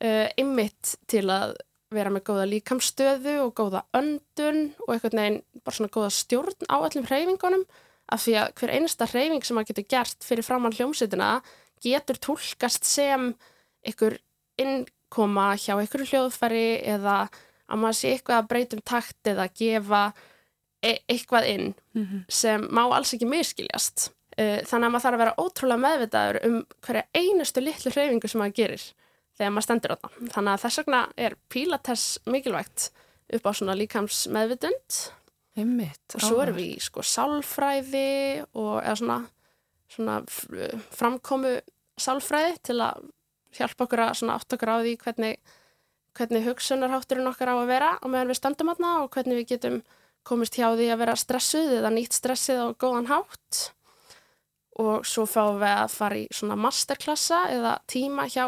uh, 0.02 0.28
ymmit 0.40 0.96
til 1.10 1.28
að 1.34 1.58
vera 1.94 2.12
með 2.14 2.26
góða 2.30 2.48
líkamstöðu 2.50 3.36
og 3.44 3.54
góða 3.58 3.84
öndun 3.98 4.74
og 4.86 4.94
eitthvað 4.94 5.18
neginn 5.18 5.40
bara 5.64 5.76
svona 5.76 5.94
góða 5.94 6.12
stjórn 6.14 6.70
á 6.70 6.78
öllum 6.78 7.08
hreyfingunum 7.10 7.66
af 8.10 8.24
því 8.26 8.36
að 8.42 8.54
hver 8.60 8.74
einasta 8.76 9.08
hreyfing 9.10 9.46
sem 9.46 9.58
maður 9.58 9.72
getur 9.72 9.88
gert 9.96 10.26
fyrir 10.26 10.46
framann 10.46 10.76
hljómsveitina 10.78 11.30
getur 11.84 12.20
tólkast 12.22 12.86
sem 12.86 13.32
einhver 13.86 14.20
innkoma 14.60 15.54
hjá 15.58 15.76
einhverju 15.78 16.10
hljóðfæri 16.12 16.68
eða 16.96 17.18
að 17.70 17.82
maður 17.82 18.00
sé 18.00 18.14
eitthvað 18.14 18.42
að 18.42 18.50
breytum 18.54 18.86
takt 18.86 19.32
eða 19.32 19.50
gefa 19.62 20.04
e 20.82 20.96
eitthvað 21.12 21.50
inn 21.54 21.68
mm 21.94 22.06
-hmm. 22.06 22.24
sem 22.30 22.68
má 22.72 22.84
alls 22.88 23.14
ekki 23.14 23.28
miskiljast. 23.28 24.12
Þannig 24.40 24.88
að 24.88 24.92
maður 24.92 25.04
þarf 25.04 25.16
að 25.16 25.22
vera 25.24 25.40
ótrúlega 25.44 25.84
meðvitaður 25.84 26.38
um 26.48 26.66
hverja 26.86 27.04
einustu 27.14 27.62
litlu 27.62 27.92
hreyfingu 27.92 28.28
sem 28.28 28.40
maður 28.40 28.56
gerir 28.56 28.84
þegar 29.40 29.56
maður 29.56 29.68
stendur 29.68 29.96
á 29.96 30.02
það. 30.02 30.18
Þannig 30.36 30.52
að 30.54 30.66
þess 30.66 30.82
vegna 30.82 31.04
er 31.28 31.38
pílates 31.50 32.06
mikilvægt 32.28 32.90
upp 33.38 33.48
á 33.48 33.52
svona 33.54 33.78
líkams 33.78 34.26
meðvitund 34.34 35.00
Einmitt, 35.60 36.16
og 36.16 36.24
svo 36.24 36.40
erum 36.44 36.58
við 36.60 36.76
í 36.76 36.82
sko 36.84 37.04
sálfræði 37.04 38.44
og 38.60 38.76
eða 38.80 38.98
svona, 39.00 39.18
svona 39.92 40.18
framkomu 40.96 41.56
sálfræði 42.00 42.60
til 42.70 42.78
að 42.86 43.08
hjálpa 43.58 43.88
okkur 43.88 44.04
að 44.06 44.22
átt 44.36 44.56
okkur 44.56 44.72
á 44.72 44.78
því 44.78 44.94
hvernig, 45.02 45.40
hvernig 46.18 46.46
hugsunarhátturinn 46.46 47.32
okkar 47.32 47.52
á 47.52 47.56
að 47.58 47.72
vera 47.74 47.90
og 47.98 48.14
meðan 48.14 48.32
við 48.32 48.40
stöndum 48.40 48.72
aðna 48.72 48.94
og 49.02 49.12
hvernig 49.16 49.42
við 49.42 49.50
getum 49.56 49.82
komist 50.28 50.56
hjá 50.60 50.70
því 50.78 50.92
að 50.94 51.02
vera 51.02 51.18
stressuð 51.18 51.76
eða 51.80 51.92
nýtt 51.96 52.16
stressið 52.16 52.64
á 52.64 52.68
góðan 52.80 53.10
hátt. 53.10 53.62
Og 54.80 55.04
svo 55.08 55.26
fáum 55.28 55.60
við 55.60 55.74
að 55.74 55.92
fara 55.92 56.20
í 56.22 56.28
svona 56.32 56.56
masterklassa 56.60 57.48
eða 57.52 57.80
tíma 57.90 58.30
hjá 58.32 58.46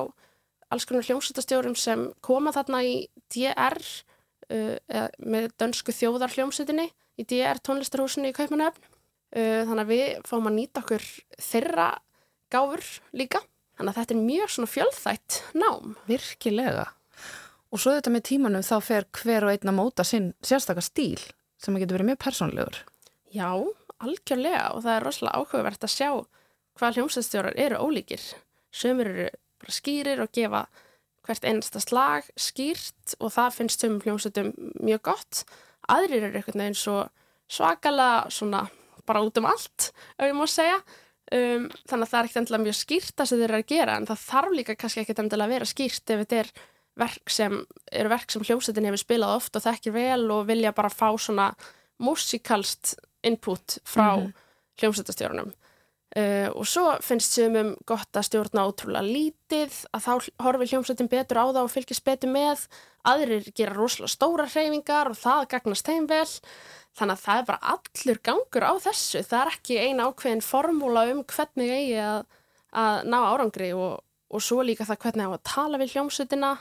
alls 0.72 0.88
konar 0.88 1.06
hljómsutastjórum 1.08 1.76
sem 1.80 2.08
koma 2.24 2.54
þarna 2.56 2.82
í 2.88 2.96
DR 3.34 3.78
uh, 3.82 4.78
með 5.20 5.52
dönsku 5.60 5.96
þjóðar 5.96 6.34
hljómsutinni 6.36 6.88
í 7.20 7.28
DR 7.28 7.62
tónlistarhúsinu 7.64 8.32
í 8.32 8.36
Kaupmannöfn. 8.36 8.88
Uh, 9.32 9.64
þannig 9.68 9.84
að 9.84 9.92
við 9.92 10.08
fáum 10.28 10.50
að 10.50 10.58
nýta 10.58 10.84
okkur 10.84 11.06
þeirra 11.40 11.90
gáfur 12.52 12.88
líka. 13.16 13.44
Þannig 13.78 13.94
að 13.94 14.00
þetta 14.02 14.16
er 14.16 14.26
mjög 14.26 14.56
svona 14.56 14.72
fjölþætt 14.72 15.38
nám. 15.58 15.94
Virkilega. 16.10 16.88
Og 17.72 17.80
svo 17.80 17.94
þetta 17.96 18.12
með 18.12 18.26
tímanum 18.28 18.66
þá 18.68 18.76
fer 18.84 19.08
hver 19.16 19.48
og 19.48 19.54
einn 19.54 19.72
að 19.72 19.78
móta 19.78 20.06
sinn 20.08 20.34
sérstakar 20.44 20.84
stíl 20.84 21.22
sem 21.62 21.76
að 21.78 21.86
getur 21.86 22.00
verið 22.00 22.12
mjög 22.12 22.20
persónlegur. 22.26 22.82
Já, 23.32 23.50
algjörlega 24.04 24.66
og 24.76 24.84
það 24.84 24.96
er 24.98 25.06
rosalega 25.08 25.40
áhugavert 25.40 25.88
að 25.88 25.94
sjá 25.94 26.10
hvað 26.80 26.98
hljómsveitstjórar 26.98 27.60
eru 27.64 27.80
ólíkir. 27.80 28.24
Sömur 28.76 29.10
eru 29.12 29.30
bara 29.62 29.76
skýrir 29.76 30.24
og 30.24 30.32
gefa 30.36 30.66
hvert 31.28 31.46
einasta 31.46 31.82
slag 31.84 32.28
skýrt 32.40 33.16
og 33.20 33.34
það 33.36 33.58
finnst 33.58 33.84
sömum 33.84 34.02
hljómsveitum 34.06 34.52
mjög 34.82 35.04
gott. 35.12 35.44
Aðrir 35.92 36.28
eru 36.30 36.40
eitthvað 36.40 36.66
eins 36.66 36.84
og 36.90 37.10
svakala 37.52 38.28
svona 38.34 38.66
bara 39.06 39.24
út 39.26 39.38
um 39.42 39.48
allt, 39.50 39.92
ef 40.18 40.28
ég 40.30 40.38
má 40.38 40.46
segja. 40.50 40.80
Um, 41.32 41.70
þannig 41.88 42.06
að 42.06 42.12
það 42.12 42.18
er 42.18 42.28
ekkert 42.28 42.40
endilega 42.42 42.64
mjög 42.66 42.76
skýrt 42.76 43.14
það 43.16 43.28
sem 43.30 43.40
þeir 43.40 43.48
eru 43.48 43.60
að 43.62 43.70
gera 43.72 43.94
en 43.96 44.08
það 44.10 44.24
þarf 44.26 44.56
líka 44.58 44.74
kannski 44.76 45.00
ekkert 45.00 45.22
endilega 45.22 45.48
að 45.48 45.54
vera 45.54 45.68
skýrt 45.70 46.12
ef 46.12 46.24
þetta 46.26 46.40
er 46.42 46.50
verk 47.00 47.32
sem, 47.32 47.54
sem 48.28 48.44
hljómsveitin 48.50 48.88
hefur 48.90 49.00
spilað 49.00 49.36
oft 49.38 49.56
og 49.56 49.64
þekkir 49.64 49.96
vel 49.96 50.26
og 50.36 50.50
vilja 50.50 50.74
bara 50.76 50.92
fá 50.92 51.08
svona 51.16 51.48
músikalst 52.04 52.98
input 53.24 53.78
frá 53.88 54.18
mm 54.18 54.26
-hmm. 54.26 54.34
hljómsveitastjórnum. 54.82 55.54
Uh, 56.12 56.50
og 56.60 56.66
svo 56.68 56.90
finnst 57.00 57.38
sumum 57.38 57.70
gott 57.88 58.18
að 58.20 58.26
stjórna 58.28 58.66
ótrúlega 58.68 59.06
lítið 59.06 59.78
að 59.96 60.02
þá 60.04 60.10
horfi 60.44 60.66
hljómsveitin 60.68 61.08
betur 61.08 61.40
á 61.40 61.46
það 61.48 61.60
og 61.62 61.72
fylgist 61.72 62.04
betur 62.04 62.34
með. 62.34 62.66
Aðrir 63.08 63.48
gera 63.56 63.78
rosalega 63.78 64.12
stóra 64.12 64.48
hreyfingar 64.52 65.14
og 65.14 65.16
það 65.22 65.46
gagnast 65.54 65.88
þeim 65.88 66.10
vel. 66.12 66.28
Þannig 67.00 67.16
að 67.16 67.24
það 67.24 67.40
er 67.40 67.48
bara 67.48 67.74
allur 67.78 68.22
gangur 68.28 68.68
á 68.68 68.74
þessu. 68.84 69.24
Það 69.24 69.40
er 69.40 69.54
ekki 69.54 69.80
eina 69.80 70.10
ákveðin 70.10 70.44
formúla 70.44 71.06
um 71.14 71.24
hvernig 71.32 71.72
eigi 71.78 71.98
að, 72.04 72.20
að 72.84 73.08
ná 73.08 73.18
árangri 73.22 73.72
og, 73.72 74.04
og 74.36 74.44
svo 74.44 74.60
líka 74.68 74.90
það 74.90 75.04
hvernig 75.06 75.32
á 75.32 75.36
að 75.38 75.46
tala 75.48 75.80
við 75.80 75.96
hljómsveitina 75.96 76.54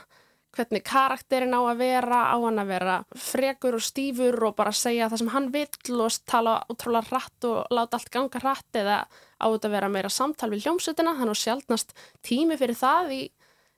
hvernig 0.55 0.83
karakterin 0.83 1.55
á 1.55 1.61
að 1.63 1.79
vera, 1.79 2.19
á 2.33 2.35
hann 2.35 2.59
að 2.59 2.71
vera 2.73 2.95
frekur 3.15 3.77
og 3.77 3.83
stífur 3.85 4.37
og 4.49 4.55
bara 4.57 4.73
segja 4.75 5.07
það 5.11 5.21
sem 5.21 5.31
hann 5.31 5.49
vill 5.53 6.01
og 6.03 6.17
tala 6.27 6.55
útrúlega 6.71 7.07
hratt 7.07 7.47
og 7.47 7.71
láta 7.71 7.99
allt 7.99 8.11
ganga 8.11 8.41
hratt 8.43 8.79
eða 8.81 8.97
á 9.07 9.45
þetta 9.47 9.69
að 9.69 9.75
vera 9.77 9.91
meira 9.91 10.11
samtal 10.11 10.51
við 10.51 10.65
hljómsutina, 10.65 11.15
þannig 11.15 11.37
að 11.37 11.43
sjálfnast 11.43 11.95
tími 12.27 12.57
fyrir 12.59 12.77
það 12.77 13.13
í, 13.15 13.21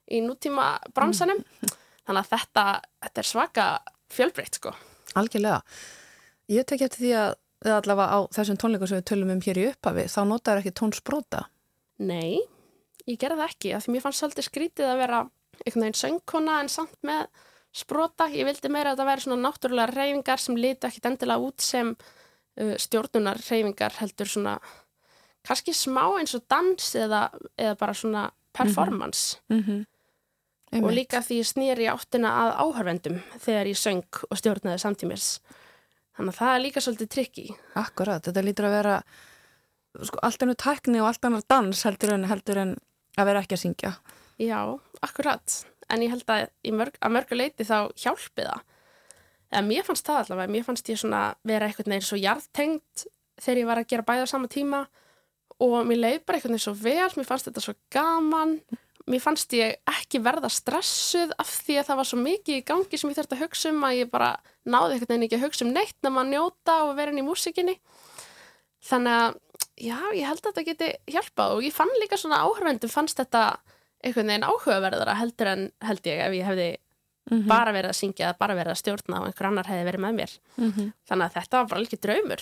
í 0.09 0.23
nútíma 0.25 0.71
bransanum, 0.95 1.43
þannig 2.07 2.23
að 2.23 2.31
þetta, 2.33 2.65
þetta 3.05 3.23
er 3.23 3.29
svaka 3.29 3.67
fjölbreytt 4.13 4.59
sko. 4.59 4.73
Algjörlega. 5.19 5.61
Ég 6.51 6.65
tek 6.67 6.83
eftir 6.87 7.05
því 7.05 7.13
að 7.21 7.77
allavega 7.77 8.17
á 8.17 8.19
þessum 8.35 8.59
tónleikum 8.59 8.89
sem 8.89 8.99
við 8.99 9.07
tölum 9.13 9.31
um 9.31 9.45
hér 9.45 9.61
í 9.61 9.69
upphafi, 9.69 10.09
þá 10.11 10.19
notar 10.27 10.59
ekki 10.59 10.73
tónsbrota? 10.75 11.45
Nei, 12.03 12.41
ég 13.05 13.21
gerði 13.21 13.39
það 13.39 13.53
ekki, 13.53 13.71
af 13.77 13.85
því 13.85 13.93
mér 13.93 14.03
fannst 14.03 14.23
svolítið 14.23 14.49
skrítið 14.49 14.89
að 14.89 15.01
vera 15.05 15.23
einhvern 15.61 15.85
veginn 15.85 15.99
söngkona 16.01 16.59
en 16.63 16.71
samt 16.71 16.97
með 17.05 17.27
sprota. 17.73 18.27
Ég 18.33 18.47
vildi 18.47 18.71
meira 18.71 18.91
að 18.93 18.97
þetta 18.97 19.09
væri 19.09 19.25
svona 19.25 19.47
náttúrulega 19.47 19.93
reyfingar 19.93 20.41
sem 20.41 20.59
liti 20.59 20.87
ekkit 20.89 21.09
endilega 21.09 21.47
út 21.47 21.65
sem 21.65 21.93
uh, 21.93 22.75
stjórnunar 22.81 23.41
reyfingar 23.49 23.97
heldur 23.99 24.29
svona 24.29 24.57
kannski 25.43 25.73
smá 25.75 26.05
eins 26.19 26.35
og 26.37 26.45
dans 26.49 26.93
eða, 26.95 27.25
eða 27.57 27.75
bara 27.79 27.97
svona 27.97 28.29
performance. 28.53 29.39
Mm 29.49 29.63
-hmm. 29.63 29.85
Og 30.73 30.91
líka 30.91 31.21
því 31.21 31.35
ég 31.37 31.45
snýri 31.45 31.85
áttina 31.89 32.29
að 32.33 32.55
áhörvendum 32.63 33.19
þegar 33.39 33.67
ég 33.67 33.77
söng 33.77 34.25
og 34.29 34.37
stjórnaði 34.37 34.79
samtímis. 34.81 35.39
Þannig 36.17 36.33
að 36.33 36.39
það 36.39 36.55
er 36.55 36.61
líka 36.61 36.81
svolítið 36.81 37.09
trikki. 37.09 37.45
Akkurat, 37.75 38.25
þetta 38.25 38.41
lítur 38.41 38.65
að 38.65 38.75
vera 38.77 39.03
sko, 40.01 40.19
allt 40.21 40.41
ennur 40.41 40.55
tækni 40.55 41.01
og 41.01 41.07
allt 41.07 41.25
annar 41.25 41.45
dans 41.49 41.83
heldur 41.83 42.13
en, 42.13 42.25
heldur 42.29 42.57
en 42.57 42.75
að 43.17 43.25
vera 43.29 43.43
ekki 43.43 43.57
að 43.57 43.63
syngja. 43.63 43.93
Já, 44.41 44.79
akkurat. 45.05 45.57
En 45.91 46.03
ég 46.03 46.13
held 46.13 46.29
að 46.31 46.47
mörg, 46.73 46.97
að 47.03 47.15
mörgu 47.17 47.37
leiti 47.37 47.67
þá 47.67 47.91
hjálpi 47.99 48.47
það. 48.47 48.61
eða 49.53 49.65
mér 49.67 49.85
fannst 49.85 50.07
það 50.07 50.19
allavega, 50.23 50.51
mér 50.55 50.63
fannst 50.65 50.89
ég 50.89 50.97
svona 50.97 51.23
vera 51.45 51.67
eitthvað 51.67 51.91
neður 51.91 52.07
svo 52.07 52.17
jarðtengt 52.17 53.03
þegar 53.43 53.59
ég 53.59 53.67
var 53.69 53.81
að 53.81 53.89
gera 53.91 54.05
bæða 54.07 54.25
á 54.25 54.31
sama 54.31 54.49
tíma 54.49 54.79
og 55.61 55.75
mér 55.85 55.99
leið 55.99 56.23
bara 56.25 56.39
eitthvað 56.39 56.55
neður 56.55 56.65
svo 56.65 56.73
vel, 56.79 57.11
mér 57.19 57.27
fannst 57.27 57.49
þetta 57.49 57.61
svo 57.61 57.75
gaman, 57.93 58.55
mér 59.09 59.21
fannst 59.21 59.53
ég 59.53 59.75
ekki 59.89 60.21
verða 60.23 60.49
stressuð 60.49 61.35
af 61.37 61.51
því 61.67 61.77
að 61.79 61.87
það 61.89 61.99
var 62.01 62.09
svo 62.09 62.19
mikið 62.23 62.57
í 62.57 62.65
gangi 62.71 62.99
sem 62.99 63.11
ég 63.11 63.19
þurfti 63.19 63.37
að 63.37 63.43
hugsa 63.43 63.73
um 63.73 63.85
að 63.85 63.97
ég 63.99 64.11
bara 64.13 64.31
náði 64.63 64.95
eitthvað 64.95 65.13
neður 65.13 65.27
ekki 65.27 65.39
að 65.39 65.45
hugsa 65.45 65.65
um 65.67 65.73
neitt 65.75 65.97
nema 66.05 66.23
að 66.23 66.31
njóta 66.33 66.77
og 66.87 66.95
vera 66.97 67.13
inn 67.13 67.21
í 67.21 67.27
músikinni. 67.27 67.75
Þannig 68.83 69.19
að, 69.19 69.37
já, 69.77 69.97
ég 70.17 70.27
held 70.27 70.41
að 70.41 70.49
þetta 70.49 70.65
geti 70.71 70.89
hjálpað 71.13 71.57
og 71.57 71.67
ég 71.67 71.75
fann 71.75 71.93
líka 72.01 72.19
svona 72.19 72.41
áhörvendum 72.47 72.91
fannst 72.91 73.19
þetta 73.19 73.43
eitthvað 74.03 74.27
neginn 74.29 74.47
áhugaverðara 74.47 75.19
heldur 75.19 75.51
en 75.53 75.69
held 75.87 76.09
ég 76.09 76.23
ef 76.25 76.33
ég 76.37 76.49
hefði 76.49 76.67
mm 77.31 77.37
-hmm. 77.37 77.47
bara 77.47 77.71
verið 77.71 77.89
að 77.89 77.99
syngja 77.99 78.27
eða 78.27 78.37
bara 78.39 78.55
verið 78.55 78.71
að 78.71 78.81
stjórna 78.81 79.21
og 79.21 79.27
einhver 79.27 79.47
annar 79.47 79.67
hefði 79.67 79.85
verið 79.89 80.01
með 80.05 80.13
mér. 80.19 80.31
Mm 80.57 80.71
-hmm. 80.71 80.91
Þannig 81.09 81.25
að 81.25 81.33
þetta 81.33 81.57
var 81.57 81.69
bara 81.69 81.81
ekki 81.81 82.01
draumur. 82.01 82.41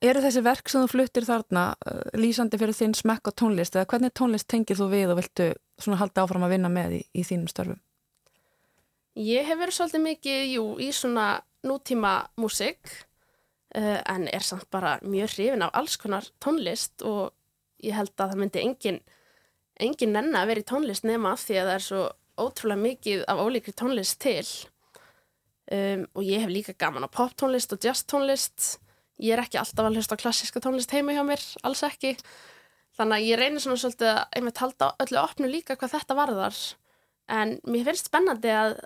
Eru 0.00 0.20
þessi 0.22 0.42
verk 0.42 0.68
sem 0.68 0.82
þú 0.82 0.88
fluttir 0.88 1.24
þarna 1.26 1.74
uh, 1.74 2.02
lýsandi 2.14 2.58
fyrir 2.58 2.74
þinn 2.74 2.94
smekk 2.94 3.28
og 3.28 3.34
tónlist 3.34 3.74
eða 3.74 3.86
hvernig 3.90 4.14
tónlist 4.14 4.46
tengir 4.46 4.78
þú 4.78 4.86
við 4.92 5.10
og 5.10 5.18
viltu 5.18 5.54
svona 5.78 5.98
halda 5.98 6.22
áfram 6.22 6.46
að 6.46 6.54
vinna 6.54 6.68
með 6.68 6.92
í, 6.92 7.02
í 7.14 7.22
þínum 7.26 7.50
störfum? 7.50 7.80
Ég 9.18 9.46
hef 9.46 9.58
verið 9.58 9.74
svolítið 9.74 10.02
mikið, 10.02 10.40
jú, 10.54 10.64
í 10.78 10.92
svona 10.94 11.42
nútíma 11.66 12.28
músik 12.38 12.78
uh, 13.74 14.00
en 14.06 14.28
er 14.28 14.46
samt 14.46 14.70
bara 14.70 14.98
mjög 15.02 15.34
hrifin 15.34 15.66
af 15.66 15.74
alls 15.74 15.96
konar 15.96 16.30
tónlist 16.38 17.02
og 17.02 17.34
ég 17.82 17.94
held 17.98 18.14
að 18.14 18.30
það 18.30 18.38
myndi 18.38 18.62
engin, 18.62 19.00
engin 19.82 20.14
nenn 20.14 20.34
að 20.36 20.50
vera 20.50 20.62
í 20.62 20.66
tónlist 20.68 21.06
nema 21.06 21.34
af 21.34 21.44
því 21.46 21.60
að 21.60 21.68
það 21.68 21.76
er 21.76 21.86
svo 21.86 22.02
ótrúlega 22.38 22.82
mikið 22.82 23.24
af 23.30 23.40
ólíkri 23.42 23.74
tónlist 23.76 24.18
til. 24.22 24.44
Um, 25.68 26.04
og 26.16 26.24
ég 26.24 26.42
hef 26.42 26.52
líka 26.52 26.74
gaman 26.78 27.04
á 27.04 27.10
poptónlist 27.12 27.74
og 27.74 27.82
jazztónlist. 27.84 28.78
Ég 29.20 29.34
er 29.34 29.42
ekki 29.42 29.58
alltaf 29.60 29.84
að 29.84 29.98
hlusta 29.98 30.16
á 30.16 30.22
klassiska 30.22 30.62
tónlist 30.64 30.94
heima 30.94 31.16
hjá 31.16 31.24
mér, 31.26 31.42
alls 31.66 31.82
ekki. 31.86 32.14
Þannig 32.98 33.18
að 33.18 33.26
ég 33.28 33.38
reynir 33.38 33.62
svona 33.62 33.80
svolítið 33.82 34.12
að 34.12 34.22
einmitt 34.38 34.62
halda 34.62 34.92
öllu 35.04 35.18
opnu 35.20 35.50
líka 35.50 35.76
hvað 35.78 35.96
þetta 35.98 36.16
varðar. 36.18 36.62
En 37.28 37.58
mér 37.68 37.84
finnst 37.90 38.08
spennandi 38.08 38.54
að, 38.54 38.78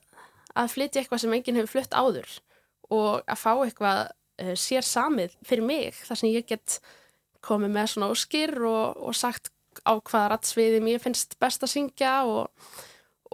að 0.59 0.72
flytja 0.74 1.03
eitthvað 1.03 1.22
sem 1.22 1.36
enginn 1.36 1.61
hefur 1.61 1.76
flutt 1.76 1.95
áður 1.95 2.34
og 2.93 3.22
að 3.30 3.40
fá 3.40 3.53
eitthvað 3.55 4.01
uh, 4.11 4.55
sér 4.59 4.84
samið 4.84 5.36
fyrir 5.47 5.64
mig 5.64 6.03
þar 6.03 6.18
sem 6.18 6.32
ég 6.32 6.49
get 6.51 6.80
komið 7.43 7.72
með 7.76 7.93
svona 7.93 8.11
óskir 8.12 8.53
og, 8.59 8.99
og 9.01 9.16
sagt 9.16 9.53
á 9.83 9.93
hvaða 9.99 10.33
rattsviði 10.33 10.80
mér 10.85 11.03
finnst 11.03 11.37
best 11.43 11.64
að 11.64 11.72
syngja 11.74 12.12
og, 12.28 12.51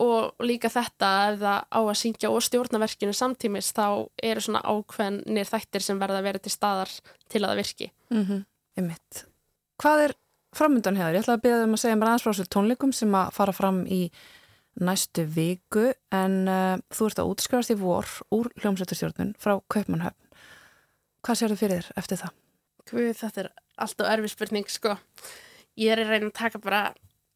og 0.00 0.44
líka 0.44 0.70
þetta 0.72 1.10
ef 1.30 1.40
það 1.42 1.58
á 1.68 1.80
að 1.80 1.98
syngja 2.02 2.30
og 2.32 2.44
stjórnaverkinu 2.46 3.16
samtímis 3.16 3.72
þá 3.76 4.08
eru 4.22 4.44
svona 4.44 4.62
ákveðnir 4.64 5.50
þættir 5.50 5.84
sem 5.84 6.00
verða 6.00 6.22
að 6.22 6.30
vera 6.30 6.44
til 6.44 6.54
staðar 6.54 6.94
til 7.28 7.42
að 7.42 7.50
það 7.50 7.60
virki. 7.62 7.92
Mm 8.14 8.24
-hmm. 8.24 9.24
Hvað 9.78 10.04
er 10.04 10.14
framöndan 10.56 10.96
hefur? 10.96 11.14
Ég 11.14 11.22
ætla 11.22 11.34
að 11.34 11.44
byrja 11.44 11.64
um 11.64 11.74
að 11.74 11.82
segja 11.82 11.96
mér 11.96 12.08
aðeins 12.08 12.26
frá 12.26 12.34
sér 12.34 12.48
tónleikum 12.54 12.92
sem 12.92 13.14
að 13.14 13.32
fara 13.32 13.52
fram 13.52 13.86
í 13.86 14.10
næstu 14.78 15.24
viku 15.26 15.92
en 16.14 16.48
uh, 16.48 16.78
þú 16.94 17.10
ert 17.10 17.18
að 17.18 17.30
útskrifast 17.32 17.74
í 17.74 17.78
vor 17.78 18.06
úr 18.30 18.50
hljómsveitustjórnun 18.62 19.34
frá 19.38 19.58
Kaupmannhöfn. 19.68 20.16
Hvað 21.26 21.40
sér 21.40 21.52
þið 21.52 21.62
fyrir 21.62 21.82
þér 21.82 21.98
eftir 22.02 22.20
það? 22.22 22.34
Guð, 22.88 23.10
þetta 23.18 23.42
er 23.42 23.50
alltaf 23.84 24.10
erfi 24.12 24.30
spurning, 24.32 24.70
sko. 24.70 24.94
Ég 25.78 25.94
er 25.94 26.02
að 26.02 26.10
reyna 26.10 26.30
að 26.32 26.38
taka 26.40 26.58
bara 26.62 26.80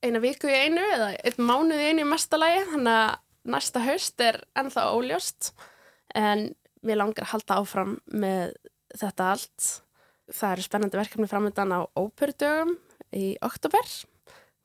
eina 0.02 0.18
viku 0.22 0.50
í 0.50 0.56
einu 0.66 0.82
eða 0.82 1.12
einn 1.22 1.46
mánuð 1.46 1.78
í 1.78 1.90
einu 1.92 2.02
í 2.02 2.08
mestalagi, 2.10 2.64
þannig 2.72 2.96
að 2.98 3.52
næsta 3.52 3.82
haust 3.84 4.22
er 4.22 4.40
ennþá 4.58 4.88
óljóst 4.96 5.52
en 6.18 6.48
við 6.82 6.98
langar 6.98 7.26
að 7.26 7.32
halda 7.36 7.58
áfram 7.62 7.96
með 8.10 8.56
þetta 8.98 9.28
allt. 9.34 9.68
Það 10.32 10.54
eru 10.54 10.66
spennandi 10.66 10.98
verkefni 10.98 11.30
framöndan 11.30 11.74
á 11.74 11.80
óperudögum 11.98 12.76
í 13.14 13.32
oktober, 13.44 13.86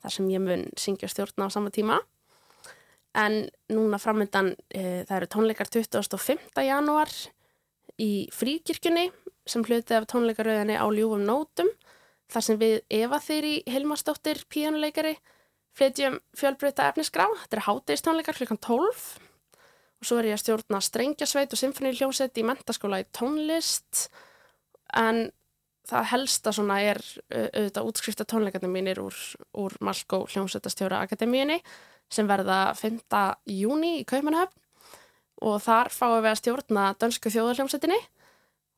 þar 0.01 0.15
sem 0.15 0.29
ég 0.33 0.41
mun 0.41 0.65
syngja 0.79 1.09
stjórna 1.11 1.49
á 1.49 1.53
sama 1.53 1.73
tíma. 1.73 1.99
En 3.17 3.47
núna 3.73 3.97
framöndan, 4.01 4.55
e, 4.69 5.03
það 5.05 5.15
eru 5.19 5.29
tónleikar 5.33 5.69
25. 5.73 6.65
janúar 6.65 7.13
í 8.01 8.29
fríkirkjunni 8.33 9.09
sem 9.47 9.65
hluti 9.65 9.95
af 9.97 10.05
tónleikarauðinni 10.09 10.77
á 10.77 10.85
ljúfum 10.89 11.25
nótum 11.25 11.69
þar 12.31 12.45
sem 12.45 12.59
við 12.59 12.77
Eva 12.93 13.19
Þyri 13.23 13.55
Hilmarsdóttir, 13.69 14.43
píjónuleikari 14.51 15.15
flytjum 15.77 16.19
fjölbreyta 16.37 16.89
efnisgrá 16.91 17.27
þetta 17.43 17.57
er 17.57 17.65
hátegistónleikar 17.67 18.37
klukkan 18.39 18.61
12 18.63 19.07
og 19.97 20.05
svo 20.05 20.19
er 20.19 20.29
ég 20.29 20.37
að 20.37 20.43
stjórna 20.43 20.81
strengjasveit 20.83 21.53
og 21.53 21.61
symfóníuljónsett 21.61 22.37
í 22.37 22.45
mentaskóla 22.45 23.01
í 23.01 23.07
tónlist 23.15 24.07
en 24.97 25.27
það 25.87 26.09
helsta 26.11 26.53
svona 26.55 26.79
er 26.83 27.01
auðvitað 27.31 27.89
útskrifta 27.89 28.27
tónleikarnir 28.27 28.71
mínir 28.71 29.01
úr, 29.01 29.15
úr 29.55 29.77
Malkó 29.83 30.25
hljómsettastjóra 30.27 31.01
Akademíunni 31.05 31.61
sem 32.11 32.27
verða 32.27 32.73
5. 32.77 32.99
júni 33.51 33.99
í 34.01 34.07
Kaupanahöfn 34.07 34.63
og 35.47 35.59
þar 35.63 35.91
fáum 35.93 36.21
við 36.23 36.31
að 36.31 36.39
stjórna 36.41 36.85
dönsku 36.99 37.31
þjóðarhljómsettinni. 37.33 37.97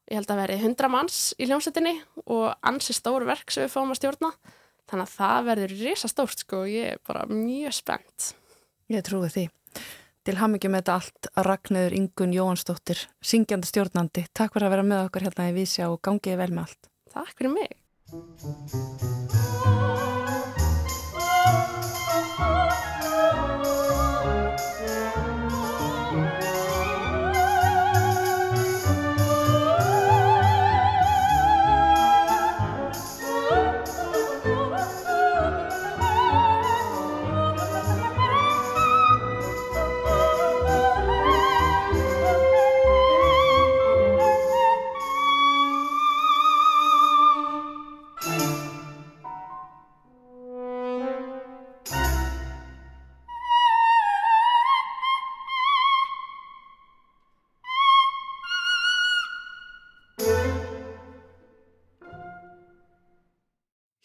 Ég 0.09 0.17
held 0.17 0.31
að 0.33 0.41
veri 0.41 0.57
100 0.57 0.89
manns 0.89 1.17
í 1.37 1.45
hljómsettinni 1.45 1.93
og 2.25 2.47
ansi 2.65 2.95
stór 2.97 3.27
verk 3.29 3.53
sem 3.53 3.67
við 3.67 3.75
fáum 3.75 3.93
að 3.93 3.99
stjórna. 3.99 4.31
Þannig 4.89 5.05
að 5.05 5.15
það 5.19 5.49
verður 5.51 5.75
risa 5.83 6.09
stórt 6.09 6.41
sko 6.41 6.63
og 6.63 6.71
ég 6.73 6.95
er 6.95 7.03
bara 7.05 7.27
mjög 7.29 7.75
spennt. 7.77 8.31
Ég 8.89 9.05
trúi 9.05 9.29
því. 9.29 9.45
Til 10.25 10.35
hamingi 10.41 10.69
með 10.69 10.81
þetta 10.81 10.95
allt 10.97 11.29
að 11.35 11.47
Ragnöður 11.47 11.97
Ingun 11.99 12.33
Jóhansdóttir, 12.35 13.05
syngjandi 13.21 13.69
stjórnandi. 13.69 14.25
Takk 14.33 14.57
fyrir 14.57 14.67
að 14.67 14.75
vera 14.75 14.87
með 14.89 15.05
okkar 15.05 15.27
hérna 15.29 15.47
í 15.51 15.55
Vísja 15.61 15.91
og 15.93 16.01
gangiði 16.05 16.41
vel 16.41 16.51
með 16.57 16.65
allt. 16.65 16.91
Takk 17.13 17.37
fyrir 17.37 17.55
mig. 17.55 19.08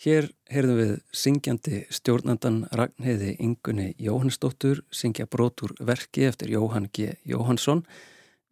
Hér 0.05 0.27
heyrðum 0.53 0.77
við 0.77 0.91
syngjandi 1.17 1.79
stjórnandan 1.89 2.59
Ragnheiði 2.77 3.39
Ingunni 3.41 3.95
Jóhannsdóttur 3.97 4.83
syngja 4.93 5.25
brotur 5.25 5.73
verki 5.81 6.27
eftir 6.29 6.51
Jóhann 6.53 6.91
G. 6.93 7.15
Jóhannsson. 7.25 7.81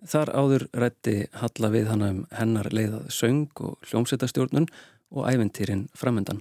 Þar 0.00 0.32
áður 0.32 0.64
rætti 0.72 1.26
Halla 1.36 1.68
við 1.74 1.90
hana 1.92 2.08
um 2.14 2.22
hennar 2.32 2.70
leiðað 2.72 3.10
söng 3.12 3.60
og 3.60 3.84
hljómsveitastjórnun 3.90 4.70
og 5.12 5.28
æventýrin 5.28 5.82
framöndan. 5.92 6.40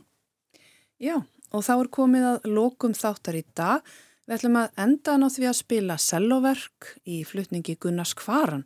Já, 0.95 1.17
og 1.51 1.67
þá 1.67 1.73
er 1.73 1.91
komið 1.99 2.29
að 2.29 2.47
lokum 2.55 2.95
þáttar 2.95 3.41
í 3.41 3.43
dag. 3.51 3.83
Við 4.23 4.37
ætlum 4.37 4.57
að 4.61 4.81
enda 4.85 5.17
ná 5.19 5.27
því 5.27 5.51
að 5.51 5.59
spila 5.59 5.99
selloverk 5.99 6.93
í 7.03 7.19
flutningi 7.27 7.75
Gunnars 7.83 8.15
Kvaran. 8.15 8.63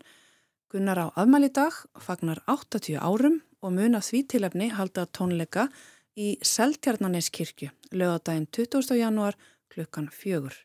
Gunnar 0.70 1.08
á 1.10 1.18
afmæli 1.18 1.50
dag 1.50 1.74
fagnar 1.98 2.46
80 2.46 3.02
árum 3.02 3.42
og 3.66 3.74
mun 3.74 3.98
að 3.98 4.12
því 4.12 4.24
tilefni 4.36 4.70
halda 4.78 5.10
tónleika 5.10 5.72
í 6.16 6.36
Seltjarnaneskirkju, 6.42 7.70
lögadaginn 7.92 8.48
20. 8.52 8.96
janúar 9.00 9.36
klukkan 9.72 10.08
fjögur. 10.12 10.56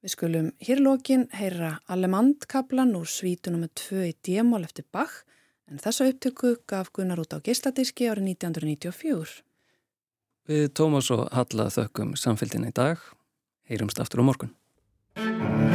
Við 0.00 0.14
skulum 0.14 0.52
hér 0.64 0.80
lókin 0.80 1.26
heyra 1.36 1.76
Alemandkablan 1.92 2.94
úr 2.98 3.08
svítunum 3.08 3.66
með 3.66 3.74
tvö 3.82 4.06
í 4.08 4.14
démól 4.26 4.64
eftir 4.64 4.86
Bach, 4.92 5.22
en 5.70 5.78
þessa 5.78 6.08
upptöku 6.10 6.56
gaf 6.66 6.90
Gunnar 6.96 7.20
út 7.22 7.36
á 7.36 7.38
geisladiski 7.38 8.08
árið 8.10 8.32
1994. 8.34 9.42
Við 10.50 10.70
Tómas 10.74 11.12
og 11.14 11.28
Halla 11.36 11.68
þökkum 11.70 12.16
samfélgin 12.18 12.66
í 12.66 12.72
dag. 12.74 12.98
Heyrumst 13.70 14.00
aftur 14.02 14.24
á 14.24 14.28
morgun. 14.32 15.69